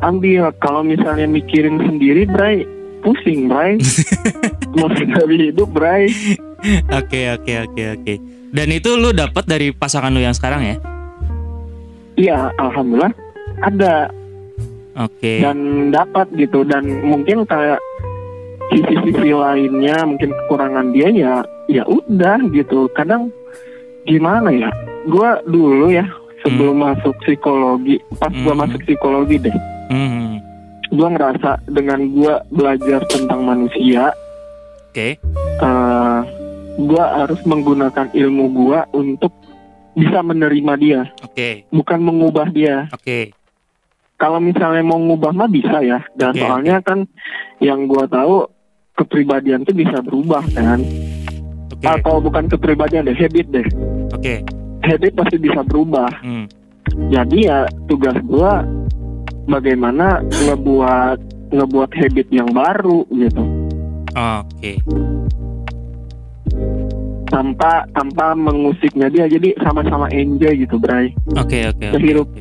diambil 0.00 0.48
kalau 0.64 0.80
misalnya 0.80 1.28
mikirin 1.28 1.76
sendiri 1.76 2.24
Bray 2.24 2.64
pusing 3.04 3.52
Bray. 3.52 3.76
Masih 4.80 5.06
dari 5.12 5.36
hidup 5.52 5.68
Bray. 5.68 6.08
Oke 6.88 7.28
oke 7.36 7.52
oke 7.68 7.82
oke. 8.00 8.14
Dan 8.50 8.68
itu 8.72 8.96
lu 8.96 9.12
dapat 9.12 9.44
dari 9.44 9.76
pasangan 9.76 10.08
lu 10.08 10.24
yang 10.24 10.32
sekarang 10.32 10.64
ya? 10.64 10.76
iya 12.16 12.38
alhamdulillah. 12.56 13.12
Ada. 13.60 14.08
Oke. 15.00 15.40
dan 15.40 15.88
dapat 15.92 16.28
gitu. 16.36 16.64
Dan 16.64 17.04
mungkin 17.04 17.44
kayak 17.44 17.80
sisi-sisi 18.72 19.32
lainnya 19.32 20.04
mungkin 20.04 20.32
kekurangan 20.32 20.92
dia 20.96 21.08
ya 21.12 21.34
ya 21.68 21.84
udah 21.84 22.40
gitu. 22.52 22.88
Kadang 22.96 23.32
gimana 24.04 24.48
ya? 24.52 24.68
Gua 25.08 25.40
dulu 25.48 25.88
ya 25.88 26.04
sebelum 26.40 26.76
masuk 26.76 27.14
psikologi 27.20 28.00
pas 28.16 28.32
gua 28.32 28.52
Hmm. 28.52 28.62
masuk 28.62 28.80
psikologi 28.82 29.36
deh 29.38 29.56
Mhm. 29.88 30.28
gua 30.90 31.08
ngerasa 31.10 31.50
dengan 31.66 32.00
gua 32.10 32.40
belajar 32.48 33.00
tentang 33.06 33.40
manusia 33.42 34.10
Oke. 34.88 35.20
eh 35.60 36.18
gua 36.80 37.04
harus 37.18 37.40
menggunakan 37.44 38.08
ilmu 38.10 38.44
gua 38.50 38.88
untuk 38.90 39.30
bisa 39.92 40.20
menerima 40.20 40.72
dia 40.76 41.00
Oke. 41.20 41.68
bukan 41.68 42.00
mengubah 42.00 42.48
dia 42.48 42.88
Oke. 42.90 43.34
kalau 44.16 44.38
misalnya 44.38 44.80
mau 44.80 44.96
ngubah 44.96 45.30
mah 45.30 45.46
bisa 45.46 45.80
ya 45.80 46.00
dan 46.14 46.32
Oke, 46.32 46.40
soalnya 46.40 46.76
kan 46.80 47.04
yang 47.58 47.84
gua 47.84 48.06
tahu 48.06 48.48
kepribadian 48.94 49.62
tuh 49.62 49.72
bisa 49.72 50.00
berubah 50.00 50.40
kan 50.52 50.80
Oke. 51.70 51.84
atau 51.84 52.18
bukan 52.18 52.48
kepribadian 52.48 53.04
deh 53.04 53.14
habit 53.14 53.46
deh 53.50 53.66
Oke. 54.10 54.40
Habit 54.82 55.12
pasti 55.14 55.36
bisa 55.36 55.60
berubah 55.62 56.08
Hmm. 56.20 56.46
jadi 57.08 57.38
ya 57.40 57.58
tugas 57.86 58.16
gua 58.24 58.64
bagaimana 59.46 60.20
ngebuat 60.22 61.18
ngebuat 61.50 61.90
habit 61.92 62.26
yang 62.30 62.48
baru 62.48 63.02
gitu 63.10 63.42
Oke. 64.10 64.78
tanpa 67.26 67.86
tanpa 67.92 68.34
mengusiknya 68.34 69.06
dia 69.06 69.24
jadi 69.26 69.54
sama-sama 69.60 70.10
enjoy 70.10 70.50
gitu 70.56 70.76
Bray 70.76 71.14
Oke 71.36 71.68
oke 71.68 71.86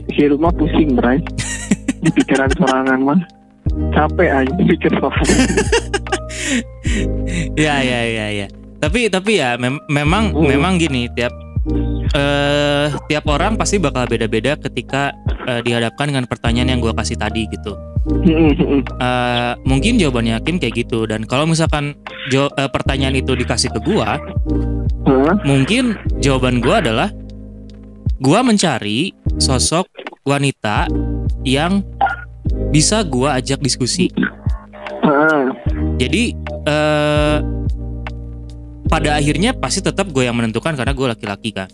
hirup 0.10 0.40
mah 0.40 0.50
pusing 0.52 0.98
Bray 0.98 1.22
di 2.04 2.10
pikiran 2.12 2.50
sorangan 2.56 3.00
mah 3.00 3.20
capek 3.92 4.30
aja 4.36 4.54
pikir 4.60 4.92
sorangan 4.92 5.30
Ya 7.54 7.78
ya 7.80 8.02
ya 8.02 8.28
ya. 8.34 8.48
Tapi 8.80 9.06
tapi 9.08 9.38
ya 9.38 9.54
mem- 9.56 9.84
memang 9.86 10.34
Hmm. 10.34 10.48
memang 10.48 10.82
gini 10.82 11.06
tiap 11.14 11.30
eh 12.16 12.88
tiap 13.12 13.26
orang 13.30 13.54
pasti 13.54 13.78
bakal 13.78 14.10
beda-beda 14.10 14.58
ketika 14.58 15.14
eh, 15.46 15.62
dihadapkan 15.62 16.10
dengan 16.10 16.26
pertanyaan 16.26 16.78
yang 16.78 16.82
gua 16.82 16.94
kasih 16.98 17.18
tadi 17.20 17.46
gitu. 17.54 17.78
Eh, 18.10 19.54
mungkin 19.68 20.02
jawabannya 20.02 20.42
Hakim 20.42 20.58
kayak 20.58 20.88
gitu 20.88 21.06
dan 21.06 21.28
kalau 21.30 21.46
misalkan 21.46 21.94
eh, 22.34 22.70
pertanyaan 22.72 23.14
itu 23.14 23.38
dikasih 23.38 23.70
ke 23.76 23.80
gua, 23.86 24.18
Hah? 25.06 25.36
mungkin 25.46 25.94
jawaban 26.18 26.64
gua 26.64 26.82
adalah 26.82 27.10
gua 28.18 28.42
mencari 28.42 29.14
sosok 29.38 29.86
wanita 30.26 30.90
yang 31.46 31.86
bisa 32.74 33.06
gua 33.06 33.38
ajak 33.38 33.62
diskusi. 33.62 34.10
Jadi 36.00 36.34
eh 36.66 37.38
pada 38.90 39.22
akhirnya 39.22 39.54
pasti 39.54 39.86
tetap 39.86 40.10
gue 40.10 40.26
yang 40.26 40.34
menentukan 40.34 40.74
karena 40.74 40.98
gue 40.98 41.08
laki-laki 41.14 41.54
kan. 41.54 41.70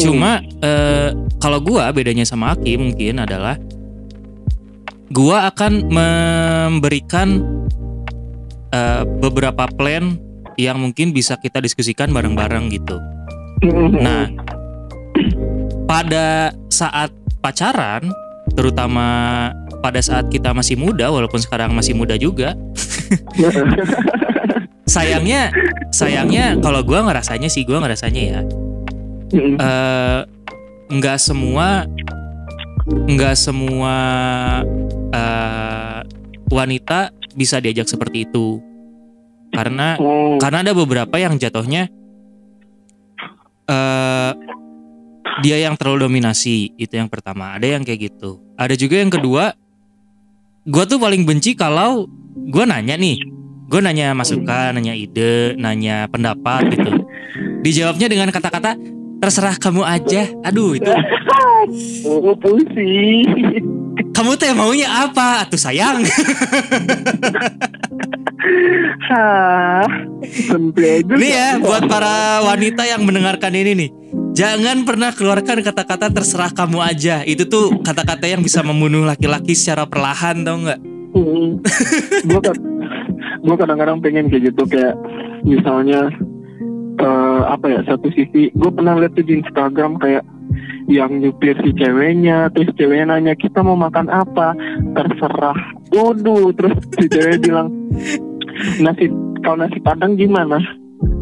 Cuma 0.00 0.44
eh, 0.60 1.10
kalau 1.40 1.58
gue 1.64 1.80
bedanya 1.96 2.28
sama 2.28 2.52
Aki 2.52 2.76
mungkin 2.76 3.24
adalah 3.24 3.56
gue 5.10 5.36
akan 5.36 5.72
memberikan 5.88 7.42
eh, 8.70 9.02
beberapa 9.18 9.66
plan 9.72 10.20
yang 10.60 10.76
mungkin 10.76 11.16
bisa 11.16 11.40
kita 11.40 11.64
diskusikan 11.64 12.12
bareng-bareng 12.12 12.68
gitu. 12.68 13.00
Nah, 13.96 14.28
pada 15.88 16.52
saat 16.68 17.12
pacaran, 17.40 18.12
terutama 18.52 19.06
pada 19.80 20.04
saat 20.04 20.28
kita 20.28 20.52
masih 20.52 20.76
muda, 20.76 21.08
walaupun 21.08 21.40
sekarang 21.40 21.72
masih 21.72 21.96
muda 21.96 22.20
juga, 22.20 22.52
sayangnya, 24.94 25.48
sayangnya 25.92 26.60
kalau 26.60 26.84
gua 26.84 27.08
ngerasanya 27.08 27.48
sih, 27.48 27.64
gua 27.64 27.80
ngerasanya 27.80 28.22
ya, 28.22 28.40
eh, 29.34 30.20
nggak 30.90 31.18
semua, 31.22 31.86
nggak 32.86 33.36
semua 33.38 33.96
eh, 35.14 35.98
wanita 36.50 37.14
bisa 37.38 37.62
diajak 37.62 37.86
seperti 37.86 38.26
itu, 38.26 38.58
karena 39.54 39.94
Oh, 39.98 40.34
karena 40.42 40.66
ada 40.66 40.72
beberapa 40.74 41.14
yang 41.18 41.38
jatuhnya 41.38 41.86
eh 43.70 44.32
dia 45.40 45.56
yang 45.56 45.78
terlalu 45.78 46.10
dominasi 46.10 46.74
itu 46.76 46.94
yang 46.98 47.08
pertama. 47.08 47.56
Ada 47.56 47.78
yang 47.78 47.82
kayak 47.86 48.12
gitu. 48.12 48.42
Ada 48.60 48.76
juga 48.76 49.00
yang 49.00 49.08
kedua 49.08 49.56
gue 50.68 50.84
tuh 50.84 51.00
paling 51.00 51.24
benci 51.24 51.56
kalau 51.56 52.04
gue 52.36 52.64
nanya 52.68 53.00
nih 53.00 53.16
gue 53.70 53.80
nanya 53.80 54.12
masukan 54.12 54.76
nanya 54.76 54.92
ide 54.92 55.56
nanya 55.56 56.10
pendapat 56.12 56.68
gitu. 56.76 56.92
Dijawabnya 57.64 58.10
dengan 58.10 58.28
kata-kata 58.28 58.76
terserah 59.20 59.56
kamu 59.60 59.84
aja. 59.84 60.26
Aduh 60.48 60.74
itu. 60.80 60.90
Oh, 62.08 62.32
pusing. 62.40 63.28
kamu 64.16 64.32
teh 64.40 64.52
maunya 64.56 64.88
apa? 64.88 65.44
Tuh 65.46 65.60
sayang. 65.60 66.02
Nih 71.20 71.30
ya 71.30 71.60
buat 71.60 71.84
para 71.84 72.40
wanita 72.48 72.88
yang 72.88 73.04
mendengarkan 73.04 73.52
ini 73.52 73.72
nih. 73.76 73.90
Jangan 74.32 74.88
pernah 74.88 75.12
keluarkan 75.12 75.60
kata-kata 75.60 76.08
terserah 76.08 76.50
kamu 76.54 76.80
aja. 76.80 77.20
Itu 77.26 77.44
tuh 77.46 77.84
kata-kata 77.84 78.24
yang 78.24 78.40
bisa 78.40 78.64
membunuh 78.64 79.04
laki-laki 79.04 79.52
secara 79.52 79.84
perlahan 79.84 80.40
tau 80.46 80.56
nggak? 80.64 80.80
kan, 82.40 82.56
gue 83.42 83.56
kadang-kadang 83.58 83.98
pengen 83.98 84.30
kayak 84.30 84.54
gitu 84.54 84.62
kayak 84.70 84.94
misalnya 85.42 86.06
eh, 87.00 87.40
apa 87.48 87.66
ya 87.66 87.80
satu 87.88 88.12
sisi 88.12 88.52
gue 88.52 88.70
pernah 88.70 89.00
lihat 89.00 89.16
tuh 89.16 89.24
di 89.24 89.40
Instagram 89.40 89.96
kayak 89.98 90.24
yang 90.90 91.22
nyupir 91.22 91.54
si 91.62 91.70
ceweknya 91.78 92.50
terus 92.50 92.74
ceweknya 92.74 93.14
nanya 93.14 93.34
kita 93.38 93.62
mau 93.62 93.78
makan 93.78 94.10
apa? 94.10 94.52
Terserah. 94.94 95.58
Waduh 95.94 96.50
terus 96.54 96.76
si 96.98 97.06
cewek 97.06 97.40
bilang 97.46 97.70
nasi 98.82 99.08
kalau 99.46 99.62
nasi 99.62 99.78
padang 99.80 100.18
gimana? 100.18 100.58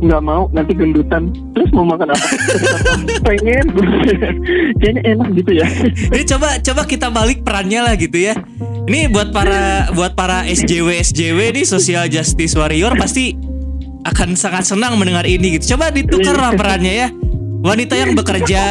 Nggak 0.02 0.22
mau 0.24 0.48
nanti 0.56 0.72
gendutan. 0.72 1.30
Terus 1.52 1.70
mau 1.76 1.84
makan 1.84 2.16
apa? 2.16 2.26
Terus 2.26 2.64
apa? 2.80 2.92
pengen. 3.28 3.66
Kayaknya 4.80 5.02
enak 5.14 5.28
gitu 5.36 5.52
ya. 5.52 5.66
Ini 6.16 6.24
coba 6.24 6.48
coba 6.64 6.82
kita 6.88 7.08
balik 7.12 7.44
perannya 7.44 7.80
lah 7.84 7.94
gitu 7.94 8.18
ya. 8.18 8.34
Ini 8.88 9.12
buat 9.12 9.36
para 9.36 9.92
buat 9.92 10.16
para 10.16 10.48
SJW 10.48 11.04
SJW 11.12 11.60
nih 11.60 11.66
social 11.68 12.08
justice 12.08 12.56
warrior 12.56 12.96
pasti 12.96 13.36
akan 14.06 14.38
sangat 14.38 14.68
senang 14.68 14.94
mendengar 14.98 15.26
ini 15.26 15.58
gitu. 15.58 15.74
Coba 15.74 15.90
ditukar 15.90 16.36
lah 16.38 16.52
perannya 16.54 16.94
ya. 16.94 17.08
Wanita 17.58 17.94
yang 17.98 18.14
bekerja 18.14 18.64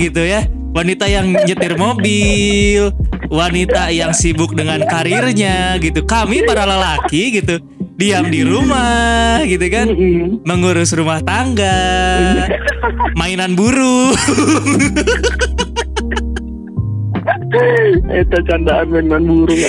gitu 0.00 0.22
ya. 0.24 0.48
Wanita 0.72 1.04
yang 1.04 1.36
nyetir 1.36 1.76
mobil, 1.76 2.96
wanita 3.28 3.92
yang 3.92 4.16
sibuk 4.16 4.56
dengan 4.56 4.80
karirnya 4.88 5.76
gitu. 5.76 6.00
Kami 6.08 6.48
para 6.48 6.64
lelaki 6.64 7.42
gitu 7.42 7.60
diam 8.02 8.26
di 8.26 8.42
rumah 8.42 9.44
gitu 9.46 9.62
kan 9.70 9.86
mengurus 10.42 10.90
rumah 10.96 11.22
tangga 11.22 12.50
mainan 13.14 13.54
burung 13.54 14.16
Itu 18.10 18.38
candaan 18.48 18.88
mainan 18.90 19.22
burung 19.22 19.60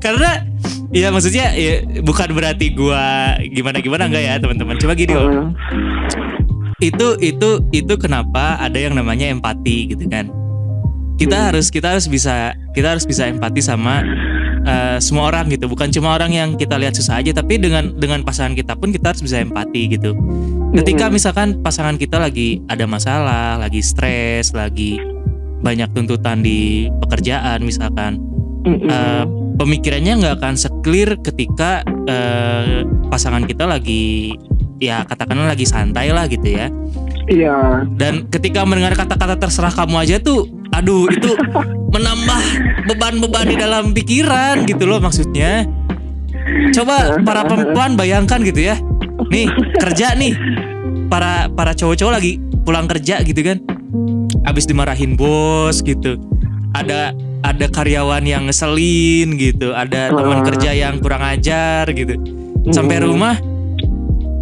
karena 0.00 0.30
ya 0.88 1.12
maksudnya 1.12 1.52
ya, 1.52 1.84
bukan 2.00 2.32
berarti 2.32 2.72
gua 2.72 3.36
gimana 3.52 3.78
gimana 3.78 4.08
enggak 4.08 4.24
ya 4.24 4.34
teman-teman 4.40 4.76
coba 4.80 4.92
gini 4.96 5.12
loh 5.12 5.28
Heeh. 5.28 5.48
itu 6.80 7.06
itu 7.20 7.48
itu 7.74 7.94
kenapa 7.98 8.56
ada 8.56 8.78
yang 8.78 8.94
namanya 8.96 9.28
empati 9.28 9.92
gitu 9.92 10.08
kan 10.08 10.32
kita 11.18 11.34
Hmm. 11.34 11.46
harus 11.52 11.68
kita 11.68 11.98
harus 11.98 12.06
bisa 12.06 12.54
kita 12.72 12.94
harus 12.94 13.04
bisa 13.04 13.26
empati 13.26 13.58
sama 13.60 14.00
eh, 14.64 14.96
semua 15.02 15.28
orang 15.28 15.50
gitu 15.50 15.66
bukan 15.66 15.90
cuma 15.90 16.14
orang 16.14 16.30
yang 16.32 16.48
kita 16.54 16.78
lihat 16.78 16.94
susah 16.94 17.20
aja 17.20 17.34
tapi 17.34 17.58
dengan 17.58 17.92
dengan 17.98 18.22
pasangan 18.22 18.54
kita 18.54 18.78
pun 18.78 18.94
kita 18.94 19.12
harus 19.12 19.20
bisa 19.20 19.42
empati 19.42 19.92
gitu 19.92 20.14
ketika 20.72 21.10
Mm-mm. 21.10 21.18
misalkan 21.18 21.48
pasangan 21.60 21.98
kita 21.98 22.16
lagi 22.16 22.62
ada 22.70 22.86
masalah 22.86 23.58
lagi 23.58 23.82
stres 23.82 24.54
lagi 24.54 24.96
banyak 25.58 25.90
tuntutan 25.90 26.38
di 26.40 26.86
pekerjaan 27.02 27.66
misalkan 27.66 28.22
Mm-mm. 28.62 28.88
Pemikirannya 29.58 30.22
nggak 30.22 30.34
akan 30.38 30.54
seklir 30.54 31.18
ketika 31.20 31.82
eh, 32.06 32.86
pasangan 33.10 33.44
kita 33.44 33.66
lagi 33.66 34.32
ya 34.78 35.02
katakanlah 35.02 35.50
lagi 35.50 35.66
santai 35.66 36.14
lah 36.14 36.30
gitu 36.30 36.48
ya. 36.48 36.70
Iya. 37.28 37.84
dan 38.00 38.24
ketika 38.32 38.64
mendengar 38.64 38.96
kata-kata 38.96 39.36
terserah 39.36 39.68
kamu 39.76 40.00
aja 40.00 40.16
tuh 40.16 40.48
aduh 40.72 41.12
itu 41.12 41.36
menambah 41.94 42.42
beban-beban 42.88 43.44
di 43.52 43.56
dalam 43.60 43.84
pikiran 43.92 44.64
gitu 44.64 44.88
loh 44.88 45.02
maksudnya. 45.02 45.68
Coba 46.72 47.20
para 47.20 47.44
perempuan 47.44 47.96
bayangkan 48.00 48.40
gitu 48.40 48.72
ya. 48.72 48.76
Nih 49.28 49.52
kerja 49.76 50.16
nih. 50.16 50.32
Para 51.08 51.48
para 51.52 51.72
cowok-cowok 51.76 52.12
lagi 52.12 52.40
pulang 52.64 52.88
kerja 52.88 53.20
gitu 53.24 53.40
kan. 53.44 53.60
Habis 54.48 54.64
dimarahin 54.64 55.16
bos 55.16 55.84
gitu. 55.84 56.16
Ada 56.72 57.12
ada 57.40 57.66
karyawan 57.66 58.22
yang 58.22 58.46
ngeselin 58.46 59.34
gitu 59.34 59.70
ada 59.72 60.10
teman 60.10 60.42
Ah. 60.42 60.44
kerja 60.44 60.70
yang 60.72 60.98
kurang 60.98 61.22
ajar 61.22 61.86
gitu. 61.90 62.18
Sampai 62.68 62.98
Mm. 62.98 63.04
rumah 63.06 63.34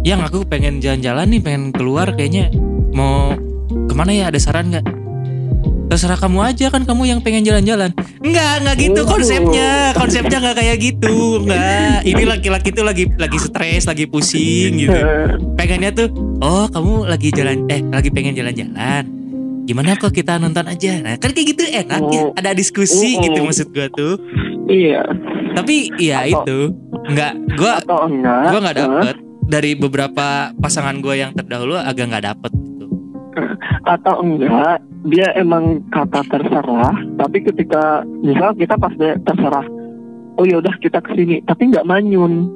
yang 0.01 0.21
aku 0.21 0.43
pengen 0.43 0.79
jalan-jalan 0.79 1.27
nih 1.27 1.41
pengen 1.41 1.63
keluar 1.69 2.11
kayaknya 2.11 2.49
mau 2.91 3.35
ke 3.67 3.93
mana 3.93 4.11
ya 4.11 4.29
ada 4.29 4.39
saran 4.39 4.71
nggak? 4.71 4.85
Terserah 5.87 6.19
kamu 6.19 6.43
aja 6.43 6.67
kan 6.67 6.83
kamu 6.83 7.07
yang 7.07 7.19
pengen 7.23 7.47
jalan-jalan. 7.47 7.95
Nggak 8.19 8.53
nggak 8.59 8.75
gitu 8.77 9.01
Oh. 9.01 9.07
konsepnya. 9.07 9.95
Konsepnya 9.95 10.37
nggak 10.43 10.55
kayak 10.59 10.77
gitu 10.83 11.15
nggak. 11.47 12.03
Ini 12.03 12.23
laki-laki 12.27 12.69
tuh 12.71 12.83
lagi 12.83 13.07
lagi 13.15 13.37
stres 13.39 13.87
lagi 13.87 14.03
pusing 14.03 14.83
gitu. 14.83 14.99
Pengennya 15.57 15.95
tuh 15.95 16.11
oh 16.43 16.67
kamu 16.67 17.07
lagi 17.07 17.31
jalan 17.31 17.63
eh 17.67 17.79
lagi 17.87 18.11
pengen 18.11 18.35
jalan-jalan 18.35 19.16
gimana 19.67 19.93
kok 19.93 20.09
kita 20.09 20.39
nonton 20.39 20.63
aja? 20.63 20.95
Nah 20.97 21.13
kan 21.15 21.29
kayak 21.29 21.47
gitu 21.51 21.63
enak 21.67 22.01
ya 22.07 22.21
Oh. 22.23 22.31
ada 22.33 22.55
diskusi 22.55 23.13
Oh. 23.13 23.21
gitu 23.21 23.39
maksud 23.43 23.67
gua 23.69 23.87
tuh. 23.91 24.15
Iya. 24.65 25.03
tapi 25.53 25.89
ya 25.97 26.23
Atau- 26.23 26.43
itu. 26.43 26.59
Nggak 27.07 27.31
enggak? 27.35 27.77
gua 28.47 28.59
nggak 28.61 28.75
eh, 28.75 28.81
dapet. 28.81 29.15
Dari 29.43 29.71
beberapa 29.73 30.27
pasangan 30.53 30.99
gua 30.99 31.15
yang 31.15 31.31
terdahulu 31.31 31.75
agak 31.75 32.07
nggak 32.07 32.25
dapet 32.25 32.51
gitu. 32.53 32.85
Atau 33.83 34.15
enggak 34.21 34.79
dia 35.05 35.27
emang 35.33 35.83
kata 35.87 36.23
terserah. 36.25 36.95
Tapi 37.17 37.37
ketika 37.43 37.83
misal 38.21 38.51
kita 38.53 38.75
pas 38.75 38.93
dia 38.93 39.19
terserah 39.19 39.67
oh 40.33 40.45
ya 40.45 40.57
udah 40.57 40.75
kita 40.77 41.01
ke 41.01 41.11
sini 41.11 41.41
tapi 41.43 41.67
nggak 41.67 41.83
manyun. 41.83 42.47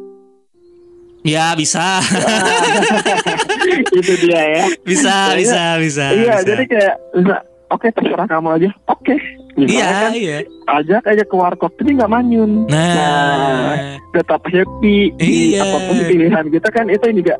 Ya 1.22 1.54
bisa 1.54 2.02
itu 4.00 4.14
dia 4.20 4.42
ya. 4.42 4.64
Bisa 4.82 5.16
Iya. 5.32 5.38
bisa 5.38 5.64
bisa 5.78 6.06
iya 6.12 6.36
bisa. 6.36 6.46
jadi 6.46 6.64
kayak 6.66 6.94
bisa 7.16 7.36
oke 7.68 7.88
terserah 7.90 8.28
kamu 8.28 8.50
aja. 8.56 8.70
Oke. 8.88 9.16
Misalnya 9.52 9.76
iya 9.76 9.88
kan? 9.92 10.12
iya. 10.14 10.38
Ajak 10.66 11.04
aja 11.06 11.24
ke 11.24 11.36
warkop 11.36 11.72
tapi 11.76 11.92
nggak 11.94 12.08
manyun. 12.08 12.66
Nah. 12.68 14.00
Tetap 14.12 14.42
happy. 14.46 15.12
Di 15.14 15.56
Iya. 15.56 15.64
apa 15.64 15.78
pun 15.82 15.98
pilihan 16.02 16.46
kita 16.48 16.70
kan 16.70 16.86
itu 16.88 17.06
juga 17.14 17.36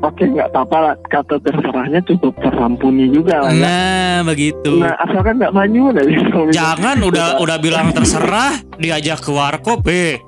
oke 0.00 0.22
nggak 0.22 0.48
apa-apa 0.48 0.76
lah. 0.78 0.94
Kata 1.04 1.36
terserahnya 1.38 2.00
cukup 2.04 2.34
terampuni 2.38 3.10
juga 3.10 3.42
lah 3.42 3.50
ya. 3.50 3.58
nah 3.58 4.16
begitu. 4.24 4.78
Nah 4.78 4.94
asalkan 4.98 5.38
nggak 5.38 5.50
manyun 5.50 5.94
aja 5.94 6.10
jangan 6.52 6.96
udah 7.00 7.38
udah 7.38 7.56
bilang 7.58 7.90
terserah 7.90 8.50
diajak 8.76 9.18
ke 9.18 9.30
warkop 9.30 9.82
eh 9.88 10.22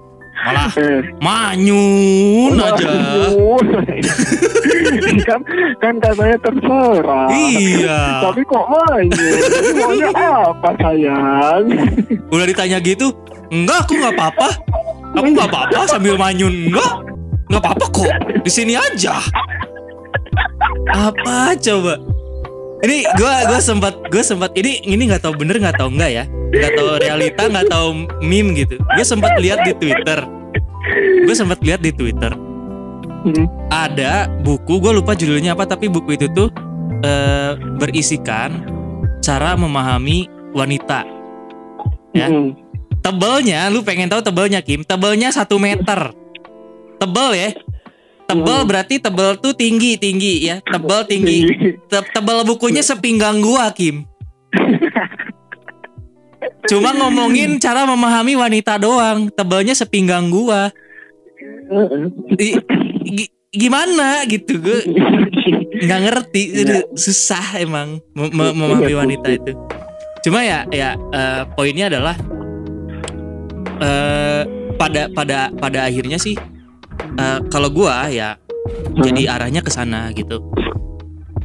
malah 0.46 0.70
Eh, 0.80 1.00
manyun 1.20 2.56
aja. 2.56 2.88
Kan 5.28 5.40
kan 5.78 5.94
katanya 6.02 6.36
terserah. 6.42 7.28
Iya. 7.30 8.26
Tapi 8.26 8.42
kok 8.42 8.64
Jadi 9.06 9.70
maunya 9.76 10.10
apa 10.50 10.70
sayang? 10.82 11.64
Udah 12.34 12.46
ditanya 12.46 12.78
gitu 12.82 13.12
enggak 13.50 13.86
aku 13.86 13.92
nggak 13.98 14.14
apa-apa. 14.18 14.48
Aku 15.18 15.28
nggak 15.30 15.48
apa-apa 15.50 15.80
sambil 15.86 16.14
manyun. 16.18 16.70
Enggak 16.70 16.92
nggak 17.50 17.62
apa-apa 17.62 17.84
kok. 17.90 18.12
Di 18.42 18.50
sini 18.50 18.74
aja. 18.74 19.18
Apa 20.90 21.54
coba 21.58 21.98
ini 22.80 23.04
gua 23.16 23.44
gua 23.48 23.60
sempat 23.60 23.94
gua 24.08 24.22
sempat 24.24 24.50
ini 24.56 24.80
ini 24.88 25.08
nggak 25.08 25.24
tahu 25.24 25.36
bener 25.36 25.60
nggak 25.60 25.76
tahu 25.76 25.92
enggak 25.92 26.10
ya? 26.12 26.24
Nggak 26.50 26.72
tahu 26.74 26.88
realita 26.98 27.42
nggak 27.46 27.68
tahu 27.70 27.88
meme 28.24 28.50
gitu. 28.58 28.74
Gue 28.82 29.06
sempat 29.06 29.38
lihat 29.38 29.62
di 29.62 29.72
twitter. 29.78 30.26
Gue 31.22 31.34
sempat 31.36 31.62
lihat 31.62 31.78
di 31.78 31.94
twitter. 31.94 32.34
Hmm, 33.20 33.46
ada 33.68 34.26
buku 34.42 34.80
gue 34.80 34.92
lupa 34.96 35.12
judulnya 35.12 35.52
apa 35.52 35.68
tapi 35.68 35.92
buku 35.92 36.16
itu 36.16 36.26
tuh 36.32 36.48
eh, 37.04 37.52
berisikan 37.78 38.66
cara 39.22 39.54
memahami 39.54 40.26
wanita. 40.56 41.06
Ya. 42.10 42.26
hmm. 42.26 42.58
tebelnya 43.06 43.70
lu 43.70 43.86
pengen 43.86 44.10
tahu 44.10 44.18
tebelnya 44.18 44.58
Kim? 44.66 44.82
Tebelnya 44.82 45.30
satu 45.30 45.62
meter. 45.62 46.10
Tebel 46.98 47.30
ya 47.38 47.48
tebel 48.30 48.58
Hmm. 48.62 48.68
berarti 48.68 48.94
tebel 48.96 49.30
tuh 49.36 49.52
tinggi 49.52 49.98
tinggi 49.98 50.46
ya. 50.46 50.62
Tebel 50.62 51.00
tinggi. 51.04 51.38
Te- 51.84 52.10
tebel 52.10 52.46
bukunya 52.46 52.80
sepinggang 52.80 53.42
gua 53.42 53.74
Kim. 53.74 54.06
Cuma 56.64 56.94
ngomongin 56.94 57.58
cara 57.58 57.84
memahami 57.84 58.36
wanita 58.36 58.78
doang. 58.78 59.28
Tebelnya 59.28 59.74
sepinggang 59.74 60.30
gua. 60.30 60.70
Gi- 62.30 62.58
gimana 63.50 64.22
gitu 64.30 64.62
gue 64.62 64.80
nggak 65.80 66.00
ngerti. 66.06 66.42
Aduh, 66.62 66.94
susah 66.94 67.58
emang 67.58 67.98
mem- 68.14 68.30
mem- 68.30 68.54
memahami 68.54 68.94
wanita 68.94 69.28
itu. 69.30 69.52
Cuma 70.22 70.42
ya 70.42 70.62
ya 70.70 70.94
eh, 70.94 71.42
poinnya 71.54 71.90
adalah 71.90 72.14
eh 73.80 74.42
pada 74.76 75.08
pada 75.10 75.50
pada 75.50 75.78
akhirnya 75.84 76.16
sih 76.16 76.36
eh, 77.18 77.38
kalau 77.48 77.68
gua 77.68 78.06
ya 78.08 78.36
jadi 79.00 79.38
arahnya 79.38 79.64
ke 79.64 79.70
sana 79.72 80.12
gitu 80.12 80.38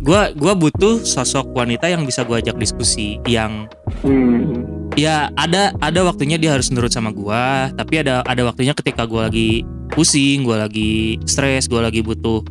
gua 0.06 0.30
gua 0.38 0.54
butuh 0.54 1.02
sosok 1.02 1.56
wanita 1.56 1.90
yang 1.90 2.06
bisa 2.06 2.22
gua 2.22 2.40
ajak 2.40 2.58
diskusi 2.58 3.18
yang 3.26 3.66
Hmm. 4.06 4.92
ya 4.94 5.34
ada 5.34 5.74
ada 5.82 6.06
waktunya 6.06 6.38
dia 6.38 6.54
harus 6.54 6.70
nurut 6.70 6.94
sama 6.94 7.10
gua 7.10 7.74
tapi 7.74 8.06
ada 8.06 8.22
ada 8.28 8.46
waktunya 8.46 8.76
ketika 8.78 9.10
gua 9.10 9.32
lagi 9.32 9.66
pusing 9.94 10.46
gua 10.46 10.68
lagi 10.68 11.18
stres 11.26 11.66
gua 11.66 11.90
lagi 11.90 12.06
butuh 12.06 12.44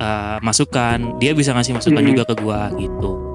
uh, 0.00 0.38
masukan 0.40 1.18
dia 1.20 1.36
bisa 1.36 1.52
ngasih 1.52 1.76
masukan 1.76 2.00
Hmm. 2.00 2.10
juga 2.14 2.22
ke 2.24 2.34
gua 2.40 2.72
gitu 2.80 3.27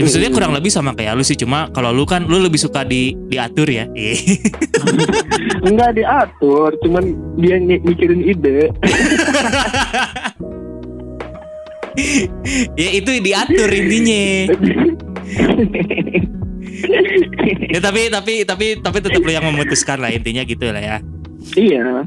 ya, 0.00 0.08
maksudnya 0.08 0.32
kurang 0.32 0.56
lebih 0.56 0.72
sama 0.72 0.96
kayak 0.96 1.12
lu 1.12 1.20
sih 1.20 1.36
cuma 1.36 1.68
kalau 1.70 1.92
lu 1.92 2.08
kan 2.08 2.24
lu 2.24 2.40
lebih 2.40 2.56
suka 2.56 2.80
di 2.82 3.12
diatur 3.28 3.68
ya 3.68 3.84
Enggak 5.60 5.92
diatur, 5.92 6.72
cuman 6.80 7.04
dia 7.36 7.60
mi- 7.60 7.84
mikirin 7.84 8.24
ide. 8.24 8.70
ya 12.80 12.90
itu 12.96 13.10
diatur 13.20 13.68
intinya 13.68 14.24
ya 17.74 17.78
tapi 17.82 18.08
tapi 18.08 18.34
tapi 18.46 18.66
tapi 18.80 18.98
tetap 19.02 19.20
lu 19.20 19.30
yang 19.30 19.44
memutuskan 19.44 20.00
lah 20.00 20.08
intinya 20.08 20.46
gitu 20.46 20.70
lah 20.70 20.80
ya 20.80 20.96
iya. 21.58 22.06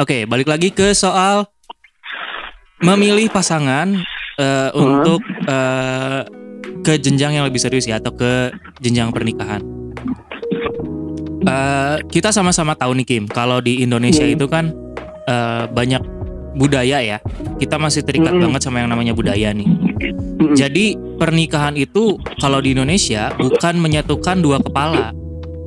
Oke, 0.00 0.24
balik 0.24 0.48
lagi 0.48 0.72
ke 0.72 0.96
soal 0.96 1.44
memilih 2.80 3.28
pasangan 3.28 4.00
eh, 4.40 4.70
untuk 4.72 5.20
eh, 5.44 6.24
ke 6.80 6.96
jenjang 6.96 7.36
yang 7.36 7.44
lebih 7.44 7.60
serius 7.60 7.84
ya 7.84 7.98
atau 7.98 8.12
ke 8.12 8.50
jenjang 8.80 9.10
pernikahan. 9.10 9.60
Eh, 11.40 11.96
kita 12.06 12.30
sama-sama 12.30 12.76
tahu 12.76 12.92
nih 13.00 13.06
Kim, 13.06 13.24
kalau 13.24 13.58
di 13.58 13.80
Indonesia 13.80 14.24
Hmm. 14.24 14.36
itu 14.36 14.46
kan 14.46 14.64
eh, 15.24 15.64
banyak 15.70 16.02
budaya 16.52 16.98
ya. 16.98 17.18
Kita 17.56 17.78
masih 17.78 18.02
terikat 18.02 18.34
Hmm. 18.34 18.50
banget 18.50 18.60
sama 18.66 18.82
yang 18.82 18.90
namanya 18.90 19.14
budaya 19.14 19.54
nih. 19.54 19.68
Mm-mm. 19.68 20.56
Jadi 20.58 20.98
pernikahan 21.14 21.78
itu 21.78 22.18
kalau 22.40 22.58
di 22.58 22.74
Indonesia 22.74 23.30
bukan 23.38 23.78
menyatukan 23.78 24.42
dua 24.42 24.58
kepala, 24.58 25.14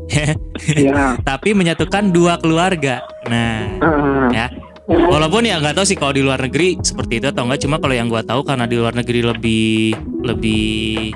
ya 0.76 1.16
tapi 1.24 1.56
menyatukan 1.56 2.12
dua 2.12 2.36
keluarga. 2.36 3.00
Nah, 3.30 3.80
Ah, 3.80 4.28
ya. 4.34 4.46
Walaupun 4.84 5.48
ya 5.48 5.64
nggak 5.64 5.80
tahu 5.80 5.86
sih 5.88 5.96
kalau 5.96 6.12
di 6.12 6.20
luar 6.20 6.44
negeri 6.44 6.76
seperti 6.84 7.24
itu 7.24 7.28
atau 7.32 7.48
enggak. 7.48 7.64
Cuma 7.64 7.80
kalau 7.80 7.96
yang 7.96 8.12
gua 8.12 8.20
tahu 8.20 8.44
karena 8.44 8.68
di 8.68 8.76
luar 8.76 8.92
negeri 8.92 9.24
lebih 9.24 9.96
lebih 10.28 11.16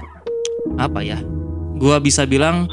apa 0.80 1.04
ya? 1.04 1.20
Gua 1.76 2.00
bisa 2.00 2.24
bilang 2.24 2.72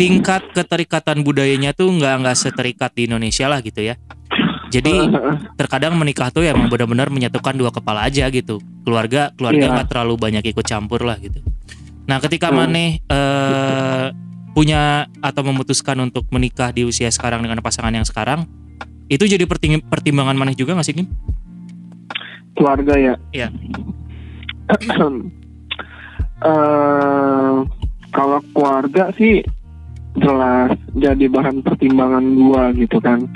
tingkat 0.00 0.48
keterikatan 0.56 1.20
budayanya 1.20 1.76
tuh 1.76 1.92
nggak 1.92 2.24
nggak 2.24 2.36
seterikat 2.38 2.90
di 2.96 3.04
Indonesia 3.10 3.46
lah 3.52 3.60
gitu 3.60 3.84
ya. 3.84 4.00
Jadi 4.72 5.12
terkadang 5.60 6.00
menikah 6.00 6.32
tuh 6.32 6.48
ya 6.48 6.56
emang 6.56 6.72
benar-benar 6.72 7.12
menyatukan 7.12 7.52
dua 7.52 7.68
kepala 7.68 8.08
aja 8.08 8.24
gitu. 8.32 8.56
Keluarga 8.88 9.28
keluarga 9.36 9.68
Iya. 9.68 9.72
nggak 9.76 9.88
terlalu 9.92 10.14
banyak 10.16 10.44
ikut 10.48 10.64
campur 10.64 11.04
lah 11.04 11.20
gitu. 11.20 11.44
Nah 12.08 12.16
ketika 12.24 12.48
Hmm. 12.48 12.64
Maneh 12.64 13.04
eh, 13.04 14.06
punya 14.56 15.04
atau 15.20 15.44
memutuskan 15.44 16.00
untuk 16.00 16.24
menikah 16.32 16.72
di 16.72 16.88
usia 16.88 17.12
sekarang 17.12 17.44
dengan 17.44 17.60
pasangan 17.60 17.92
yang 17.92 18.08
sekarang, 18.08 18.48
itu 19.12 19.28
jadi 19.28 19.44
pertimbangan 19.82 20.32
Maneh 20.34 20.56
juga 20.56 20.72
nggak 20.72 20.86
sih 20.86 20.96
Kim? 20.96 21.08
keluarga 22.52 22.94
ya 22.94 23.14
Iya. 23.30 23.48
Eh, 26.42 27.54
kalau 28.10 28.42
keluarga 28.50 29.14
sih 29.14 29.46
jelas 30.18 30.74
jadi 30.92 31.30
bahan 31.30 31.62
pertimbangan 31.62 32.34
gua 32.34 32.74
gitu 32.74 32.98
kan 32.98 33.30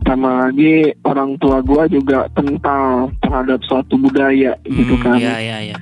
sama 0.00 0.46
lagi 0.46 0.94
orang 1.02 1.34
tua 1.36 1.58
gua 1.60 1.90
juga 1.90 2.30
kental 2.32 3.10
terhadap 3.18 3.58
suatu 3.66 3.98
budaya 3.98 4.54
gitu 4.62 4.94
Hmm, 4.94 5.02
kan 5.02 5.18
Iya 5.18 5.34
iya 5.36 5.58
iya. 5.66 5.76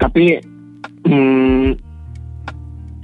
tapi 0.00 0.40
hmm, 1.04 1.76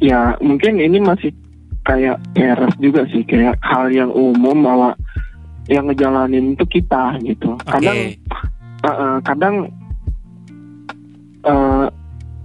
ya 0.01 0.33
mungkin 0.41 0.81
ini 0.81 0.99
masih 0.99 1.37
kayak 1.85 2.17
peres 2.33 2.73
juga 2.81 3.05
sih 3.13 3.23
kayak 3.23 3.61
hal 3.61 3.93
yang 3.93 4.09
umum 4.09 4.65
bahwa 4.65 4.97
yang 5.69 5.85
ngejalanin 5.89 6.57
itu 6.57 6.65
kita 6.65 7.21
gitu 7.23 7.55
Oke. 7.55 7.69
kadang 7.69 7.99
uh, 8.83 8.89
uh, 8.89 9.17
kadang 9.23 9.55
uh, 11.45 11.87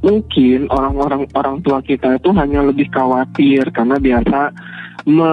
mungkin 0.04 0.68
orang-orang 0.68 1.24
orang 1.32 1.58
tua 1.64 1.80
kita 1.80 2.20
itu 2.20 2.30
hanya 2.36 2.60
lebih 2.68 2.92
khawatir 2.92 3.64
karena 3.72 3.96
biasa 3.96 4.52
me, 5.08 5.32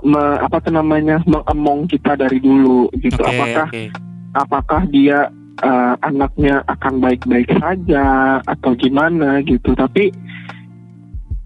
me- 0.00 0.40
apa 0.40 0.56
tuh 0.64 0.72
namanya 0.72 1.20
mengemong 1.28 1.84
kita 1.84 2.16
dari 2.16 2.40
dulu 2.40 2.88
gitu 2.96 3.20
Oke 3.20 3.28
apakah 3.36 3.66
oke. 3.68 3.84
apakah 4.32 4.82
dia 4.88 5.28
uh, 5.60 5.94
anaknya 6.00 6.64
akan 6.64 7.04
baik-baik 7.04 7.52
saja 7.60 8.40
atau 8.40 8.72
gimana 8.80 9.44
gitu 9.44 9.76
tapi 9.76 10.08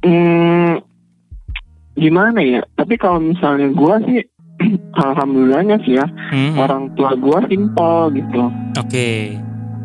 hmm, 0.06 0.78
gimana 1.98 2.40
ya 2.40 2.62
tapi 2.78 2.94
kalau 2.94 3.18
misalnya 3.18 3.74
gua 3.74 3.98
sih 4.06 4.22
alhamdulillahnya 5.04 5.76
sih 5.82 5.94
ya 5.94 6.06
Hmm, 6.30 6.56
orang 6.56 6.88
tua 6.94 7.12
gua 7.14 7.42
simpel 7.46 7.94
gitu 8.12 8.42
Oke. 8.76 9.36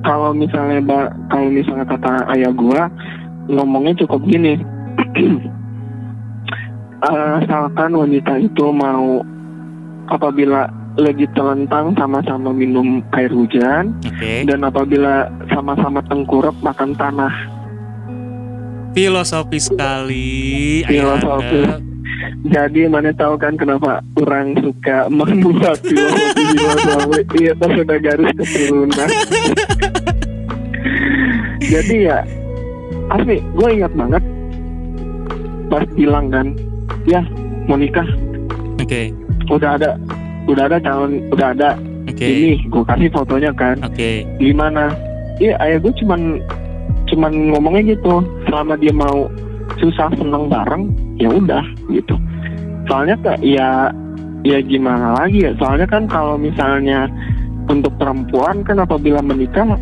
kalau 0.01 0.31
misalnya 0.31 0.79
ba- 0.79 1.13
kalau 1.27 1.47
misalnya 1.47 1.85
kata 1.85 2.11
ayah 2.31 2.51
gua 2.51 2.87
ngomongnya 3.47 3.97
cukup 3.99 4.21
gini 4.23 4.55
Eh, 6.97 7.31
asalkan 7.37 7.93
wanita 7.93 8.41
itu 8.41 8.73
mau 8.73 9.21
apabila 10.09 10.65
lagi 10.97 11.29
telentang 11.29 11.93
sama-sama 11.93 12.49
minum 12.49 13.05
air 13.13 13.29
hujan 13.29 13.93
Oke. 14.01 14.41
dan 14.43 14.65
apabila 14.65 15.29
sama-sama 15.47 16.01
tengkurap 16.03 16.57
makan 16.59 16.97
tanah 16.97 17.29
Filosofi 18.97 19.61
sekali. 19.61 20.81
Filosofi. 20.81 21.69
Jadi 22.47 22.89
mana 22.89 23.13
tahu 23.13 23.37
kan 23.37 23.53
kenapa 23.59 24.01
orang 24.17 24.57
suka 24.57 25.05
filosofi 25.11 25.97
iya 27.41 27.51
itu 27.53 27.67
sudah 27.77 27.97
garis 28.01 28.31
keturunan. 28.33 29.09
Jadi 31.61 31.95
ya 32.07 32.17
asli 33.13 33.37
gue 33.43 33.69
ingat 33.69 33.93
banget 33.93 34.23
pas 35.69 35.85
bilang 35.93 36.31
kan. 36.33 36.47
Ya 37.05 37.21
mau 37.69 37.77
nikah. 37.77 38.07
Oke. 38.81 39.13
udah 39.47 39.79
ada 39.79 39.95
udah 40.49 40.63
ada 40.67 40.77
calon 40.81 41.21
udah 41.31 41.53
ada. 41.53 41.69
Oke. 42.07 42.23
ini 42.23 42.51
gue 42.65 42.83
kasih 42.87 43.09
fotonya 43.13 43.51
kan. 43.53 43.77
Oke. 43.85 44.25
gimana? 44.41 44.89
Iya 45.37 45.53
ayah 45.61 45.77
gue 45.83 45.93
cuman 46.01 46.41
cuman 47.13 47.31
ngomongnya 47.53 47.93
gitu. 47.93 48.25
Selama 48.49 48.73
dia 48.79 48.95
mau 48.95 49.29
susah 49.77 50.09
seneng 50.17 50.49
bareng 50.49 51.06
ya 51.17 51.29
udah 51.29 51.63
gitu. 51.91 52.15
Soalnya 52.87 53.19
kayak 53.21 53.41
ya 53.43 53.91
ya 54.47 54.57
gimana 54.63 55.17
lagi 55.17 55.43
ya? 55.43 55.51
Soalnya 55.59 55.87
kan 55.89 56.07
kalau 56.07 56.39
misalnya 56.39 57.11
untuk 57.67 57.91
perempuan 57.99 58.63
kan 58.63 58.79
apabila 58.79 59.19
menikah 59.19 59.75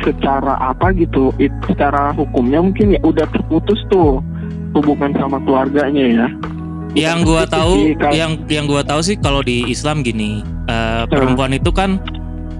secara 0.00 0.56
apa 0.56 0.96
gitu 0.96 1.28
it, 1.36 1.52
secara 1.68 2.16
hukumnya 2.16 2.64
mungkin 2.64 2.96
ya 2.96 3.00
udah 3.04 3.28
terputus 3.28 3.76
tuh 3.92 4.24
hubungan 4.72 5.12
sama 5.20 5.36
keluarganya 5.44 6.04
ya. 6.08 6.28
Yang 6.90 7.18
gua 7.22 7.42
Itu 7.46 7.54
tahu, 7.54 7.74
yang 8.10 8.32
yang 8.50 8.66
gua 8.66 8.82
tahu 8.82 8.98
sih 9.04 9.14
kalau 9.20 9.46
di 9.46 9.62
Islam 9.70 10.02
gini, 10.02 10.42
eh, 10.66 11.04
perempuan 11.06 11.54
itu 11.54 11.70
kan 11.70 12.02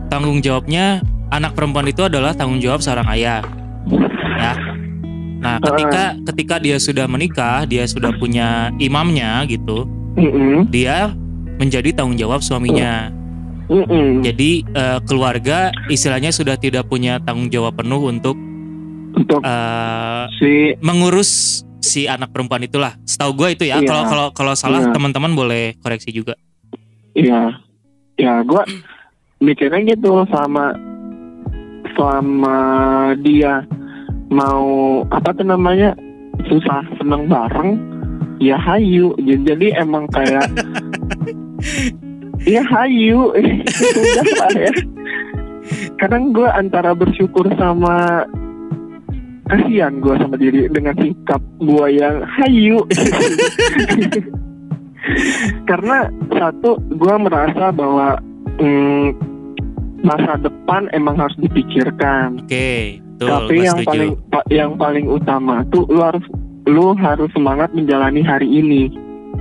tanggung 0.06 0.38
jawabnya 0.38 1.02
anak 1.34 1.54
perempuan 1.58 1.90
itu 1.90 2.06
adalah 2.06 2.34
tanggung 2.34 2.62
jawab 2.62 2.78
seorang 2.78 3.06
ayah. 3.10 3.42
Ya. 4.38 4.54
Nah, 5.40 5.56
ketika 5.56 6.04
ketika 6.32 6.54
dia 6.60 6.76
sudah 6.76 7.08
menikah, 7.08 7.64
dia 7.64 7.88
sudah 7.88 8.12
punya 8.20 8.68
imamnya 8.76 9.48
gitu, 9.48 9.88
Mm-mm, 10.20 10.68
dia 10.68 11.16
menjadi 11.56 11.96
tanggung 11.96 12.20
jawab 12.20 12.44
suaminya. 12.44 13.08
mm-mm. 13.72 14.20
Jadi 14.20 14.64
eh, 14.68 14.98
keluarga 15.08 15.72
istilahnya 15.88 16.28
sudah 16.28 16.60
tidak 16.60 16.88
punya 16.92 17.16
tanggung 17.24 17.48
jawab 17.48 17.72
penuh 17.80 18.04
untuk 18.04 18.36
untuk 19.16 19.40
eh, 19.40 20.22
si 20.36 20.76
mengurus 20.84 21.62
si 21.80 22.04
anak 22.04 22.36
perempuan 22.36 22.60
itulah. 22.60 22.92
Setahu 23.08 23.32
gue 23.40 23.48
itu 23.56 23.64
ya. 23.64 23.80
Iya. 23.80 23.88
Kalau 23.88 24.02
kalau 24.12 24.26
kalau 24.36 24.52
salah 24.52 24.84
Iya. 24.84 24.92
teman-teman 24.92 25.32
boleh 25.32 25.72
koreksi 25.80 26.12
juga. 26.12 26.36
Iya, 27.16 27.56
ya 28.20 28.44
gue 28.44 28.62
mikirnya 29.40 29.96
gitu 29.96 30.28
sama 30.28 30.76
selama 31.96 32.56
dia 33.24 33.64
mau 34.30 35.02
apa 35.10 35.34
tuh 35.34 35.46
namanya 35.46 35.94
susah 36.46 36.86
seneng 36.96 37.26
bareng 37.26 37.76
ya 38.40 38.56
hayu. 38.56 39.12
Jadi 39.20 39.74
emang 39.76 40.06
kayak 40.14 40.46
ya 42.54 42.62
hayu. 42.64 43.34
Udah 43.34 44.26
lah 44.38 44.52
ya 44.66 44.72
kadang 46.00 46.32
gue 46.32 46.48
antara 46.48 46.96
bersyukur 46.96 47.44
sama 47.60 48.24
kasihan 49.50 50.00
gue 50.00 50.14
sama 50.16 50.36
diri 50.40 50.70
dengan 50.72 50.96
sikap 50.96 51.42
gue 51.60 51.86
yang 51.92 52.24
hayu. 52.24 52.80
Karena 55.68 56.08
satu 56.32 56.80
gue 56.92 57.14
merasa 57.20 57.68
bahwa 57.72 58.16
mm, 58.60 59.08
masa 60.06 60.40
depan 60.40 60.88
emang 60.96 61.18
harus 61.20 61.36
dipikirkan. 61.40 62.40
Oke, 62.40 63.00
betul. 63.20 63.28
tapi 63.28 63.54
yang 63.60 63.76
setuju. 63.76 63.88
paling 63.90 64.10
pa- 64.26 64.48
yang 64.48 64.70
paling 64.74 65.06
utama 65.06 65.60
tuh 65.68 65.84
lu 65.86 66.00
harus 66.00 66.24
lu 66.64 66.96
harus 66.96 67.28
semangat 67.30 67.68
menjalani 67.70 68.20
hari 68.20 68.48
ini 68.48 68.88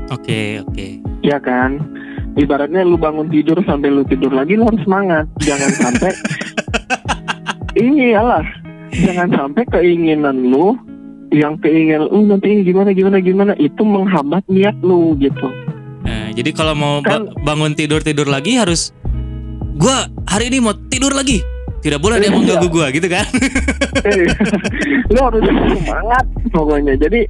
Oke, 0.10 0.60
oke. 0.60 1.00
ya 1.22 1.38
kan 1.38 1.80
ibaratnya 2.36 2.82
lu 2.82 2.96
bangun 2.96 3.28
tidur 3.28 3.56
sampai 3.62 3.88
lu 3.88 4.04
tidur 4.04 4.30
lagi 4.30 4.54
lu 4.54 4.66
harus 4.66 4.82
semangat 4.82 5.24
jangan 5.40 5.72
sampai 5.72 6.12
iyalah 7.76 8.46
jangan 8.92 9.30
sampai 9.30 9.64
keinginan 9.70 10.50
lu 10.50 10.74
yang 11.30 11.56
keinginan 11.58 12.10
lu 12.10 12.26
nanti 12.26 12.50
ini 12.50 12.62
gimana 12.64 12.90
gimana 12.90 13.18
gimana 13.20 13.54
itu 13.56 13.82
menghambat 13.82 14.44
niat 14.48 14.76
lu 14.82 15.16
gitu 15.18 15.48
Nah, 16.00 16.34
jadi 16.34 16.50
kalau 16.52 16.74
mau 16.74 16.96
ba- 17.00 17.22
Kan- 17.22 17.30
bangun 17.40 17.78
tidur 17.78 18.02
tidur 18.02 18.26
lagi 18.26 18.58
harus, 18.58 18.90
gua 19.78 20.10
hari 20.26 20.50
ini 20.50 20.58
mau 20.58 20.74
tidur 20.90 21.14
lagi. 21.14 21.38
Tidak 21.80 22.00
boleh 22.00 22.20
yang 22.20 22.36
Iya. 22.36 22.40
mengganggu 22.40 22.68
gua 22.68 22.88
gitu 22.92 23.08
kan? 23.08 23.26
lu 25.10 25.20
harus 25.20 25.42
semangat 25.44 26.26
pokoknya 26.52 26.94
jadi 27.00 27.26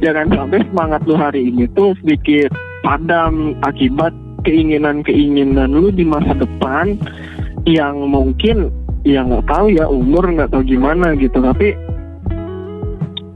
jangan 0.00 0.26
sampai 0.32 0.60
semangat 0.66 1.00
lu 1.06 1.14
hari 1.16 1.52
ini 1.52 1.64
tuh 1.76 1.94
sedikit 2.02 2.50
padam 2.82 3.54
akibat 3.62 4.12
keinginan-keinginan 4.44 5.70
lu 5.70 5.92
di 5.92 6.04
masa 6.04 6.32
depan 6.36 6.96
yang 7.68 8.08
mungkin 8.08 8.72
ya 9.04 9.24
nggak 9.24 9.46
tahu 9.48 9.72
ya 9.72 9.84
umur 9.88 10.24
nggak 10.28 10.50
tahu 10.52 10.64
gimana 10.64 11.12
gitu 11.16 11.40
tapi 11.40 11.76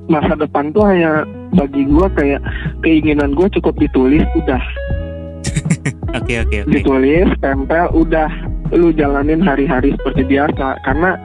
masa 0.08 0.36
depan 0.36 0.72
tuh 0.72 0.84
hanya 0.84 1.24
bagi 1.54 1.84
gua 1.88 2.08
kayak 2.12 2.40
keinginan 2.84 3.32
gua 3.32 3.48
cukup 3.52 3.76
ditulis 3.78 4.24
udah 4.36 4.60
Oke 6.14 6.38
oke 6.40 6.56
oke. 6.62 6.70
ditulis 6.70 7.26
tempel 7.42 7.90
udah. 7.90 8.30
Lu 8.72 8.94
jalanin 8.94 9.42
hari-hari 9.42 9.92
seperti 9.98 10.22
biasa. 10.24 10.78
Karena 10.86 11.18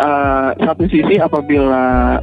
eh, 0.00 0.50
satu 0.64 0.88
sisi 0.88 1.20
apabila 1.20 2.16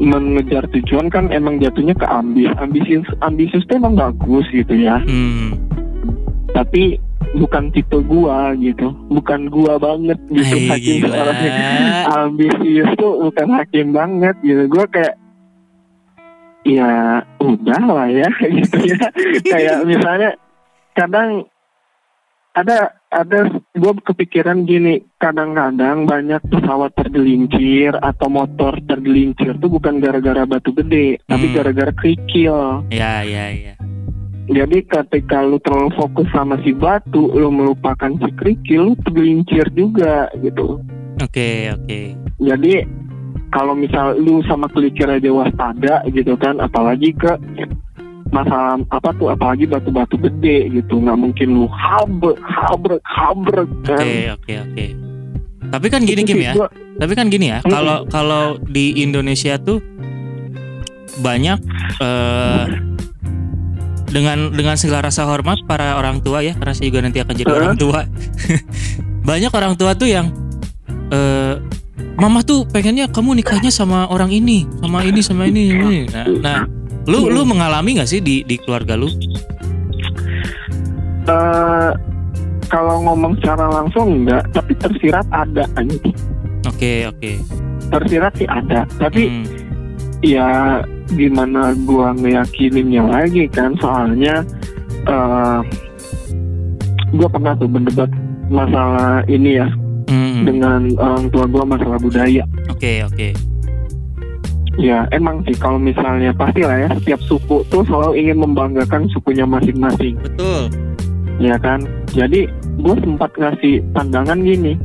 mengejar 0.00 0.64
tujuan 0.72 1.12
kan 1.12 1.28
emang 1.28 1.60
jatuhnya 1.60 1.92
ke 1.92 2.08
ambis. 2.08 2.48
Ambisius 2.56 3.04
ambisius 3.20 3.68
itu 3.68 3.76
emang 3.76 4.00
bagus 4.00 4.48
gitu 4.48 4.72
ya. 4.72 5.04
Hmm. 5.04 5.60
tapi 6.50 6.98
bukan 7.36 7.70
tipe 7.70 8.00
gua 8.08 8.56
gitu. 8.58 8.90
Bukan 9.12 9.52
gua 9.52 9.76
banget 9.78 10.18
gitu. 10.32 10.56
Hai, 10.66 10.80
gila. 10.80 11.14
orangnya. 11.14 11.54
Ambisius 12.26 12.90
tuh 12.98 13.28
bukan 13.28 13.48
hakim 13.54 13.92
banget 13.92 14.34
gitu. 14.40 14.66
Gua 14.66 14.88
kayak 14.88 15.19
ya 16.62 16.90
udah 17.38 17.82
lah 17.82 18.06
ya 18.06 18.28
gitu 18.58 18.76
ya 18.84 19.08
kayak 19.42 19.78
misalnya 19.90 20.30
kadang 20.92 21.48
ada 22.50 22.90
ada 23.08 23.46
gue 23.72 23.92
kepikiran 24.04 24.66
gini 24.66 25.06
kadang-kadang 25.16 26.02
banyak 26.04 26.42
pesawat 26.44 26.90
tergelincir 26.94 27.94
atau 27.96 28.26
motor 28.26 28.74
tergelincir 28.84 29.54
tuh 29.56 29.70
bukan 29.70 29.98
gara-gara 29.98 30.42
batu 30.44 30.74
gede 30.74 31.22
tapi 31.24 31.46
Hmm. 31.46 31.54
gara-gara 31.54 31.92
kerikil 31.92 32.82
Ya 32.90 33.22
ya 33.22 33.46
ya. 33.50 33.74
jadi 34.46 34.82
ketika 34.82 35.40
lu 35.40 35.62
terlalu 35.62 35.94
fokus 35.94 36.26
sama 36.28 36.58
si 36.60 36.74
batu 36.74 37.30
lu 37.30 37.48
melupakan 37.48 38.10
si 38.12 38.30
kerikil 38.34 38.82
lu 38.84 38.94
tergelincir 39.00 39.70
juga 39.70 40.26
gitu 40.36 40.82
Oke 41.22 41.70
oke. 41.70 42.00
jadi 42.36 42.82
kalau 43.50 43.74
misal 43.74 44.14
lu 44.14 44.42
sama 44.44 44.66
kelikir 44.66 45.06
aja 45.06 45.28
waspada 45.28 46.02
gitu 46.08 46.34
kan 46.34 46.58
apalagi 46.58 47.10
ke 47.12 47.34
masalah 48.30 48.78
apa 48.88 49.10
tuh 49.12 49.26
apalagi 49.28 49.66
batu-batu 49.66 50.14
gede 50.16 50.70
gitu 50.72 50.98
nggak 50.98 51.18
mungkin 51.18 51.48
lu 51.52 51.66
habrek 51.66 52.38
habrek 52.40 53.02
habrek 53.02 53.68
kan 53.82 53.98
Oke 53.98 54.18
oke 54.32 54.52
oke. 54.64 54.86
Tapi 55.68 55.86
kan 55.86 56.00
gini 56.02 56.22
Kim 56.22 56.38
ya. 56.38 56.50
gua- 56.52 56.70
Tapi 56.96 57.12
kan 57.12 57.26
gini 57.26 57.46
ya. 57.48 57.58
Kalau 57.60 58.06
kalau 58.06 58.44
di 58.60 58.98
Indonesia 58.98 59.54
tuh 59.56 59.78
banyak 61.16 61.58
eh, 61.98 62.64
dengan 64.06 64.50
dengan 64.50 64.74
segala 64.74 65.06
rasa 65.06 65.22
hormat 65.24 65.62
para 65.64 65.94
orang 65.94 66.18
tua 66.20 66.38
ya 66.40 66.54
karena 66.54 66.74
saya 66.74 66.86
juga 66.86 67.00
nanti 67.00 67.18
akan 67.18 67.34
jadi 67.34 67.46
Heeh. 67.46 67.60
orang 67.60 67.74
tua. 67.76 68.00
banyak 69.30 69.50
orang 69.50 69.74
tua 69.74 69.94
tuh 69.94 70.06
yang 70.06 70.26
eh 71.08 71.39
Mama 72.18 72.42
tuh 72.42 72.66
pengennya 72.68 73.06
kamu 73.08 73.40
nikahnya 73.40 73.70
sama 73.70 74.10
orang 74.10 74.32
ini, 74.32 74.66
sama 74.82 75.06
ini, 75.06 75.20
sama 75.22 75.42
ini, 75.46 75.62
sama 75.70 75.88
ini. 75.88 76.00
Nah, 76.10 76.26
nah, 76.42 76.60
lu 77.06 77.30
lu 77.30 77.46
mengalami 77.46 77.96
nggak 77.96 78.10
sih 78.10 78.20
di 78.20 78.42
di 78.44 78.58
keluarga 78.60 78.98
lu? 78.98 79.08
Eh, 81.30 81.90
kalau 82.70 83.02
ngomong 83.06 83.38
secara 83.38 83.66
langsung 83.70 84.24
enggak 84.24 84.46
tapi 84.54 84.72
tersirat 84.78 85.26
ada 85.34 85.66
aja 85.74 85.98
Oke 86.68 87.06
oke. 87.06 87.32
tersirat 87.90 88.32
sih 88.38 88.46
ada. 88.46 88.86
Tapi 88.98 89.22
Hmm, 89.26 89.46
ya 90.22 90.78
gimana 91.10 91.74
gua 91.88 92.14
ngeyakininnya 92.14 93.02
lagi 93.02 93.50
kan? 93.50 93.74
Soalnya 93.80 94.46
eh 95.08 95.58
gua 97.16 97.28
pernah 97.32 97.52
tuh 97.58 97.66
berdebat 97.66 98.10
masalah 98.50 99.26
ini 99.26 99.58
ya 99.58 99.66
hmm, 100.10 100.42
dengan 100.42 100.80
orang 100.98 101.30
tua 101.30 101.46
gua 101.46 101.64
masalah 101.64 101.98
budaya. 102.02 102.42
Oke 102.68 103.06
oke. 103.06 103.30
ya 104.80 105.04
emang 105.12 105.44
sih 105.44 105.52
kalau 105.60 105.76
misalnya 105.76 106.32
pasti 106.32 106.64
lah 106.64 106.86
ya 106.86 106.88
setiap 106.96 107.20
suku 107.28 107.68
tuh 107.68 107.84
selalu 107.84 108.16
ingin 108.16 108.40
membanggakan 108.40 109.06
sukunya 109.12 109.44
masing-masing. 109.44 110.16
Betul. 110.18 110.72
ya 111.40 111.56
kan? 111.56 111.80
Jadi 112.12 112.44
gue 112.80 112.96
sempat 113.00 113.30
ngasih 113.36 113.84
pandangan 113.92 114.40
gini. 114.40 114.76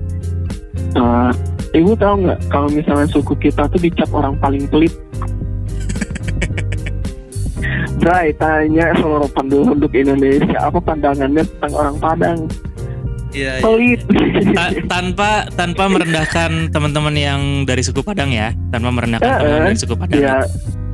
Eh, 0.96 1.32
ibu 1.80 1.96
tahu 1.96 2.28
nggak 2.28 2.40
kalau 2.52 2.68
misalnya 2.72 3.08
suku 3.08 3.36
kita 3.40 3.68
tuh 3.72 3.80
dicap 3.80 4.12
orang 4.12 4.36
paling 4.40 4.68
pelit? 4.68 4.92
Bray 8.02 8.36
tanya 8.36 8.92
seluruh 9.00 9.32
penduduk 9.32 9.92
Indonesia 9.96 10.60
apa 10.60 10.80
pandangannya 10.80 11.44
tentang 11.44 11.74
orang 11.76 11.96
Padang 12.00 12.40
Iya. 13.36 13.60
pelit 13.60 14.00
Ta- 14.52 14.72
tanpa 14.88 15.30
tanpa 15.52 15.84
merendahkan 15.86 16.72
teman-teman 16.72 17.12
yang 17.14 17.42
dari 17.64 17.84
suku 17.84 18.00
Padang 18.00 18.32
ya, 18.32 18.56
tanpa 18.70 18.90
merendahkan 18.90 19.28
Eh, 19.28 19.38
teman 19.38 19.52
eh. 19.52 19.64
dari 19.68 19.78
suku 19.78 19.94
Padang. 19.94 20.16
ya 20.18 20.38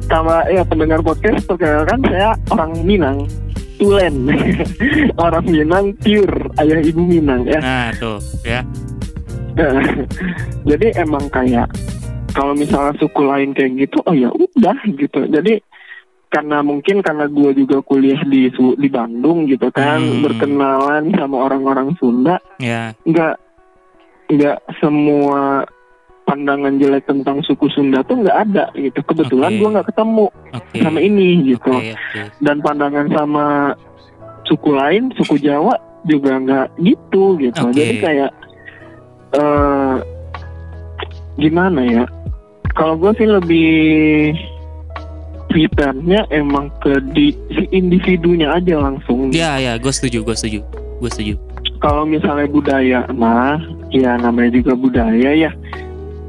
sama 0.03 0.43
ya 0.47 0.65
pendengar 0.65 0.99
podcast 0.99 1.45
perkenalkan 1.45 2.01
saya 2.03 2.33
orang 2.49 2.73
Minang 2.81 3.29
Tulen 3.77 4.27
orang 5.23 5.45
Minang 5.45 5.93
pure 5.95 6.35
ayah 6.57 6.81
ibu 6.81 6.99
Minang 6.99 7.45
ya 7.45 7.59
Nah 7.59 7.87
tuh 7.95 8.17
ya. 8.41 8.65
jadi 10.65 10.87
emang 10.97 11.27
kayak 11.27 11.69
kalau 12.31 12.51
misalnya 12.51 12.95
suku 12.97 13.21
lain 13.21 13.51
kayak 13.51 13.77
gitu 13.77 13.99
oh 14.01 14.11
ya 14.11 14.31
udah 14.31 14.77
gitu 14.89 15.27
jadi 15.27 15.59
karena 16.31 16.63
mungkin 16.63 17.03
karena 17.03 17.27
gue 17.27 17.51
juga 17.53 17.83
kuliah 17.83 18.23
di 18.23 18.47
di 18.51 18.87
Bandung 18.87 19.45
gitu 19.45 19.67
kan 19.69 19.99
Hmm. 19.99 20.23
berkenalan 20.23 21.11
sama 21.11 21.43
orang-orang 21.43 21.91
Sunda 21.99 22.39
Ya. 22.55 22.95
nggak 23.03 23.35
nggak 24.31 24.57
semua 24.79 25.67
pandangan 26.23 26.79
jelek 26.79 27.03
tentang 27.03 27.43
suku 27.43 27.67
Sunda 27.67 27.99
tuh 28.01 28.23
nggak 28.23 28.37
ada 28.47 28.71
gitu 28.71 29.03
kebetulan 29.03 29.51
Oke. 29.51 29.59
gue 29.59 29.69
nggak 29.75 29.87
ketemu 29.91 30.25
Oke. 30.55 30.77
sama 30.79 30.99
ini 31.03 31.27
gitu 31.51 31.73
Oke 31.73 31.91
oke. 31.91 32.21
dan 32.39 32.57
pandangan 32.63 33.07
sama 33.11 33.45
suku 34.47 34.71
lain 34.71 35.11
suku 35.19 35.35
Jawa 35.35 35.75
juga 36.07 36.39
nggak 36.39 36.67
gitu 36.79 37.35
gitu 37.37 37.59
Oke. 37.67 37.75
jadi 37.75 37.93
kayak 37.99 38.31
eh 39.31 39.95
gimana 41.35 41.81
ya 41.83 42.03
kalau 42.71 42.95
gue 42.95 43.11
sih 43.15 43.27
lebih 43.27 44.31
fiturnya 45.51 46.23
emang 46.29 46.71
ke 46.79 46.97
di 47.11 47.31
si 47.51 47.67
individunya 47.69 48.51
aja 48.51 48.79
langsung 48.79 49.29
Ya 49.29 49.55
ya, 49.57 49.75
gue 49.75 49.91
setuju, 49.91 50.23
gue 50.23 50.35
setuju, 50.35 50.59
gue 50.97 51.09
setuju. 51.11 51.33
kalau 51.77 52.05
misalnya 52.05 52.45
budaya 52.45 52.99
mah 53.09 53.57
ya 53.89 54.15
namanya 54.15 54.53
juga 54.53 54.73
budaya 54.73 55.31
ya 55.33 55.51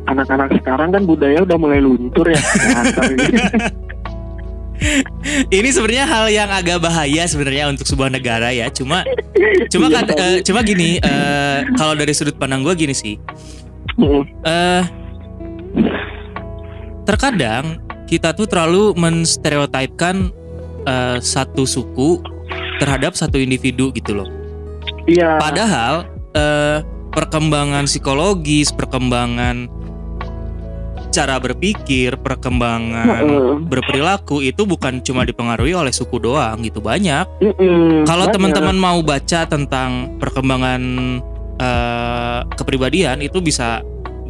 anak-anak 0.05 0.51
sekarang 0.59 0.91
kan 0.91 1.05
budaya 1.05 1.41
udah 1.41 1.57
mulai 1.57 1.79
luntur 1.79 2.27
ya 2.27 2.41
Nah, 2.41 2.83
Ini 5.47 5.69
sebenarnya 5.71 6.11
hal 6.11 6.27
yang 6.27 6.51
agak 6.51 6.83
bahaya 6.83 7.23
sebenarnya 7.23 7.71
untuk 7.71 7.87
sebuah 7.87 8.11
negara 8.11 8.51
ya. 8.51 8.67
Cuma 8.67 9.07
cuma 9.71 9.87
kan 9.87 10.11
eh, 10.11 10.43
cuma 10.43 10.59
gini, 10.67 10.99
eh, 10.99 11.59
kalau 11.79 11.95
dari 11.95 12.11
sudut 12.11 12.35
pandang 12.35 12.67
gue 12.67 12.75
gini 12.75 12.91
sih. 12.91 13.15
Eh 14.43 14.83
terkadang 17.03 17.79
kita 18.13 18.37
tuh 18.37 18.45
terlalu 18.45 18.93
menstereotipkan 18.93 20.29
eh, 20.85 21.17
satu 21.25 21.65
suku 21.65 22.21
terhadap 22.77 23.17
satu 23.17 23.41
individu 23.41 23.89
gitu 23.97 24.21
loh. 24.21 24.29
Iya. 25.09 25.41
Padahal 25.41 26.05
eh, 26.37 26.85
perkembangan 27.09 27.89
psikologis, 27.89 28.69
perkembangan 28.69 29.73
cara 31.13 31.37
berpikir, 31.41 32.21
perkembangan 32.21 33.09
Heeh. 33.09 33.49
berperilaku 33.69 34.41
itu 34.45 34.65
bukan 34.65 35.01
cuma 35.05 35.25
dipengaruhi 35.25 35.73
oleh 35.73 35.93
suku 35.93 36.21
doang 36.21 36.61
gitu 36.61 36.85
banyak. 36.85 37.25
Mm-mm, 37.41 38.05
Kalau 38.05 38.29
teman-teman 38.29 38.77
mau 38.77 39.01
baca 39.01 39.49
tentang 39.49 40.21
perkembangan 40.21 40.83
eh, 41.57 42.41
kepribadian 42.61 43.25
itu 43.25 43.41
bisa 43.41 43.81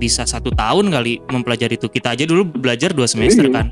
bisa 0.03 0.27
satu 0.27 0.51
tahun 0.51 0.91
kali 0.91 1.23
mempelajari 1.25 1.79
itu. 1.79 1.87
Kita 1.87 2.19
aja 2.19 2.27
dulu 2.27 2.43
belajar 2.45 2.91
dua 2.91 3.07
semester 3.07 3.47
Iya. 3.47 3.55
kan. 3.55 3.67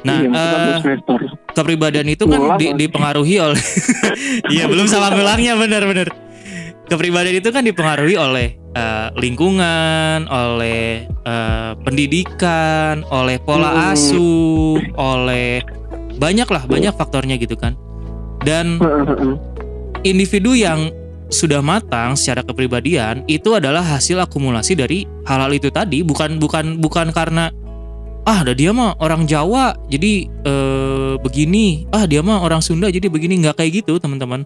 Nah, 0.00 0.16
Iya, 0.24 0.80
semester. 0.80 1.20
kepribadian 1.52 2.08
itu 2.08 2.24
kan 2.24 2.56
di- 2.56 2.72
dipengaruhi 2.72 3.36
oleh 3.36 3.60
Iya, 4.56 4.64
belum 4.64 4.88
sama 4.88 5.12
ngulangnya 5.12 5.52
benar-benar. 5.54 6.08
Kepribadian 6.88 7.36
itu 7.36 7.52
kan 7.52 7.60
dipengaruhi 7.60 8.16
oleh 8.16 8.56
eh, 8.70 9.08
lingkungan, 9.14 10.24
oleh 10.24 11.04
eh, 11.04 11.72
pendidikan, 11.82 13.04
oleh 13.06 13.36
pola 13.38 13.70
Hmm. 13.70 13.92
asuh, 13.92 14.78
oleh 14.96 15.60
banyak 16.16 16.46
lah, 16.46 16.64
banyak 16.64 16.94
faktornya 16.94 17.36
gitu 17.36 17.54
kan. 17.54 17.76
Dan 18.40 18.80
Heeh, 18.80 19.04
heeh. 19.04 19.34
individu 20.02 20.56
yang 20.56 20.88
sudah 21.30 21.62
matang 21.62 22.18
secara 22.18 22.42
kepribadian 22.42 23.22
itu 23.30 23.54
adalah 23.54 23.80
hasil 23.86 24.18
akumulasi 24.18 24.74
dari 24.74 25.06
hal-hal 25.24 25.54
itu 25.54 25.70
tadi 25.70 26.02
bukan 26.02 26.42
bukan 26.42 26.82
bukan 26.82 27.14
karena 27.14 27.54
ah 28.26 28.42
ada 28.42 28.52
dia 28.52 28.74
mah 28.74 28.98
orang 29.00 29.24
Jawa 29.24 29.72
jadi 29.86 30.26
eh, 30.26 31.14
begini 31.22 31.86
ah 31.94 32.04
dia 32.04 32.20
mah 32.20 32.42
orang 32.42 32.60
Sunda 32.60 32.90
jadi 32.90 33.06
begini 33.06 33.40
nggak 33.40 33.62
kayak 33.62 33.86
gitu 33.86 33.96
teman-teman. 34.02 34.44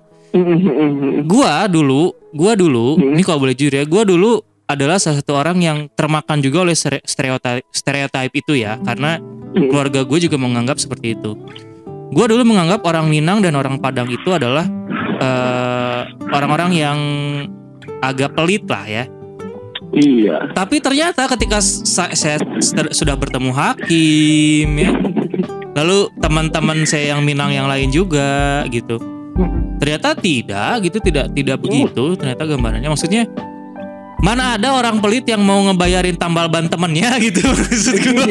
Gua 1.30 1.70
dulu, 1.70 2.10
gua 2.34 2.58
dulu, 2.58 2.98
ini 2.98 3.22
kalau 3.22 3.38
boleh 3.46 3.54
jujur 3.54 3.70
ya, 3.70 3.86
gua 3.86 4.02
dulu 4.02 4.42
adalah 4.66 4.98
salah 4.98 5.22
satu 5.22 5.38
orang 5.38 5.62
yang 5.62 5.78
termakan 5.94 6.42
juga 6.42 6.66
oleh 6.66 6.74
stere- 6.74 7.04
stereotype 7.06 7.62
stereotype 7.70 8.34
itu 8.34 8.58
ya, 8.58 8.80
karena 8.82 9.22
keluarga 9.54 10.02
gue 10.02 10.18
juga 10.18 10.34
menganggap 10.34 10.82
seperti 10.82 11.14
itu. 11.14 11.38
Gua 12.12 12.26
dulu 12.28 12.44
menganggap 12.44 12.84
orang 12.84 13.08
Minang 13.08 13.40
dan 13.40 13.56
orang 13.56 13.80
Padang 13.80 14.10
itu 14.10 14.28
adalah 14.34 14.66
eh, 15.20 16.00
orang-orang 16.28 16.70
yang 16.74 16.98
agak 18.02 18.36
pelit 18.36 18.66
lah 18.68 18.84
ya. 18.84 19.04
Iya. 19.94 20.50
Tapi 20.52 20.82
ternyata 20.82 21.30
ketika 21.30 21.62
sa- 21.62 22.12
saya 22.12 22.42
sudah 22.90 23.14
bertemu 23.14 23.54
hakim 23.54 24.68
ya, 24.74 24.90
lalu 25.78 26.10
teman-teman 26.18 26.82
saya 26.82 27.14
yang 27.14 27.22
Minang 27.22 27.54
yang 27.54 27.70
lain 27.70 27.94
juga 27.94 28.66
gitu. 28.68 28.98
Ternyata 29.78 30.18
tidak 30.18 30.82
gitu, 30.82 30.98
tidak 30.98 31.30
tidak 31.30 31.56
begitu. 31.62 32.18
Ternyata 32.18 32.42
gambarannya 32.42 32.90
maksudnya 32.90 33.22
mana 34.24 34.56
ada 34.56 34.72
orang 34.72 35.04
pelit 35.04 35.28
yang 35.28 35.44
mau 35.44 35.60
ngebayarin 35.68 36.16
tambal 36.16 36.48
ban 36.48 36.64
temennya 36.66 37.20
gitu 37.20 37.44
maksud 37.54 37.96
gua. 38.00 38.24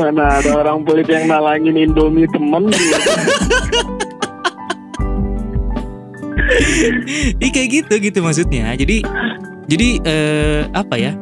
Mana 0.00 0.40
ada 0.40 0.50
orang 0.64 0.80
pelit 0.84 1.08
yang 1.08 1.28
nalangin 1.28 1.76
Indomie 1.76 2.28
temen 2.28 2.72
gitu. 2.72 2.96
Ih, 7.40 7.50
kayak 7.52 7.68
gitu 7.68 7.94
gitu 8.00 8.18
maksudnya. 8.24 8.72
Jadi 8.74 9.04
jadi 9.70 9.88
eh, 10.02 10.60
apa 10.72 10.96
ya? 10.96 11.12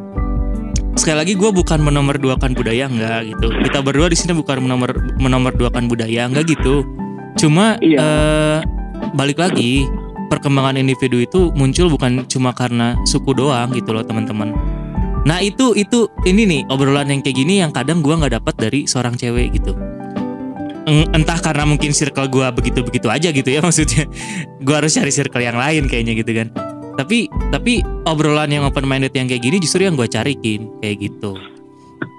Sekali 0.98 1.16
lagi 1.22 1.34
gue 1.38 1.50
bukan 1.54 1.78
menomorduakan 1.78 2.58
budaya 2.58 2.90
enggak 2.90 3.30
gitu. 3.34 3.48
Kita 3.66 3.78
berdua 3.82 4.10
di 4.10 4.18
sini 4.18 4.34
bukan 4.34 4.62
menomor 4.66 4.90
menomorduakan 5.18 5.86
budaya 5.86 6.26
enggak 6.26 6.54
gitu. 6.54 6.82
Cuma 7.38 7.78
Iya. 7.78 7.98
eh, 8.02 8.58
balik 9.14 9.38
lagi 9.38 9.86
perkembangan 10.28 10.76
individu 10.76 11.22
itu 11.22 11.48
muncul 11.54 11.88
bukan 11.88 12.26
cuma 12.28 12.50
karena 12.52 12.98
suku 13.06 13.32
doang 13.32 13.70
gitu 13.74 13.94
loh 13.94 14.02
teman-teman. 14.02 14.52
Nah 15.26 15.42
itu 15.42 15.74
itu 15.74 16.06
ini 16.28 16.46
nih 16.46 16.60
obrolan 16.70 17.10
yang 17.10 17.20
kayak 17.24 17.36
gini 17.36 17.58
yang 17.64 17.72
kadang 17.74 18.04
gua 18.04 18.20
nggak 18.20 18.38
dapat 18.38 18.54
dari 18.58 18.80
seorang 18.86 19.18
cewek 19.18 19.58
gitu. 19.58 19.74
Entah 20.88 21.36
karena 21.40 21.68
mungkin 21.68 21.92
circle 21.92 22.30
gua 22.32 22.48
begitu-begitu 22.54 23.08
aja 23.10 23.28
gitu 23.32 23.48
ya 23.48 23.60
maksudnya. 23.66 24.06
Gua 24.62 24.84
harus 24.84 24.94
cari 24.94 25.12
circle 25.12 25.42
yang 25.42 25.58
lain 25.58 25.90
kayaknya 25.90 26.14
gitu 26.18 26.30
kan. 26.32 26.48
Tapi 26.98 27.30
tapi 27.54 27.82
obrolan 28.06 28.50
yang 28.50 28.66
open 28.66 28.86
minded 28.86 29.14
yang 29.14 29.30
kayak 29.30 29.42
gini 29.42 29.56
justru 29.62 29.86
yang 29.86 29.94
gua 29.98 30.08
carikin 30.08 30.70
kayak 30.82 31.10
gitu. 31.10 31.34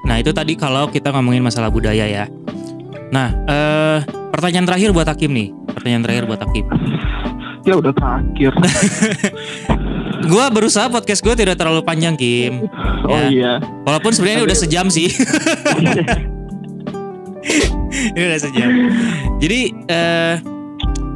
Nah 0.07 0.17
itu 0.17 0.33
tadi 0.33 0.57
kalau 0.57 0.89
kita 0.89 1.13
ngomongin 1.13 1.43
masalah 1.43 1.69
budaya 1.69 2.05
ya. 2.05 2.25
Nah 3.09 3.33
eh, 3.47 3.99
pertanyaan 4.29 4.69
terakhir 4.69 4.89
buat 4.93 5.07
Hakim 5.09 5.33
nih. 5.33 5.49
Pertanyaan 5.73 6.03
terakhir 6.05 6.23
buat 6.29 6.41
Hakim. 6.41 6.65
Ya 7.67 7.75
udah 7.75 7.91
terakhir. 7.91 8.53
Gua 10.29 10.45
berusaha 10.47 10.85
podcast 10.87 11.19
gue 11.19 11.33
tidak 11.33 11.57
terlalu 11.57 11.81
panjang 11.81 12.13
Kim. 12.13 12.69
Oh 13.03 13.17
Ya. 13.17 13.27
iya. 13.27 13.53
Walaupun 13.83 14.13
sebenarnya 14.13 14.45
udah 14.45 14.57
sejam 14.57 14.85
sih. 14.87 15.09
ini 18.13 18.21
udah 18.21 18.39
sejam. 18.39 18.69
Jadi 19.41 19.59
eh, 19.89 20.35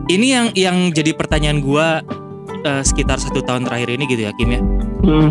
ini 0.09 0.27
yang 0.27 0.45
yang 0.53 0.77
jadi 0.89 1.13
pertanyaan 1.13 1.61
gua 1.61 2.01
eh, 2.63 2.81
sekitar 2.81 3.21
satu 3.21 3.39
tahun 3.39 3.63
terakhir 3.63 3.93
ini 3.93 4.03
gitu 4.09 4.21
ya 4.25 4.33
Kim 4.33 4.49
ya. 4.49 4.61
Hmm. 5.05 5.29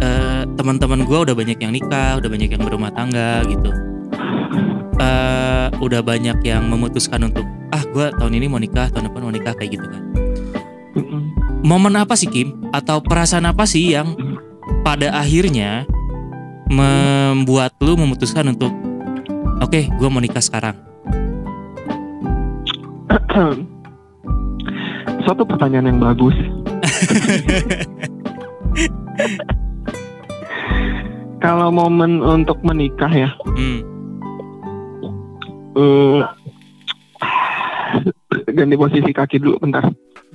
Eh, 0.00 0.42
Teman-teman 0.56 1.04
gua 1.04 1.22
udah 1.22 1.36
banyak 1.36 1.60
yang 1.60 1.70
nikah, 1.70 2.18
udah 2.18 2.26
banyak 2.26 2.48
yang 2.48 2.62
berumah 2.64 2.90
tangga 2.90 3.44
gitu. 3.44 3.70
Eh, 4.98 5.66
udah 5.78 6.00
banyak 6.00 6.42
yang 6.42 6.64
memutuskan 6.66 7.22
untuk 7.22 7.44
ah 7.70 7.84
gua 7.92 8.10
tahun 8.16 8.34
ini 8.34 8.46
mau 8.48 8.58
nikah, 8.58 8.88
tahun 8.88 9.06
depan 9.06 9.20
mau 9.20 9.30
nikah 9.30 9.52
kayak 9.52 9.76
gitu 9.76 9.86
kan. 9.86 10.02
Mm-mm. 10.96 11.22
Momen 11.64 11.98
apa 11.98 12.14
sih 12.14 12.30
Kim? 12.30 12.54
Atau 12.70 13.02
perasaan 13.02 13.46
apa 13.50 13.66
sih 13.66 13.92
yang 13.96 14.14
pada 14.86 15.10
akhirnya 15.10 15.84
membuat 16.68 17.72
lu 17.80 17.96
memutuskan 17.96 18.52
untuk 18.52 18.70
oke 19.58 19.88
gua 19.98 20.08
mau 20.12 20.20
nikah 20.22 20.44
sekarang? 20.44 20.76
Suatu 25.26 25.44
pertanyaan 25.44 25.90
yang 25.92 26.00
bagus. 26.00 26.34
Kalau 31.38 31.70
momen 31.70 32.18
untuk 32.18 32.58
menikah 32.66 33.10
ya, 33.10 33.30
Hmm. 33.54 33.78
eh, 35.78 36.18
ganti 38.50 38.74
posisi 38.74 39.10
kaki 39.14 39.38
dulu 39.38 39.62
bentar. 39.62 39.86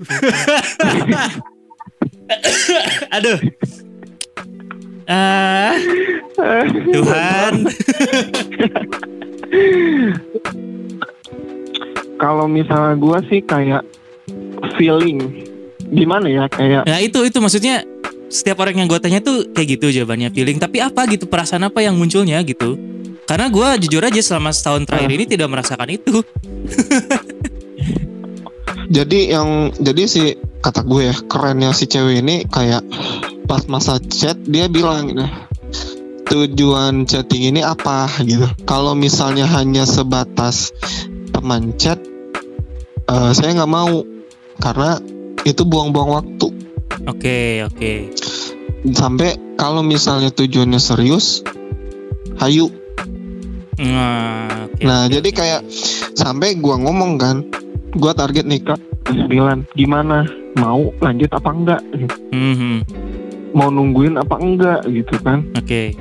Aduh. 3.16 3.40
Ah, 5.04 5.76
Tuhan. 6.90 7.54
Kalau 12.22 12.48
misalnya 12.48 12.96
gua 12.96 13.20
sih 13.28 13.44
kayak 13.44 13.84
feeling 14.80 15.44
gimana 15.92 16.32
ya 16.32 16.48
kayak 16.48 16.88
Nah 16.88 17.04
itu 17.04 17.20
itu 17.28 17.36
maksudnya 17.44 17.84
setiap 18.32 18.64
orang 18.64 18.80
yang 18.82 18.90
gue 18.90 18.98
tanya 18.98 19.22
tuh 19.22 19.46
kayak 19.52 19.78
gitu 19.78 19.92
jawabannya 20.02 20.32
feeling. 20.32 20.58
Tapi 20.58 20.80
apa 20.80 21.04
gitu 21.12 21.28
perasaan 21.28 21.68
apa 21.68 21.84
yang 21.84 22.00
munculnya 22.00 22.40
gitu? 22.48 22.80
Karena 23.28 23.52
gua 23.52 23.76
jujur 23.80 24.04
aja 24.04 24.20
selama 24.20 24.52
setahun 24.52 24.84
terakhir 24.88 25.12
ini 25.14 25.26
tidak 25.28 25.48
merasakan 25.52 25.90
itu. 25.92 26.24
Jadi 28.94 29.34
yang 29.34 29.74
jadi 29.74 30.06
si 30.06 30.38
kata 30.62 30.86
gue 30.86 31.10
ya 31.10 31.16
kerennya 31.26 31.74
si 31.74 31.90
cewek 31.90 32.22
ini 32.22 32.46
kayak 32.46 32.86
pas 33.50 33.66
masa 33.66 33.98
chat 33.98 34.38
dia 34.46 34.70
bilang 34.70 35.10
gitu, 35.10 35.26
tujuan 36.30 37.10
chatting 37.10 37.50
ini 37.50 37.66
apa 37.66 38.06
gitu. 38.22 38.46
Kalau 38.70 38.94
misalnya 38.94 39.50
hanya 39.50 39.90
sebatas 39.90 40.70
teman 41.34 41.74
chat, 41.82 41.98
eh, 43.10 43.32
saya 43.34 43.58
nggak 43.58 43.74
mau 43.74 44.06
karena 44.62 45.02
itu 45.42 45.66
buang-buang 45.66 46.10
waktu. 46.14 46.48
Oke 47.10 47.66
oke. 47.66 48.14
Sampai 48.94 49.58
kalau 49.58 49.82
misalnya 49.82 50.30
tujuannya 50.30 50.78
serius, 50.78 51.42
hayu. 52.38 52.70
Nah, 53.82 54.70
oke. 54.70 54.86
Nah 54.86 55.10
jadi 55.10 55.30
kayak 55.34 55.62
sampai 56.14 56.62
gua 56.62 56.78
ngomong 56.78 57.18
kan, 57.18 57.42
gua 57.96 58.14
target 58.14 58.46
nikah 58.46 58.78
sembilan. 59.08 59.70
Gimana? 59.74 60.26
Mau 60.58 60.94
lanjut 61.02 61.30
apa 61.34 61.50
enggak? 61.50 61.82
Mhm, 62.30 62.76
mau 63.54 63.70
nungguin 63.70 64.18
apa 64.18 64.36
enggak? 64.38 64.86
Gitu 64.88 65.16
kan. 65.22 65.46
Oke. 65.58 65.94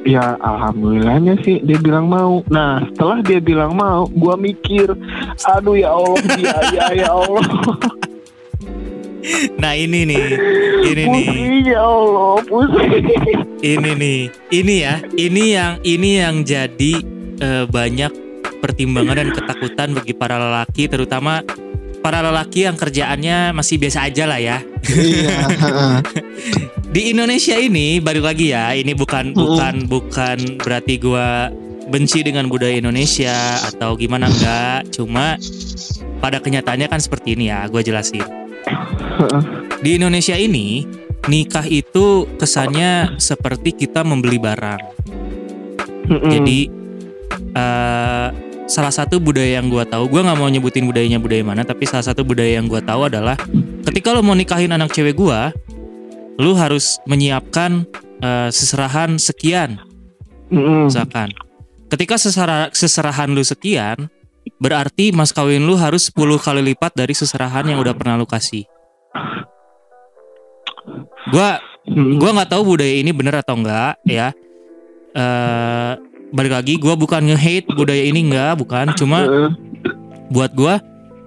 ya 0.00 0.32
alhamdulillahnya 0.40 1.36
sih 1.44 1.60
dia 1.60 1.76
bilang 1.76 2.08
mau. 2.08 2.40
Nah 2.48 2.80
setelah 2.88 3.20
dia 3.20 3.36
bilang 3.36 3.76
mau 3.76 4.08
gua 4.08 4.32
mikir 4.32 4.88
aduh 5.44 5.76
ya 5.76 5.92
Allah 5.92 6.20
biaya 6.40 6.84
ya 6.96 7.10
Allah. 7.12 7.44
Nah 9.60 9.76
ini 9.76 10.08
nih, 10.08 10.32
ini 10.88 11.04
nih. 11.04 11.28
pusing 11.28 11.56
ya 11.68 11.84
Allah 11.84 12.40
pusing. 12.48 13.04
Ini 13.60 13.90
nih. 13.92 14.20
Ini 14.48 14.74
ya. 14.80 14.94
Ini 15.12 15.44
yang 15.52 15.72
ini 15.84 16.10
yang 16.16 16.36
jadi 16.40 16.92
eh, 17.36 17.64
banyak 17.68 18.08
pertimbangan 18.60 19.26
dan 19.26 19.28
ketakutan 19.32 19.88
bagi 19.96 20.12
para 20.14 20.36
lelaki 20.36 20.86
terutama 20.86 21.42
para 22.00 22.24
lelaki 22.24 22.64
yang 22.64 22.76
kerjaannya 22.76 23.52
masih 23.52 23.76
biasa 23.76 24.08
aja 24.08 24.24
lah 24.24 24.40
ya. 24.40 24.58
Iya. 24.88 25.38
di 26.94 27.12
Indonesia 27.12 27.56
ini 27.56 28.00
balik 28.00 28.24
lagi 28.24 28.52
ya 28.52 28.72
ini 28.72 28.96
bukan 28.96 29.36
bukan 29.36 29.88
bukan 29.88 30.38
berarti 30.60 30.96
gua 30.96 31.52
benci 31.90 32.22
dengan 32.22 32.46
budaya 32.46 32.78
Indonesia 32.78 33.34
atau 33.66 33.98
gimana 33.98 34.30
enggak. 34.30 34.94
Cuma 34.94 35.36
pada 36.22 36.38
kenyataannya 36.38 36.86
kan 36.86 37.02
seperti 37.02 37.34
ini 37.34 37.50
ya 37.50 37.66
gue 37.66 37.82
jelasin. 37.82 38.22
Di 39.82 39.98
Indonesia 39.98 40.38
ini 40.38 40.86
nikah 41.26 41.66
itu 41.66 42.30
kesannya 42.38 43.18
seperti 43.18 43.74
kita 43.74 44.06
membeli 44.06 44.38
barang. 44.38 44.80
Jadi 46.10 46.58
eh, 47.54 48.28
salah 48.70 48.94
satu 48.94 49.18
budaya 49.18 49.58
yang 49.58 49.66
gua 49.66 49.82
tahu, 49.82 50.06
gua 50.06 50.22
nggak 50.22 50.38
mau 50.38 50.46
nyebutin 50.46 50.86
budayanya 50.86 51.18
budaya 51.18 51.42
mana, 51.42 51.66
tapi 51.66 51.90
salah 51.90 52.06
satu 52.06 52.22
budaya 52.22 52.62
yang 52.62 52.70
gua 52.70 52.78
tahu 52.78 53.10
adalah 53.10 53.34
ketika 53.90 54.14
lo 54.14 54.22
mau 54.22 54.38
nikahin 54.38 54.70
anak 54.70 54.94
cewek 54.94 55.18
gua, 55.18 55.50
lu 56.38 56.54
harus 56.54 57.02
menyiapkan 57.04 57.82
eh, 58.22 58.48
seserahan 58.54 59.18
sekian, 59.18 59.82
misalkan. 60.86 61.34
Ketika 61.90 62.14
sesera- 62.14 62.70
seserahan 62.70 63.34
lu 63.34 63.42
sekian, 63.42 64.06
berarti 64.62 65.10
mas 65.10 65.34
kawin 65.34 65.66
lu 65.66 65.74
harus 65.74 66.06
10 66.14 66.38
kali 66.38 66.62
lipat 66.70 66.94
dari 66.94 67.10
seserahan 67.10 67.66
yang 67.66 67.82
udah 67.82 67.90
pernah 67.98 68.14
lu 68.14 68.30
kasih. 68.30 68.62
Gua 71.34 71.58
gua 71.90 72.30
nggak 72.30 72.50
tahu 72.54 72.78
budaya 72.78 72.94
ini 72.94 73.10
bener 73.10 73.42
atau 73.42 73.58
enggak 73.58 73.98
ya 74.06 74.30
eh 75.10 76.09
balik 76.30 76.52
lagi 76.54 76.74
gua 76.78 76.94
bukan 76.94 77.30
nge-hate 77.30 77.68
budaya 77.74 78.04
ini 78.06 78.30
enggak 78.30 78.58
bukan. 78.58 78.94
Cuma 78.94 79.26
buat 80.30 80.54
gua 80.54 80.78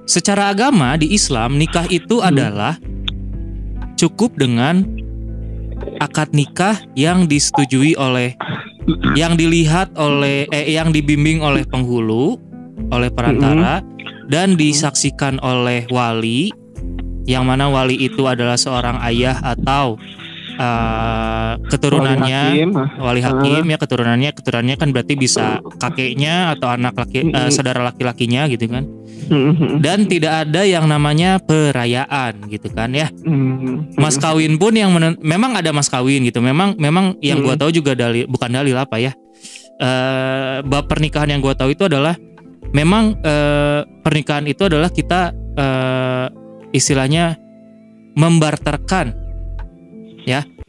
secara 0.04 0.52
agama 0.52 0.96
di 1.00 1.12
Islam 1.16 1.56
nikah 1.56 1.88
itu 1.88 2.20
Hmm. 2.20 2.30
adalah 2.32 2.76
cukup 3.96 4.36
dengan 4.36 4.84
akad 6.00 6.32
nikah 6.36 6.80
yang 6.96 7.28
disetujui 7.28 7.96
oleh 7.96 8.36
yang 9.16 9.40
dilihat 9.40 9.96
oleh 9.96 10.48
eh, 10.52 10.76
yang 10.76 10.92
dibimbing 10.92 11.40
oleh 11.40 11.64
penghulu 11.64 12.36
oleh 12.92 13.08
perantara 13.12 13.80
dan 14.28 14.60
disaksikan 14.60 15.40
oleh 15.40 15.88
wali 15.88 16.52
yang 17.24 17.48
mana 17.48 17.72
wali 17.72 17.96
itu 17.96 18.28
adalah 18.28 18.60
seorang 18.60 19.00
ayah 19.08 19.40
atau 19.40 19.96
eh, 20.54 21.54
keturunannya 21.70 22.42
Hakim. 22.54 22.70
wali 23.02 23.22
hakim 23.22 23.64
ya 23.66 23.78
keturunannya 23.78 24.30
keturunannya 24.34 24.76
kan 24.78 24.90
berarti 24.94 25.14
bisa 25.18 25.60
kakeknya 25.78 26.54
atau 26.58 26.70
anak 26.70 26.94
laki 26.98 27.26
Mm-mm. 27.30 27.50
saudara 27.50 27.82
laki-lakinya 27.84 28.46
gitu 28.50 28.70
kan. 28.70 28.86
Dan 29.80 30.06
tidak 30.06 30.46
ada 30.46 30.68
yang 30.68 30.84
namanya 30.86 31.40
perayaan 31.40 32.44
gitu 32.52 32.68
kan 32.70 32.92
ya. 32.92 33.08
Mas 33.96 34.20
kawin 34.20 34.60
pun 34.60 34.76
yang 34.76 34.92
menen- 34.92 35.18
memang 35.24 35.56
ada 35.56 35.72
mas 35.72 35.88
kawin 35.88 36.28
gitu. 36.28 36.44
Memang 36.44 36.76
memang 36.76 37.16
yang 37.24 37.40
gua 37.40 37.56
tahu 37.56 37.72
juga 37.72 37.96
dalil 37.96 38.28
bukan 38.28 38.52
dalil 38.52 38.76
apa 38.76 39.00
ya. 39.00 39.16
Eh 39.80 40.60
bab 40.68 40.92
pernikahan 40.92 41.32
yang 41.32 41.40
gua 41.40 41.56
tahu 41.56 41.72
itu 41.72 41.88
adalah 41.88 42.20
memang 42.76 43.16
eh, 43.24 43.82
pernikahan 44.04 44.44
itu 44.46 44.68
adalah 44.68 44.92
kita 44.92 45.32
eh, 45.56 46.28
istilahnya 46.76 47.40
membarterkan 48.14 49.23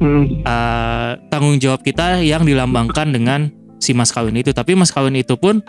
mm, 0.00 0.24
eh, 0.44 1.10
tanggung 1.30 1.56
jawab 1.62 1.80
kita 1.82 2.20
yang 2.22 2.42
dilambangkan 2.42 3.14
dengan 3.14 3.50
si 3.78 3.94
mas 3.94 4.10
kawin 4.10 4.36
itu. 4.36 4.50
Tapi 4.50 4.74
mas 4.74 4.90
kawin 4.90 5.14
itu 5.14 5.34
pun 5.38 5.62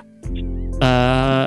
eh, 0.81 1.45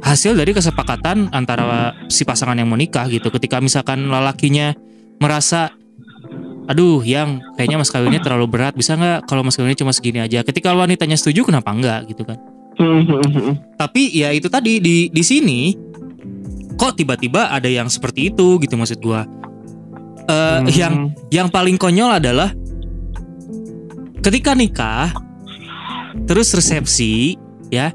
hasil 0.00 0.32
dari 0.38 0.54
kesepakatan 0.54 1.30
antara 1.34 1.92
si 2.08 2.22
pasangan 2.24 2.56
yang 2.56 2.70
mau 2.70 2.78
nikah 2.78 3.06
gitu. 3.10 3.28
Ketika 3.28 3.60
misalkan 3.60 4.08
lelakinya 4.08 4.72
merasa 5.20 5.74
aduh 6.70 7.02
yang 7.02 7.42
kayaknya 7.58 7.82
mas 7.82 7.90
kawinnya 7.90 8.22
terlalu 8.22 8.46
berat 8.46 8.78
bisa 8.78 8.94
nggak 8.94 9.26
kalau 9.26 9.42
mas 9.42 9.58
kawinnya 9.58 9.74
cuma 9.74 9.90
segini 9.90 10.22
aja 10.22 10.46
ketika 10.46 10.70
wanitanya 10.70 11.18
setuju 11.18 11.50
kenapa 11.50 11.74
enggak 11.74 12.06
gitu 12.06 12.22
kan 12.22 12.38
mm, 12.78 13.02
mm, 13.10 13.26
mm. 13.26 13.54
tapi 13.74 14.06
ya 14.14 14.30
itu 14.30 14.46
tadi 14.46 14.78
di 14.78 15.10
di 15.10 15.22
sini 15.26 15.74
kok 16.78 16.94
tiba-tiba 16.94 17.50
ada 17.50 17.66
yang 17.66 17.90
seperti 17.90 18.30
itu 18.30 18.62
gitu 18.62 18.78
maksud 18.78 19.02
gua 19.02 19.26
Eh, 20.30 20.58
Hmm. 20.60 20.66
yang 20.70 20.94
yang 21.34 21.48
paling 21.50 21.74
konyol 21.74 22.22
adalah 22.22 22.54
ketika 24.22 24.54
nikah 24.54 25.10
terus 26.22 26.54
resepsi 26.54 27.34
ya 27.66 27.90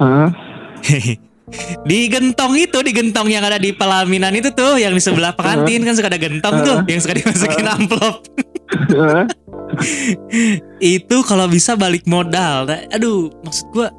Hah? 0.00 0.32
di 1.88 1.98
gentong 2.08 2.56
itu 2.56 2.80
di 2.80 2.92
gentong 2.96 3.28
yang 3.28 3.44
ada 3.44 3.60
di 3.60 3.76
pelaminan 3.76 4.32
itu 4.32 4.48
tuh 4.56 4.80
yang 4.80 4.96
di 4.96 5.02
sebelah 5.04 5.36
pengantin 5.36 5.84
kan 5.84 5.92
suka 5.92 6.08
ada 6.08 6.16
gentong 6.16 6.54
tuh 6.64 6.78
yang 6.88 7.00
suka 7.04 7.12
dimasukin 7.12 7.66
amplop 7.68 8.24
Hah? 8.96 9.24
itu 10.80 11.16
kalau 11.28 11.44
bisa 11.44 11.76
balik 11.76 12.08
modal 12.08 12.64
aduh 12.88 13.28
maksud 13.44 13.68
gua 13.68 13.92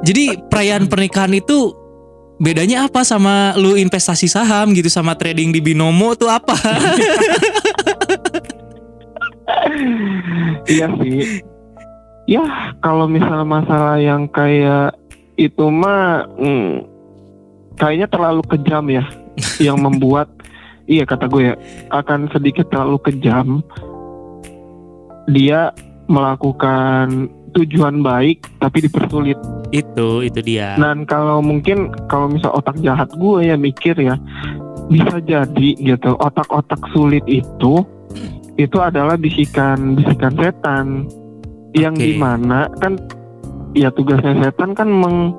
jadi 0.00 0.40
perayaan 0.48 0.88
pernikahan 0.88 1.36
itu 1.36 1.76
bedanya 2.40 2.88
apa 2.88 3.04
sama 3.04 3.52
lu 3.60 3.76
investasi 3.76 4.24
saham 4.26 4.72
gitu 4.72 4.88
sama 4.88 5.12
trading 5.12 5.52
di 5.52 5.60
binomo 5.60 6.16
tuh 6.16 6.32
apa 6.32 6.56
Iya 10.68 10.86
sih. 11.00 11.42
Ya 12.30 12.74
kalau 12.78 13.10
misalnya 13.10 13.46
masalah 13.46 13.98
yang 13.98 14.30
kayak 14.30 14.94
itu 15.34 15.66
mah 15.66 16.28
hmm, 16.38 16.86
kayaknya 17.80 18.06
terlalu 18.06 18.42
kejam 18.46 18.84
ya 18.92 19.04
yang 19.66 19.80
membuat 19.80 20.30
iya 20.86 21.02
kata 21.08 21.26
gue 21.26 21.50
ya 21.50 21.54
akan 21.90 22.30
sedikit 22.30 22.68
terlalu 22.70 23.02
kejam 23.02 23.64
dia 25.32 25.74
melakukan 26.06 27.30
tujuan 27.54 28.02
baik 28.04 28.46
tapi 28.58 28.86
dipersulit. 28.86 29.38
Itu 29.70 30.22
itu 30.22 30.40
dia. 30.42 30.74
Dan 30.78 31.06
kalau 31.06 31.42
mungkin 31.42 31.90
kalau 32.10 32.30
misal 32.30 32.54
otak 32.54 32.78
jahat 32.82 33.10
gue 33.14 33.46
ya 33.46 33.56
mikir 33.58 33.94
ya 33.98 34.18
bisa 34.90 35.22
jadi 35.22 35.68
gitu 35.78 36.18
otak-otak 36.18 36.82
sulit 36.90 37.22
itu 37.30 37.86
itu 38.58 38.76
adalah 38.78 39.14
bisikan 39.14 39.94
bisikan 39.94 40.34
setan. 40.36 40.86
Yang 41.70 41.94
di 42.02 42.12
mana 42.18 42.66
kan 42.82 42.98
ya 43.78 43.94
tugasnya 43.94 44.34
setan 44.42 44.74
kan 44.74 44.90
meng 44.90 45.34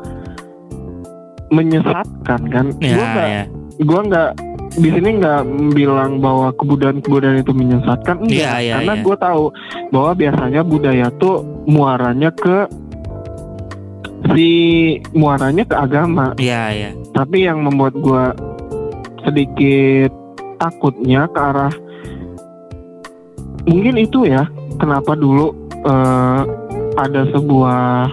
menyesatkan 1.52 2.42
kan. 2.48 2.66
Ya 2.80 2.96
gue 2.96 3.06
nggak 3.06 3.28
ya. 3.28 3.44
gue 3.82 4.02
nggak 4.08 4.30
di 4.72 4.88
sini 4.88 5.20
nggak 5.20 5.42
bilang 5.76 6.20
bahwa 6.20 6.56
kebudayaan-kebudayaan 6.56 7.44
itu 7.44 7.52
menyesatkan 7.52 8.24
enggak 8.24 8.40
Iya, 8.40 8.54
iya, 8.64 8.74
karena 8.80 8.94
iya. 8.96 9.04
gue 9.04 9.16
tahu 9.18 9.44
bahwa 9.92 10.12
biasanya 10.16 10.62
budaya 10.64 11.08
tuh 11.20 11.36
muaranya 11.68 12.30
ke 12.32 12.58
si 14.32 14.50
muaranya 15.12 15.64
ke 15.66 15.76
agama 15.76 16.32
ya 16.40 16.72
ya 16.72 16.90
tapi 17.12 17.44
yang 17.44 17.60
membuat 17.62 17.92
gue 17.94 18.24
sedikit 19.22 20.12
takutnya 20.56 21.28
ke 21.28 21.40
arah 21.42 21.74
mungkin 23.68 24.00
itu 24.00 24.24
ya 24.24 24.48
kenapa 24.80 25.14
dulu 25.14 25.52
eh, 25.84 26.42
ada 26.96 27.22
sebuah 27.34 28.08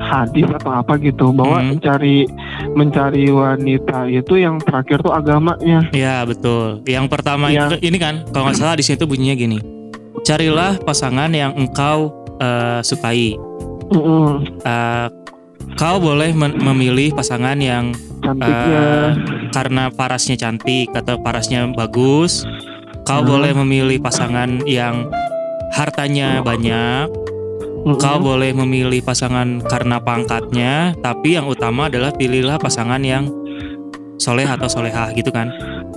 hadis 0.00 0.48
atau 0.56 0.72
apa 0.72 0.96
gitu 0.96 1.30
bahwa 1.30 1.60
Hmm. 1.60 1.76
mencari 1.76 2.24
mencari 2.72 3.26
wanita 3.28 4.06
itu 4.06 4.34
yang 4.36 4.58
terakhir 4.58 5.00
tuh 5.00 5.10
agamanya 5.10 5.86
ya 5.90 6.22
betul 6.22 6.80
yang 6.84 7.06
pertama 7.06 7.48
Yang- 7.48 7.78
itu 7.80 7.90
ini 7.90 7.98
kan 7.98 8.14
kalau 8.30 8.48
nggak 8.48 8.58
salah 8.58 8.76
di 8.76 8.84
situ 8.84 9.04
bunyinya 9.04 9.34
gini 9.34 9.58
carilah 10.22 10.76
pasangan 10.78 11.30
yang 11.30 11.54
engkau 11.54 12.12
eh, 12.38 12.80
sukai 12.80 13.34
Mm-mm. 13.90 14.46
Eh, 14.62 15.08
kau 15.74 15.98
boleh 15.98 16.30
memilih 16.36 17.10
pasangan 17.10 17.58
yang 17.58 17.90
cantiknya 18.22 18.78
eh, 18.78 19.08
karena 19.50 19.90
parasnya 19.90 20.38
cantik 20.38 20.94
atau 20.94 21.18
parasnya 21.18 21.66
bagus. 21.74 22.46
Kau 23.02 23.26
Hmm. 23.26 23.28
boleh 23.28 23.50
memilih 23.56 23.98
pasangan 23.98 24.62
yang 24.62 25.10
hartanya 25.74 26.38
banyak. 26.40 27.10
Mm-mm. 27.80 27.96
Kau 27.96 28.20
boleh 28.20 28.52
memilih 28.52 29.00
pasangan 29.00 29.64
karena 29.64 29.96
pangkatnya. 30.00 30.92
Tapi 31.00 31.40
yang 31.40 31.48
utama 31.48 31.88
adalah 31.88 32.12
pilihlah 32.12 32.60
pasangan 32.60 33.00
yang 33.00 33.28
soleh 34.20 34.44
atau 34.44 34.68
solehah 34.68 35.16
gitu 35.16 35.32
kan. 35.32 35.48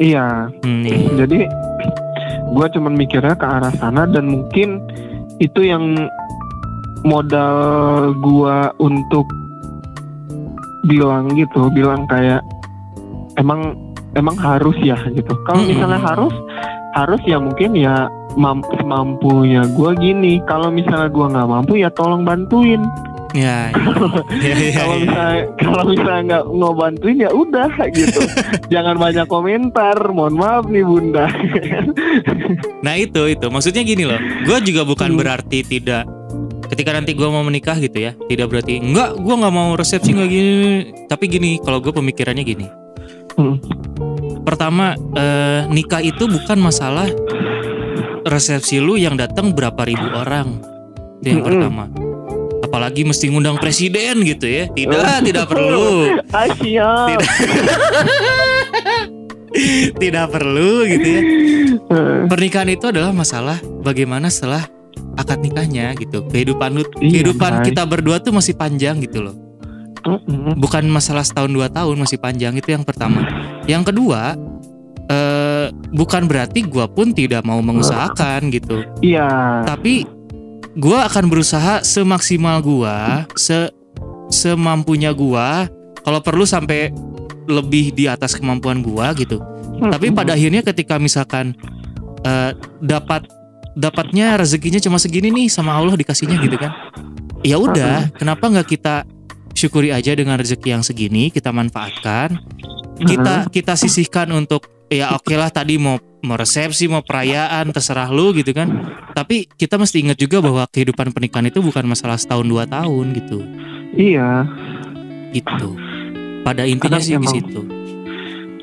iya 0.01 0.49
Hmm, 0.65 0.81
iya. 0.81 1.05
jadi 1.21 1.45
gue 2.55 2.67
cuman 2.73 2.97
mikirnya 2.97 3.37
ke 3.37 3.45
arah 3.45 3.69
sana 3.77 4.09
dan 4.09 4.25
mungkin 4.25 4.81
itu 5.37 5.69
yang 5.69 6.09
modal 7.03 8.15
gua 8.23 8.71
untuk 8.79 9.27
bilang 10.87 11.31
gitu 11.35 11.67
bilang 11.75 12.07
kayak 12.07 12.39
emang 13.35 13.75
emang 14.15 14.35
harus 14.39 14.75
ya 14.79 14.95
gitu 15.11 15.35
kalau 15.43 15.63
misalnya 15.63 15.99
harus 15.99 16.33
harus 16.95 17.21
ya 17.27 17.39
mungkin 17.39 17.75
ya 17.75 18.07
mam- 18.35 18.65
semampunya 18.73 19.65
gua 19.69 19.93
gini 19.93 20.41
kalau 20.43 20.69
misalnya 20.69 21.07
gua 21.07 21.29
nggak 21.29 21.49
mampu 21.49 21.73
ya 21.75 21.89
tolong 21.89 22.23
bantuin 22.23 22.81
Ya, 23.33 23.73
ya. 23.73 23.81
Ya, 24.45 24.53
ya, 24.53 24.71
kalau 24.77 24.93
ya. 24.93 25.01
misalnya 25.01 25.33
kalau 25.57 25.83
misalnya 25.87 26.21
nggak 26.23 26.43
mau 26.53 26.69
bantuin 26.71 27.17
ya 27.17 27.29
udah 27.29 27.65
gitu 27.89 28.21
jangan 28.73 28.95
banyak 28.95 29.25
komentar 29.25 29.97
mohon 30.07 30.37
maaf 30.37 30.69
nih 30.69 30.85
bunda 30.85 31.25
Nah 32.85 32.93
itu 32.93 33.21
itu 33.27 33.45
maksudnya 33.47 33.81
gini 33.81 34.03
loh. 34.03 34.19
Gue 34.43 34.59
juga 34.61 34.83
bukan 34.83 35.09
Hmm. 35.09 35.17
berarti 35.17 35.63
tidak 35.63 36.03
ketika 36.67 36.91
nanti 36.91 37.13
gue 37.13 37.25
mau 37.25 37.41
menikah 37.41 37.73
gitu 37.75 37.95
ya. 37.95 38.11
Tidak 38.13 38.45
berarti 38.45 38.77
enggak 38.77 39.15
gue 39.15 39.33
nggak 39.33 39.49
mau 39.49 39.73
resepsi 39.73 40.13
nggak 40.13 40.29
gini. 40.29 40.69
Tapi 41.07 41.25
gini 41.25 41.49
kalau 41.57 41.79
gue 41.79 41.89
pemikirannya 41.89 42.43
gini. 42.43 42.67
Hmm. 43.33 43.57
Pertama 44.43 44.93
eh, 45.15 45.65
nikah 45.67 46.03
itu 46.03 46.27
bukan 46.27 46.59
masalah 46.59 47.07
resepsi 48.25 48.79
lu 48.79 48.95
yang 48.95 49.15
datang 49.15 49.51
berapa 49.51 49.79
ribu 49.83 50.07
orang. 50.11 50.59
Itu 51.19 51.27
yang 51.29 51.41
Mm-mm. 51.41 51.47
pertama. 51.47 51.85
Apalagi 52.63 53.05
mesti 53.05 53.29
ngundang 53.29 53.59
presiden 53.61 54.23
gitu 54.25 54.49
ya. 54.49 54.65
Tidak, 54.71 55.23
tidak 55.23 55.45
perlu. 55.45 56.17
Tidak. 56.63 57.07
tidak 60.01 60.33
perlu 60.33 60.81
gitu 60.89 61.07
ya. 61.07 61.21
Pernikahan 62.25 62.69
itu 62.73 62.89
adalah 62.89 63.13
masalah 63.13 63.61
bagaimana 63.85 64.33
setelah 64.33 64.65
akad 65.13 65.45
nikahnya 65.45 65.93
gitu. 65.93 66.25
Kehidupan 66.25 66.73
lu, 66.73 66.83
Iya, 66.97 67.21
kehidupan 67.21 67.61
Bray. 67.61 67.65
kita 67.69 67.83
berdua 67.85 68.17
tuh 68.17 68.33
masih 68.33 68.57
panjang 68.57 68.97
gitu 69.05 69.21
loh. 69.21 69.35
Bukan 70.59 70.83
masalah 70.91 71.23
setahun 71.23 71.47
dua 71.47 71.71
tahun 71.71 71.95
masih 71.95 72.19
panjang 72.19 72.57
itu 72.57 72.73
yang 72.75 72.83
pertama. 72.83 73.23
Yang 73.69 73.93
kedua, 73.93 74.35
eh, 75.09 75.67
bukan 75.91 76.27
berarti 76.27 76.63
gua 76.67 76.87
pun 76.87 77.11
tidak 77.11 77.43
mau 77.43 77.59
mengusahakan 77.59 78.51
gitu. 78.53 78.83
Iya. 79.03 79.63
Tapi 79.67 80.07
gua 80.77 81.07
akan 81.07 81.31
berusaha 81.31 81.83
semaksimal 81.83 82.59
gua, 82.63 83.27
se 83.35 83.71
semampunya 84.29 85.11
gua. 85.11 85.67
Kalau 86.03 86.19
perlu 86.19 86.43
sampai 86.43 86.91
lebih 87.47 87.95
di 87.95 88.07
atas 88.07 88.35
kemampuan 88.35 88.83
gua 88.83 89.15
gitu. 89.15 89.39
Hmm. 89.79 89.91
Tapi 89.91 90.11
pada 90.11 90.35
akhirnya 90.35 90.63
ketika 90.63 90.99
misalkan 90.99 91.55
eh, 92.23 92.51
dapat 92.83 93.27
dapatnya 93.73 94.37
rezekinya 94.37 94.77
cuma 94.77 95.01
segini 95.01 95.33
nih 95.33 95.47
sama 95.49 95.73
Allah 95.73 95.97
dikasihnya 95.97 96.37
gitu 96.41 96.57
kan. 96.57 96.71
Ya 97.43 97.59
udah, 97.59 98.07
kenapa 98.15 98.47
nggak 98.47 98.67
kita 98.71 99.03
syukuri 99.51 99.91
aja 99.91 100.15
dengan 100.15 100.39
rezeki 100.39 100.79
yang 100.79 100.83
segini, 100.83 101.29
kita 101.29 101.51
manfaatkan. 101.51 102.39
Kita 103.03 103.49
kita 103.51 103.73
sisihkan 103.75 104.31
untuk 104.31 104.69
ya 104.93 105.13
oke 105.13 105.33
lah 105.33 105.49
tadi 105.49 105.75
mau 105.75 105.97
mau 106.23 106.37
resepsi, 106.37 106.87
mau 106.87 107.01
perayaan, 107.01 107.69
terserah 107.69 108.07
lu 108.07 108.31
gitu 108.31 108.53
kan. 108.53 108.69
Tapi 109.11 109.45
kita 109.49 109.75
mesti 109.75 109.99
ingat 109.99 110.15
juga 110.15 110.39
bahwa 110.39 110.63
kehidupan 110.65 111.11
pernikahan 111.11 111.47
itu 111.47 111.59
bukan 111.59 111.83
masalah 111.83 112.15
setahun 112.15 112.45
dua 112.45 112.63
tahun 112.63 113.11
gitu. 113.13 113.43
Iya, 113.93 114.47
Gitu. 115.31 115.69
Pada 116.41 116.63
intinya 116.63 116.95
Kadang 116.95 117.03
sih 117.03 117.11
di 117.11 117.19
emang- 117.19 117.33
situ. 117.33 117.61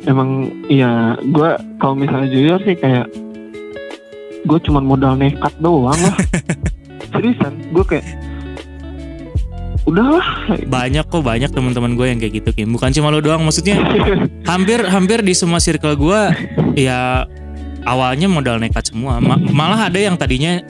emang 0.02 0.30
iya. 0.66 1.18
Gue 1.20 1.50
kalau 1.76 1.94
misalnya 1.94 2.30
jujur 2.30 2.58
sih 2.62 2.74
kayak 2.74 3.10
gue 4.40 4.58
cuman 4.62 4.84
modal 4.86 5.12
nekat 5.14 5.52
doang 5.58 5.98
lah. 5.98 6.16
Seriusan, 7.12 7.74
gue 7.74 7.84
kayak 7.84 8.06
udahlah. 9.90 10.26
Banyak 10.66 11.04
kok 11.10 11.22
banyak 11.22 11.50
teman-teman 11.50 11.98
gue 11.98 12.06
yang 12.06 12.18
kayak 12.22 12.34
gitu 12.42 12.50
Kim. 12.54 12.72
Bukan 12.72 12.94
cuma 12.94 13.10
lo 13.10 13.20
doang 13.20 13.42
maksudnya 13.42 13.78
hampir 14.46 14.82
hampir 14.86 15.20
di 15.20 15.34
semua 15.34 15.58
circle 15.58 15.98
gue 15.98 16.20
ya 16.78 17.26
awalnya 17.84 18.30
modal 18.30 18.62
nekat 18.62 18.90
semua. 18.90 19.18
Ma- 19.18 19.38
malah 19.38 19.90
ada 19.90 19.98
yang 19.98 20.14
tadinya 20.16 20.62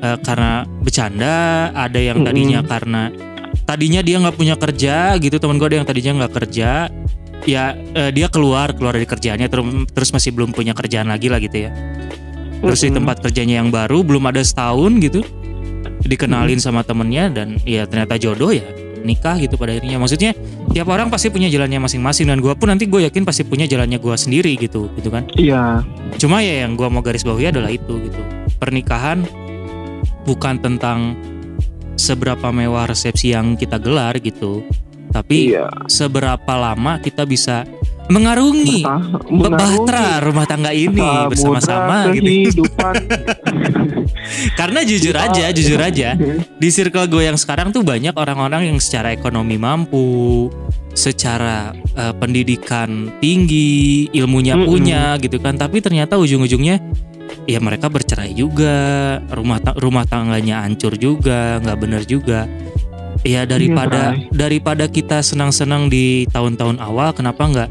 eh, 0.00 0.18
karena 0.20 0.66
bercanda, 0.82 1.70
ada 1.72 2.00
yang 2.00 2.26
tadinya 2.26 2.60
karena 2.66 3.08
tadinya 3.66 4.00
dia 4.02 4.18
nggak 4.18 4.36
punya 4.36 4.54
kerja 4.58 5.14
gitu. 5.18 5.36
Teman 5.38 5.56
gue 5.56 5.68
ada 5.70 5.76
yang 5.82 5.88
tadinya 5.88 6.12
nggak 6.24 6.32
kerja, 6.34 6.90
ya 7.46 7.64
eh, 7.74 8.10
dia 8.10 8.26
keluar 8.28 8.74
keluar 8.74 8.94
dari 8.96 9.06
kerjaannya 9.06 9.48
terus 9.48 9.66
terus 9.90 10.10
masih 10.10 10.30
belum 10.34 10.50
punya 10.52 10.74
kerjaan 10.74 11.08
lagi 11.08 11.30
lah 11.30 11.38
gitu 11.38 11.68
ya. 11.68 11.72
Terus 12.60 12.84
di 12.84 12.92
Mm-mm. 12.92 12.98
tempat 13.00 13.16
kerjanya 13.24 13.64
yang 13.64 13.72
baru 13.72 14.04
belum 14.04 14.28
ada 14.28 14.44
setahun 14.44 15.00
gitu 15.00 15.24
dikenalin 16.04 16.58
sama 16.58 16.82
temennya 16.82 17.30
dan 17.30 17.58
ya 17.62 17.86
ternyata 17.86 18.16
jodoh 18.16 18.50
ya 18.52 18.64
nikah 19.00 19.40
gitu 19.40 19.56
pada 19.56 19.72
akhirnya. 19.72 19.96
Maksudnya 19.96 20.36
tiap 20.76 20.88
orang 20.92 21.08
pasti 21.08 21.32
punya 21.32 21.48
jalannya 21.48 21.80
masing-masing 21.80 22.28
dan 22.28 22.38
gua 22.44 22.52
pun 22.52 22.68
nanti 22.68 22.84
gue 22.84 23.00
yakin 23.08 23.24
pasti 23.24 23.48
punya 23.48 23.64
jalannya 23.64 23.96
gua 23.96 24.14
sendiri 24.14 24.60
gitu 24.60 24.92
gitu 25.00 25.08
kan? 25.08 25.24
Iya, 25.40 25.80
cuma 26.20 26.44
ya 26.44 26.68
yang 26.68 26.76
gua 26.76 26.92
mau 26.92 27.00
garis 27.00 27.24
bawahi 27.24 27.48
adalah 27.48 27.72
itu 27.72 27.96
gitu. 27.96 28.20
Pernikahan 28.60 29.24
bukan 30.28 30.60
tentang 30.60 31.16
seberapa 31.96 32.52
mewah 32.52 32.88
resepsi 32.88 33.32
yang 33.32 33.56
kita 33.56 33.76
gelar 33.76 34.16
gitu 34.20 34.64
tapi 35.10 35.52
iya. 35.52 35.66
seberapa 35.90 36.54
lama 36.54 37.02
kita 37.02 37.26
bisa 37.26 37.66
mengarungi 38.10 38.82
Bertah- 38.82 39.58
bahtera 39.58 40.06
rumah 40.22 40.46
tangga 40.46 40.70
ini 40.74 41.02
bersama-sama 41.30 42.10
gitu. 42.14 42.26
kehidupan. 42.26 42.94
karena 44.54 44.80
jujur 44.84 45.16
aja 45.16 45.50
jujur 45.50 45.80
aja 45.80 46.14
di 46.62 46.68
circle 46.68 47.08
gue 47.08 47.26
yang 47.26 47.38
sekarang 47.38 47.72
tuh 47.72 47.82
banyak 47.82 48.14
orang-orang 48.14 48.72
yang 48.72 48.78
secara 48.78 49.12
ekonomi 49.12 49.56
mampu, 49.56 50.48
secara 50.92 51.72
eh, 51.96 52.14
pendidikan 52.18 53.10
tinggi, 53.22 54.10
ilmunya 54.12 54.58
Mm-mm. 54.58 54.68
punya 54.68 55.02
gitu 55.18 55.38
kan. 55.40 55.56
Tapi 55.56 55.80
ternyata 55.80 56.18
ujung-ujungnya 56.20 56.80
ya 57.46 57.58
mereka 57.62 57.88
bercerai 57.88 58.34
juga, 58.34 59.18
rumah 59.32 59.58
ta- 59.62 59.76
rumah 59.78 60.04
tangganya 60.06 60.62
hancur 60.66 60.94
juga, 60.98 61.58
nggak 61.62 61.78
bener 61.80 62.02
juga. 62.04 62.46
Ya 63.20 63.44
daripada 63.44 64.16
Bray. 64.16 64.32
daripada 64.32 64.84
kita 64.88 65.20
senang-senang 65.20 65.92
di 65.92 66.24
tahun-tahun 66.32 66.80
awal, 66.80 67.12
kenapa 67.12 67.44
nggak? 67.44 67.70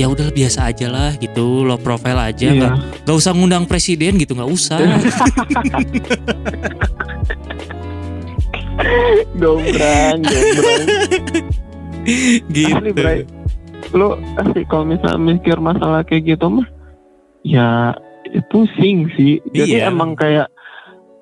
Ya 0.00 0.08
udah 0.08 0.32
biasa 0.32 0.72
aja 0.72 0.88
lah 0.88 1.12
gitu, 1.14 1.60
low 1.60 1.76
profile 1.76 2.32
aja, 2.32 2.48
Iya. 2.48 2.56
nggak 2.56 2.72
nggak 3.04 3.16
usah 3.20 3.36
ngundang 3.36 3.68
presiden 3.68 4.16
gitu, 4.16 4.32
nggak 4.32 4.48
usah. 4.48 4.80
Gombrang, 9.36 10.24
gombrang. 10.24 10.86
gitu. 12.48 12.74
Asli, 12.74 12.92
Bray. 12.92 13.20
Lu 13.92 14.08
asli 14.36 14.64
kalau 14.64 14.84
misalnya 14.86 15.20
mikir 15.20 15.56
masalah 15.58 16.00
kayak 16.00 16.32
gitu 16.32 16.48
mah 16.48 16.64
ya 17.42 17.92
itu 18.24 18.40
pusing 18.48 19.10
sih. 19.12 19.36
Jadi 19.50 19.76
Iya. 19.76 19.90
emang 19.90 20.14
kayak 20.14 20.48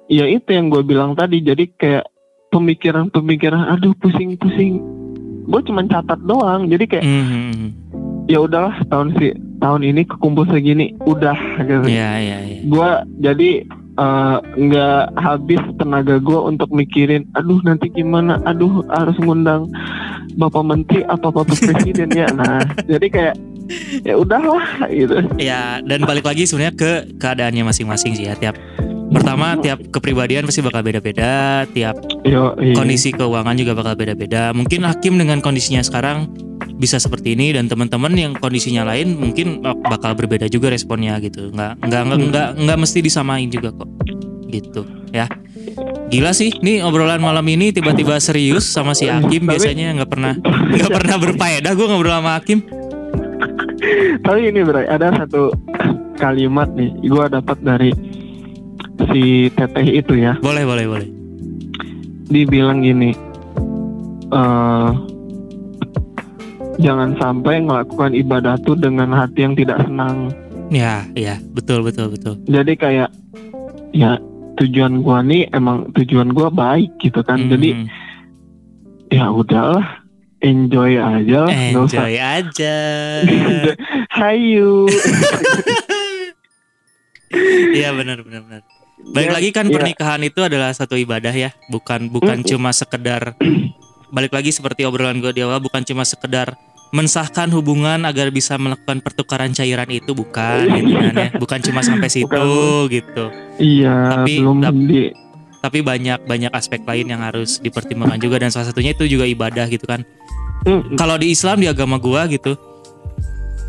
ya 0.07 0.25
itu 0.25 0.49
yang 0.49 0.69
gue 0.69 0.83
bilang 0.83 1.15
tadi. 1.15 1.41
Jadi 1.41 1.75
kayak 1.75 2.07
pemikiran-pemikiran 2.51 3.75
aduh 3.75 3.95
pusing-pusing. 3.97 4.79
Gue 5.49 5.61
cuman 5.65 5.89
catat 5.89 6.21
doang. 6.23 6.69
Jadi 6.69 6.85
kayak 6.87 7.05
Mhm. 7.05 7.88
Ya 8.29 8.45
udahlah 8.45 8.77
tahun 8.93 9.17
si 9.17 9.33
tahun 9.59 9.83
ini 9.83 10.05
kekumpul 10.05 10.47
segini 10.53 10.95
udah 11.03 11.39
gitu. 11.65 11.89
Iya 11.89 12.11
iya 12.21 12.39
iya. 12.45 12.59
gue 12.63 12.91
jadi 13.25 13.51
eh, 13.99 14.37
nggak 14.45 15.03
habis 15.17 15.63
tenaga 15.81 16.21
gue 16.21 16.39
untuk 16.39 16.69
mikirin 16.71 17.25
aduh 17.35 17.59
nanti 17.65 17.89
gimana 17.91 18.39
aduh 18.45 18.85
harus 18.93 19.17
ngundang 19.19 19.67
bapak 20.39 20.63
menteri 20.63 21.01
atau 21.09 21.33
bapak 21.33 21.57
presiden 21.67 22.13
ya 22.13 22.29
nah 22.37 22.63
jadi 22.87 23.07
kayak 23.09 23.35
ya 24.05 24.15
udahlah 24.17 24.89
gitu 24.89 25.21
Ya 25.37 25.81
dan 25.85 26.05
balik 26.09 26.25
lagi 26.25 26.49
sebenarnya 26.49 26.75
ke 26.77 26.93
keadaannya 27.21 27.69
masing-masing 27.69 28.17
sih 28.17 28.29
ya 28.29 28.35
tiap 28.37 28.57
pertama 29.09 29.57
tiap 29.61 29.81
kepribadian 29.89 30.45
pasti 30.45 30.61
bakal 30.61 30.85
beda-beda, 30.85 31.65
tiap 31.73 31.97
yo 32.29 32.53
iya. 32.61 32.77
kondisi 32.77 33.09
keuangan 33.13 33.57
juga 33.57 33.73
bakal 33.73 33.97
beda-beda. 33.97 34.53
Mungkin 34.53 34.85
Hakim 34.85 35.17
dengan 35.17 35.41
kondisinya 35.41 35.81
sekarang 35.81 36.29
bisa 36.79 36.97
seperti 36.97 37.35
ini 37.35 37.51
dan 37.51 37.67
teman-teman 37.67 38.15
yang 38.15 38.33
kondisinya 38.33 38.87
lain 38.87 39.15
mungkin 39.15 39.59
bakal 39.83 40.15
berbeda 40.15 40.47
juga 40.47 40.71
responnya 40.71 41.19
gitu. 41.19 41.51
Nggak 41.51 41.83
nggak 41.83 42.03
nggak 42.03 42.17
Hmm. 42.17 42.29
nggak, 42.31 42.49
nggak 42.63 42.79
mesti 42.79 42.99
disamain 43.01 43.47
juga 43.47 43.75
kok. 43.75 43.91
Gitu 44.47 44.81
ya. 45.11 45.27
Gila 46.09 46.33
sih, 46.33 46.55
nih 46.57 46.81
obrolan 46.81 47.21
malam 47.21 47.45
ini 47.45 47.69
tiba-tiba 47.69 48.17
serius 48.19 48.65
sama 48.65 48.97
si 48.97 49.05
Hakim 49.05 49.45
biasanya 49.45 49.93
nggak 49.95 50.09
pernah 50.09 50.33
nggak 50.41 50.91
pernah 50.91 51.17
berfaedah 51.19 51.73
gue 51.73 51.87
ngobrol 51.87 52.15
sama 52.15 52.39
Hakim. 52.39 52.65
tapi 54.21 54.51
ini 54.51 54.61
bro 54.61 54.83
ada 54.83 55.15
satu 55.15 55.55
kalimat 56.17 56.67
nih 56.73 56.91
gue 56.99 57.25
dapat 57.31 57.59
dari 57.61 57.91
si 59.07 59.23
teteh 59.49 59.87
itu 59.95 60.19
ya 60.19 60.35
Boleh 60.41 60.67
boleh 60.67 60.85
boleh. 60.85 61.09
dibilang 62.27 62.83
gini 62.83 63.15
eh 64.29 64.89
jangan 66.79 67.15
sampai 67.15 67.59
melakukan 67.59 68.13
ibadah 68.13 68.55
tuh 68.59 68.75
dengan 68.75 69.11
hati 69.11 69.43
yang 69.43 69.55
tidak 69.55 69.83
senang 69.83 70.31
Ya, 70.69 71.09
ya, 71.13 71.41
betul 71.49 71.81
betul 71.81 72.11
betul. 72.11 72.37
jadi 72.45 72.73
kayak 72.75 73.11
ya 73.91 74.21
tujuan 74.57 75.01
gua 75.01 75.21
nih 75.21 75.49
emang 75.51 75.89
tujuan 75.93 76.29
gua 76.29 76.49
baik 76.49 76.93
gitu 76.99 77.21
kan 77.21 77.41
jadi 77.43 77.73
Mhm. 77.75 77.87
ya 79.09 79.27
udahlah 79.29 80.05
enjoy 80.39 80.95
aja 80.95 81.39
lah 81.43 81.55
nggak 81.55 81.83
usah 81.85 81.99
enjoy 82.01 82.15
aja. 82.17 82.77
hayu 84.19 84.85
Iya 87.71 87.93
benar 87.93 88.23
benar 88.23 88.41
benar. 88.43 88.63
Balik 89.09 89.29
Ya, 89.29 89.33
lagi 89.33 89.51
kan 89.53 89.67
ya. 89.67 89.73
pernikahan 89.73 90.21
itu 90.23 90.41
adalah 90.41 90.73
satu 90.73 90.97
ibadah 90.97 91.31
ya, 91.31 91.53
bukan 91.69 92.09
bukan 92.09 92.43
cuma 92.43 92.73
sekedar 92.73 93.37
balik 94.09 94.33
lagi 94.33 94.51
seperti 94.51 94.83
obrolan 94.83 95.19
gue 95.19 95.31
di 95.31 95.41
awal 95.41 95.59
bukan 95.59 95.83
cuma 95.83 96.03
sekedar 96.03 96.57
mensahkan 96.89 97.53
hubungan 97.53 98.01
agar 98.03 98.29
bisa 98.29 98.57
melakukan 98.57 98.99
pertukaran 98.99 99.53
cairan 99.53 99.89
itu 99.89 100.13
bukan 100.13 100.65
gitu 100.73 100.95
kan 100.95 101.15
ya. 101.15 101.29
Bukan 101.37 101.59
cuma 101.63 101.81
sampai 101.83 102.09
situ 102.09 102.25
Bukan. 102.27 102.89
gitu. 102.89 103.25
iya 103.59 104.17
Tapi- 104.17 104.41
belum 104.41 104.59
di 104.83 105.13
Tapi 105.59 105.83
banyak 105.83 106.23
banyak 106.23 106.49
aspek 106.51 106.81
lain 106.83 107.09
yang 107.09 107.21
harus 107.21 107.59
dipertimbangkan 107.59 108.17
juga 108.17 108.39
dan 108.39 108.49
salah 108.49 108.67
satunya 108.67 108.95
itu 108.95 109.05
juga 109.05 109.27
ibadah 109.27 109.67
gitu 109.67 109.85
kan. 109.85 110.07
Mm, 110.65 110.95
kalau 110.95 111.19
di 111.19 111.29
Islam 111.29 111.59
di 111.59 111.67
agama 111.67 111.99
gua 111.99 112.25
gitu 112.25 112.55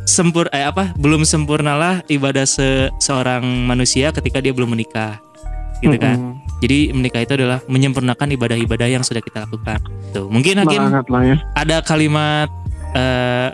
sempur 0.05 0.49
eh 0.49 0.63
apa 0.63 0.93
belum 0.95 1.21
sempurnalah 1.21 2.01
ibadah 2.05 2.43
se- 2.43 2.89
seorang 2.97 3.41
manusia 3.63 4.09
ketika 4.09 4.37
dia 4.37 4.49
belum 4.49 4.69
menikah 4.69 5.21
gitu 5.79 5.95
kan 5.95 6.17
mm, 6.17 6.33
jadi 6.59 6.91
menikah 6.91 7.23
itu 7.23 7.39
adalah 7.39 7.63
menyempurnakan 7.71 8.35
ibadah-ibadah 8.35 8.87
yang 8.91 9.03
sudah 9.03 9.23
kita 9.23 9.47
lakukan. 9.47 9.79
Tuh 10.11 10.27
mungkin 10.27 10.59
hakim 10.59 10.91
lah 10.91 11.23
ya. 11.23 11.35
ada 11.55 11.79
kalimat 11.79 12.51
eh 12.95 13.49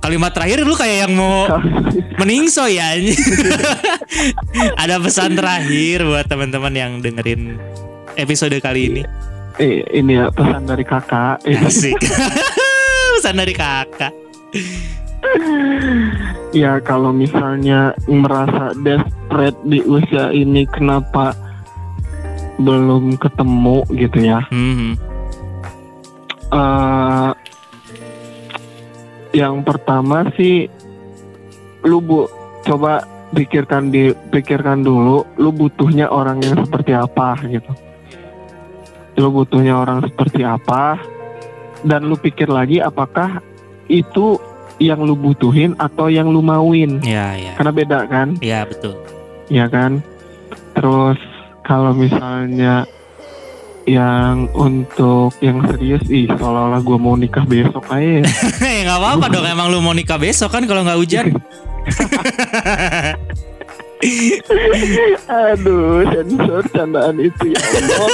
kalimat 0.00 0.32
terakhir 0.32 0.64
lu 0.64 0.74
kayak 0.74 1.06
yang 1.06 1.12
mau 1.14 1.46
meningso 2.20 2.64
ya 2.66 2.96
ada 4.82 4.96
pesan 4.98 5.36
terakhir 5.36 6.08
buat 6.08 6.26
teman-teman 6.26 6.72
yang 6.72 6.92
dengerin 7.04 7.60
episode 8.16 8.56
kali 8.58 8.90
ini? 8.90 9.02
Eh, 9.60 9.84
ini 9.92 10.16
ya 10.16 10.32
pesan 10.32 10.64
dari 10.64 10.84
kakak. 10.88 11.44
Asik. 11.68 12.00
Pesan 13.20 13.36
dari 13.36 13.52
kakak. 13.52 14.14
Ya 16.56 16.80
kalau 16.80 17.12
misalnya 17.12 17.92
merasa 18.08 18.72
desperate 18.80 19.60
di 19.68 19.84
usia 19.84 20.32
ini 20.32 20.64
kenapa 20.64 21.36
belum 22.60 23.16
ketemu 23.16 23.76
gitu 23.96 24.18
ya 24.20 24.40
Mhm. 24.52 24.90
eh 26.52 27.30
Yang 29.30 29.62
pertama 29.62 30.26
sih 30.34 30.66
lu 31.86 32.02
bu 32.02 32.26
coba 32.66 32.98
pikirkan 33.30 33.94
di 33.94 34.10
pikirkan 34.34 34.82
dulu 34.82 35.22
lu 35.38 35.54
butuhnya 35.54 36.10
orang 36.10 36.42
yang 36.42 36.58
seperti 36.58 36.90
apa 36.90 37.38
gitu. 37.46 37.70
Lu 39.22 39.30
butuhnya 39.30 39.78
orang 39.78 40.02
seperti 40.02 40.42
apa 40.42 40.98
dan 41.86 42.10
lu 42.10 42.18
pikir 42.18 42.50
lagi 42.50 42.82
apakah 42.82 43.38
itu 43.86 44.34
yang 44.82 44.98
lu 45.06 45.14
butuhin 45.14 45.78
atau 45.78 46.10
yang 46.10 46.26
lu 46.26 46.42
mauin. 46.42 46.98
Ya, 47.06 47.38
ya. 47.38 47.54
Karena 47.54 47.70
beda 47.70 47.98
kan? 48.10 48.34
Ya, 48.42 48.66
betul. 48.66 48.98
ya 49.46 49.70
kan 49.70 50.02
terus 50.74 51.18
kalau 51.70 51.94
misalnya 51.94 52.82
yang 53.86 54.50
untuk 54.58 55.30
yang 55.38 55.62
serius 55.70 56.02
ih 56.10 56.26
seolah-olah 56.26 56.82
gue 56.82 56.98
mau 56.98 57.14
nikah 57.14 57.46
besok 57.46 57.86
aja 57.94 58.26
ya. 58.26 58.26
Ya 58.74 58.80
nggak 58.90 58.98
apa-apa 58.98 59.26
dong 59.30 59.46
emang 59.54 59.70
lu 59.70 59.78
mau 59.78 59.94
nikah 59.94 60.18
besok 60.18 60.50
kan 60.50 60.66
kalau 60.66 60.82
nggak 60.82 60.98
hujan. 60.98 61.26
aduh 65.28 66.00
sensor 66.08 66.64
candaan 66.72 67.20
itu 67.20 67.52
ya 67.52 67.60
Allah 67.60 68.08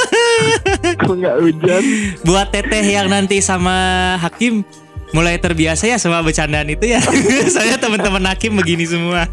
kok 0.99 1.15
nggak 1.15 1.37
hujan 1.47 1.83
Buat 2.27 2.51
teteh 2.51 2.83
yang 2.83 3.07
nanti 3.07 3.39
sama 3.39 4.19
Hakim 4.19 4.67
mulai 5.15 5.39
terbiasa 5.39 5.87
ya 5.87 5.97
sama 5.97 6.21
bercandaan 6.27 6.67
itu 6.69 6.91
ya. 6.91 7.01
Saya 7.49 7.79
teman-teman 7.79 8.27
Hakim 8.27 8.59
begini 8.59 8.85
semua. 8.85 9.31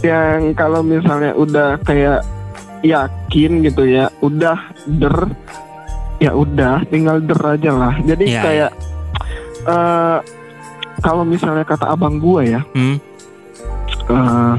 Yang 0.00 0.54
kalau 0.54 0.80
misalnya 0.80 1.34
udah 1.34 1.78
kayak 1.82 2.22
yakin 2.80 3.60
gitu 3.60 3.82
ya 3.82 4.06
udah 4.18 4.54
der 4.86 5.16
ya 6.18 6.30
udah 6.30 6.86
tinggal 6.86 7.18
der 7.18 7.42
aja 7.42 7.70
lah 7.72 7.94
jadi 8.00 8.24
Ya, 8.24 8.42
kayak 8.42 8.70
eh 9.64 10.18
kalau 10.98 11.22
misalnya 11.22 11.62
kata 11.62 11.88
abang 11.88 12.18
gua 12.18 12.42
ya 12.42 12.60
Hmm, 12.70 12.98
eh, 14.08 14.54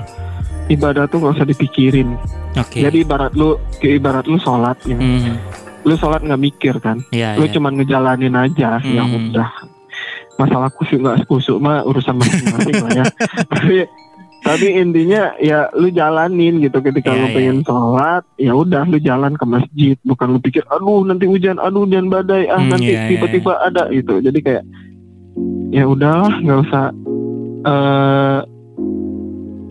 ibadah 0.69 1.07
tuh 1.07 1.17
nggak 1.17 1.35
usah 1.35 1.47
dipikirin. 1.47 2.13
Oke. 2.55 2.79
Jadi 2.79 3.01
ibarat 3.01 3.33
lu, 3.33 3.57
kayak 3.77 3.95
ibarat 3.97 4.25
lu 4.25 4.37
sholat, 4.37 4.77
ya. 4.85 4.93
Hmm, 4.95 5.37
lu 5.81 5.93
sholat 5.95 6.21
nggak 6.21 6.37
mikir 6.39 6.77
kan, 6.77 7.01
ya, 7.09 7.33
lu 7.33 7.45
ya. 7.45 7.51
cuman 7.51 7.73
ngejalanin 7.75 8.35
aja, 8.35 8.77
ya 8.79 9.03
Hmm. 9.03 9.33
udah. 9.33 9.49
Masalah 10.37 10.69
kusuk 10.71 11.01
nggak 11.01 11.25
kusuk 11.25 11.57
mah 11.57 11.83
urusan 11.83 12.15
masing-masing 12.15 12.75
lah 12.79 12.91
ya. 12.95 13.05
Tapi 13.51 13.75
tapi 14.41 14.71
intinya 14.71 15.35
ya 15.37 15.67
lu 15.71 15.89
jalanin 15.89 16.57
gitu 16.57 16.79
ketika 16.79 17.09
Ya, 17.09 17.17
lu 17.17 17.25
ya. 17.25 17.33
pengen 17.33 17.57
sholat, 17.61 18.23
ya 18.35 18.53
udah 18.53 18.83
lu 18.83 18.97
jalan 18.97 19.33
ke 19.33 19.45
masjid, 19.45 19.95
bukan 20.01 20.27
lu 20.29 20.39
pikir, 20.39 20.63
aduh 20.67 21.01
nanti 21.01 21.23
hujan, 21.23 21.57
aduh 21.57 21.83
hujan 21.83 22.07
badai, 22.07 22.47
ah 22.47 22.57
Hmm, 22.57 22.71
nanti 22.71 22.89
ya, 22.89 23.03
ya, 23.03 23.09
tiba-tiba 23.09 23.53
ada 23.59 23.87
gitu. 23.89 24.17
Jadi 24.17 24.39
kayak 24.39 24.63
ya 25.69 25.83
udahlah 25.83 26.33
nggak 26.35 26.59
usah 26.61 26.85
eh 27.61 28.39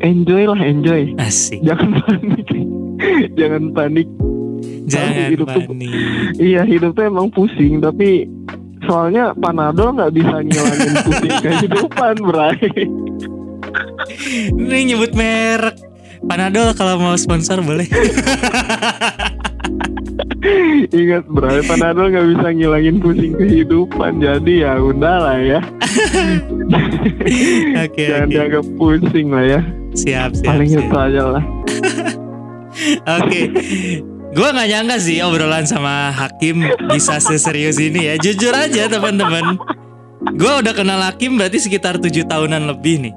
enjoy 0.01 0.45
lah 0.45 0.61
enjoy 0.61 1.11
Asik. 1.17 1.59
jangan 1.61 1.99
panik 1.99 2.47
jangan 3.41 3.65
panik 3.73 4.09
Jangan 4.85 5.13
hidup 5.29 5.47
tuh- 5.49 5.67
panik. 5.67 5.91
iya 6.39 6.63
hidup 6.63 6.93
tuh 6.93 7.05
emang 7.05 7.29
pusing 7.29 7.79
tapi 7.79 8.31
soalnya 8.81 9.35
panadol 9.35 9.91
nggak 9.93 10.13
bisa 10.13 10.37
ngilangin 10.39 10.93
pusing 11.07 11.35
kehidupan 11.41 12.15
bray 12.21 12.57
Ini 14.49 14.95
nyebut 14.95 15.13
merek. 15.13 15.77
Panadol 16.25 16.75
kalau 16.75 16.99
mau 16.99 17.15
sponsor 17.15 17.63
boleh. 17.63 17.87
ingat 20.89 21.27
bray 21.29 21.61
panadol 21.67 22.09
nggak 22.09 22.27
bisa 22.31 22.47
ngilangin 22.55 22.97
pusing 23.03 23.35
kehidupan 23.35 24.23
jadi 24.23 24.53
ya 24.65 24.73
udahlah 24.81 25.37
ya 25.37 25.61
Oke, 27.85 28.05
jangan 28.07 28.27
oke. 28.27 28.33
dianggap 28.33 28.65
pusing 28.79 29.29
lah 29.29 29.45
ya 29.45 29.61
Siap, 29.93 30.31
siap. 30.39 30.47
paling 30.47 30.71
siap. 30.71 30.85
itu 30.87 30.97
aja 30.97 31.23
lah 31.37 31.45
Oke. 33.19 33.43
Gua 34.31 34.55
nggak 34.55 34.69
nyangka 34.71 34.97
sih 35.03 35.19
obrolan 35.19 35.67
sama 35.67 36.15
Hakim 36.15 36.63
bisa 36.87 37.19
seserius 37.19 37.83
ini 37.83 38.07
ya. 38.07 38.15
Jujur 38.15 38.55
aja 38.55 38.87
teman-teman. 38.87 39.59
Gua 40.39 40.63
udah 40.63 40.71
kenal 40.71 41.03
Hakim 41.03 41.35
berarti 41.35 41.59
sekitar 41.59 41.99
tujuh 41.99 42.23
tahunan 42.23 42.71
lebih 42.71 43.03
nih. 43.03 43.15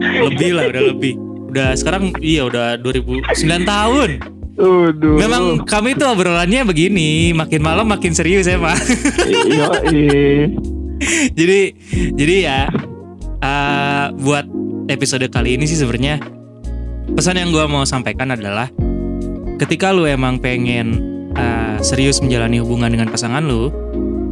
Lebih 0.00 0.50
lah, 0.54 0.64
udah 0.70 0.82
lebih. 0.94 1.14
Udah 1.48 1.68
sekarang 1.74 2.12
iya 2.20 2.44
udah 2.46 2.76
2009 2.80 3.34
tahun. 3.64 4.10
Waduh. 4.58 5.16
Memang 5.22 5.62
kami 5.62 5.94
tuh 5.94 6.10
obrolannya 6.10 6.66
begini, 6.66 7.30
makin 7.30 7.62
malam 7.62 7.86
makin 7.86 8.10
serius 8.10 8.50
ya, 8.50 8.58
Pak. 8.58 8.78
Iya, 9.30 9.66
iya. 9.94 10.50
jadi 11.38 11.60
jadi 12.18 12.34
ya 12.42 12.60
eh, 13.42 14.06
buat 14.18 14.46
episode 14.90 15.26
kali 15.30 15.54
ini 15.54 15.64
sih 15.68 15.78
sebenarnya 15.78 16.18
pesan 17.14 17.38
yang 17.38 17.54
gua 17.54 17.70
mau 17.70 17.86
sampaikan 17.86 18.34
adalah 18.34 18.66
ketika 19.62 19.94
lu 19.94 20.10
emang 20.10 20.42
pengen 20.42 20.98
eh, 21.38 21.76
serius 21.86 22.18
menjalani 22.18 22.58
hubungan 22.58 22.90
dengan 22.90 23.08
pasangan 23.10 23.46
lu 23.46 23.70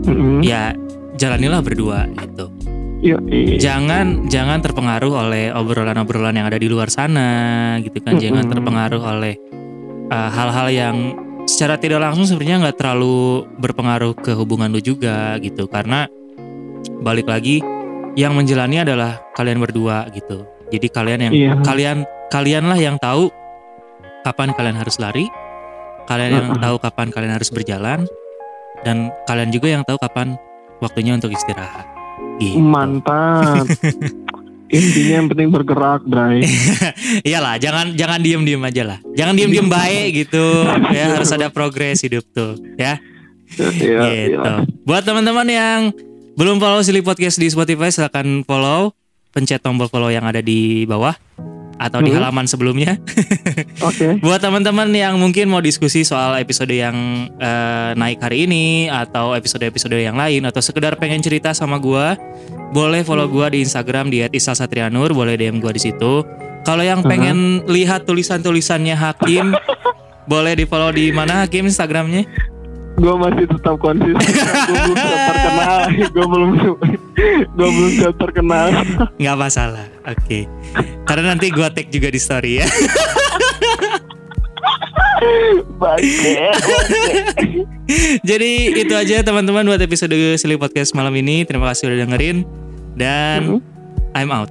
Mm-mm. 0.06 0.42
ya 0.42 0.74
jalanilah 1.16 1.62
berdua 1.62 2.10
gitu 2.18 2.50
Jangan 3.56 4.26
jangan 4.26 4.58
terpengaruh 4.58 5.12
oleh 5.14 5.44
obrolan-obrolan 5.50 6.34
yang 6.34 6.46
ada 6.50 6.58
di 6.58 6.66
luar 6.66 6.90
sana 6.90 7.28
gitu 7.80 8.02
kan 8.02 8.18
jangan 8.18 8.42
Mm-mm. 8.42 8.52
terpengaruh 8.52 9.02
oleh 9.02 9.34
eh, 10.08 10.30
hal-hal 10.32 10.68
yang 10.68 10.96
secara 11.46 11.78
tidak 11.78 12.02
langsung 12.02 12.26
sebenarnya 12.26 12.68
nggak 12.68 12.76
terlalu 12.76 13.46
berpengaruh 13.56 14.18
ke 14.18 14.34
hubungan 14.34 14.68
lu 14.68 14.82
juga 14.82 15.38
gitu 15.38 15.70
karena 15.70 16.10
balik 17.00 17.30
lagi 17.30 17.62
yang 18.18 18.34
menjalani 18.34 18.82
adalah 18.82 19.22
kalian 19.38 19.62
berdua 19.62 20.10
gitu 20.10 20.42
jadi 20.74 20.86
kalian 20.90 21.20
yang 21.30 21.34
Iya. 21.34 21.52
kalian 21.62 21.98
kalianlah 22.34 22.78
yang 22.78 22.98
tahu 22.98 23.30
kapan 24.26 24.50
kalian 24.58 24.74
harus 24.74 24.98
lari 24.98 25.30
kalian 26.10 26.30
yang 26.34 26.46
Mm-mm. 26.50 26.62
tahu 26.62 26.76
kapan 26.82 27.14
kalian 27.14 27.34
harus 27.38 27.50
berjalan 27.54 28.02
dan 28.82 29.14
kalian 29.30 29.50
juga 29.54 29.70
yang 29.70 29.82
tahu 29.86 29.98
kapan 30.02 30.34
waktunya 30.82 31.14
untuk 31.14 31.30
istirahat 31.30 31.86
gitu. 32.40 32.58
Mantap. 32.60 33.66
Intinya 34.66 35.14
yang 35.22 35.28
penting 35.30 35.48
bergerak, 35.54 36.02
Bray. 36.02 36.42
Iyalah, 37.28 37.54
jangan 37.62 37.94
jangan 37.94 38.18
diem-diem 38.18 38.58
aja 38.66 38.82
lah. 38.82 38.98
Jangan 39.14 39.38
diem-diem 39.38 39.70
baik 39.70 40.26
gitu. 40.26 40.66
Ya 40.90 41.14
harus 41.14 41.30
ada 41.30 41.46
progres 41.54 42.02
hidup 42.02 42.26
tuh, 42.34 42.58
ya. 42.74 42.98
Iya, 43.54 43.70
gitu. 43.78 44.42
iya. 44.42 44.66
Buat 44.82 45.06
teman-teman 45.06 45.46
yang 45.46 45.80
belum 46.34 46.58
follow 46.58 46.82
Silly 46.82 46.98
Podcast 46.98 47.38
di 47.38 47.46
Spotify 47.46 47.94
silahkan 47.94 48.26
follow, 48.42 48.90
pencet 49.30 49.62
tombol 49.62 49.86
follow 49.86 50.10
yang 50.10 50.26
ada 50.26 50.42
di 50.42 50.82
bawah 50.82 51.14
atau 51.76 52.00
di 52.00 52.08
Mhm. 52.08 52.16
halaman 52.16 52.44
sebelumnya. 52.44 52.96
Oke. 53.88 54.16
Buat 54.18 54.40
teman-teman 54.40 54.88
yang 54.90 55.16
mungkin 55.16 55.46
mau 55.46 55.60
diskusi 55.60 56.02
soal 56.02 56.36
episode 56.36 56.70
yang 56.70 56.96
eh, 57.32 57.90
naik 57.92 58.18
hari 58.18 58.44
ini 58.44 58.64
atau 58.86 59.32
episode-episode 59.32 59.92
yang 59.94 60.14
lain 60.14 60.42
atau 60.42 60.58
sekedar 60.58 60.96
pengen 60.96 61.20
cerita 61.20 61.52
sama 61.52 61.76
gua, 61.76 62.16
boleh 62.70 63.02
follow 63.02 63.26
gua 63.26 63.46
di 63.46 63.60
Instagram 63.60 64.08
di 64.08 64.24
@isalsatrianur, 64.26 65.12
boleh 65.12 65.36
DM 65.36 65.58
gua 65.58 65.70
di 65.70 65.82
situ. 65.82 66.24
Kalau 66.62 66.82
yang 66.82 66.98
Uh-huh. 66.98 67.08
pengen 67.08 67.38
lihat 67.64 68.02
tulisan-tulisannya 68.04 68.92
Hakim, 68.92 69.54
boleh 70.26 70.56
di-follow 70.56 70.90
di 70.90 71.10
mana 71.10 71.40
Hakim 71.40 71.64
Instagramnya? 71.64 72.26
Gue 72.96 73.14
masih 73.20 73.44
tetap 73.44 73.76
konsisten. 73.76 74.16
gue 74.16 74.76
belum 74.88 74.96
terkenal. 75.30 75.78
Gue 76.10 76.26
belum 76.26 76.50
gue 77.52 77.68
belum 77.68 77.92
terkenal. 78.16 78.66
nggak 79.16 79.36
masalah, 79.36 79.86
oke. 80.04 80.38
Karena 81.04 81.36
nanti 81.36 81.52
gua 81.52 81.68
tag 81.72 81.88
juga 81.88 82.08
di 82.08 82.20
story 82.20 82.60
ya. 82.60 82.66
Bangke. 85.76 86.34
Jadi 88.28 88.50
itu 88.80 88.94
aja 88.96 89.24
teman-teman 89.24 89.64
buat 89.64 89.80
episode 89.80 90.16
Silly 90.36 90.56
Podcast 90.56 90.92
malam 90.92 91.12
ini. 91.16 91.44
Terima 91.44 91.72
kasih 91.72 91.92
udah 91.92 91.98
dengerin 92.04 92.44
dan 92.96 93.60
I'm 94.16 94.32
out. 94.32 94.48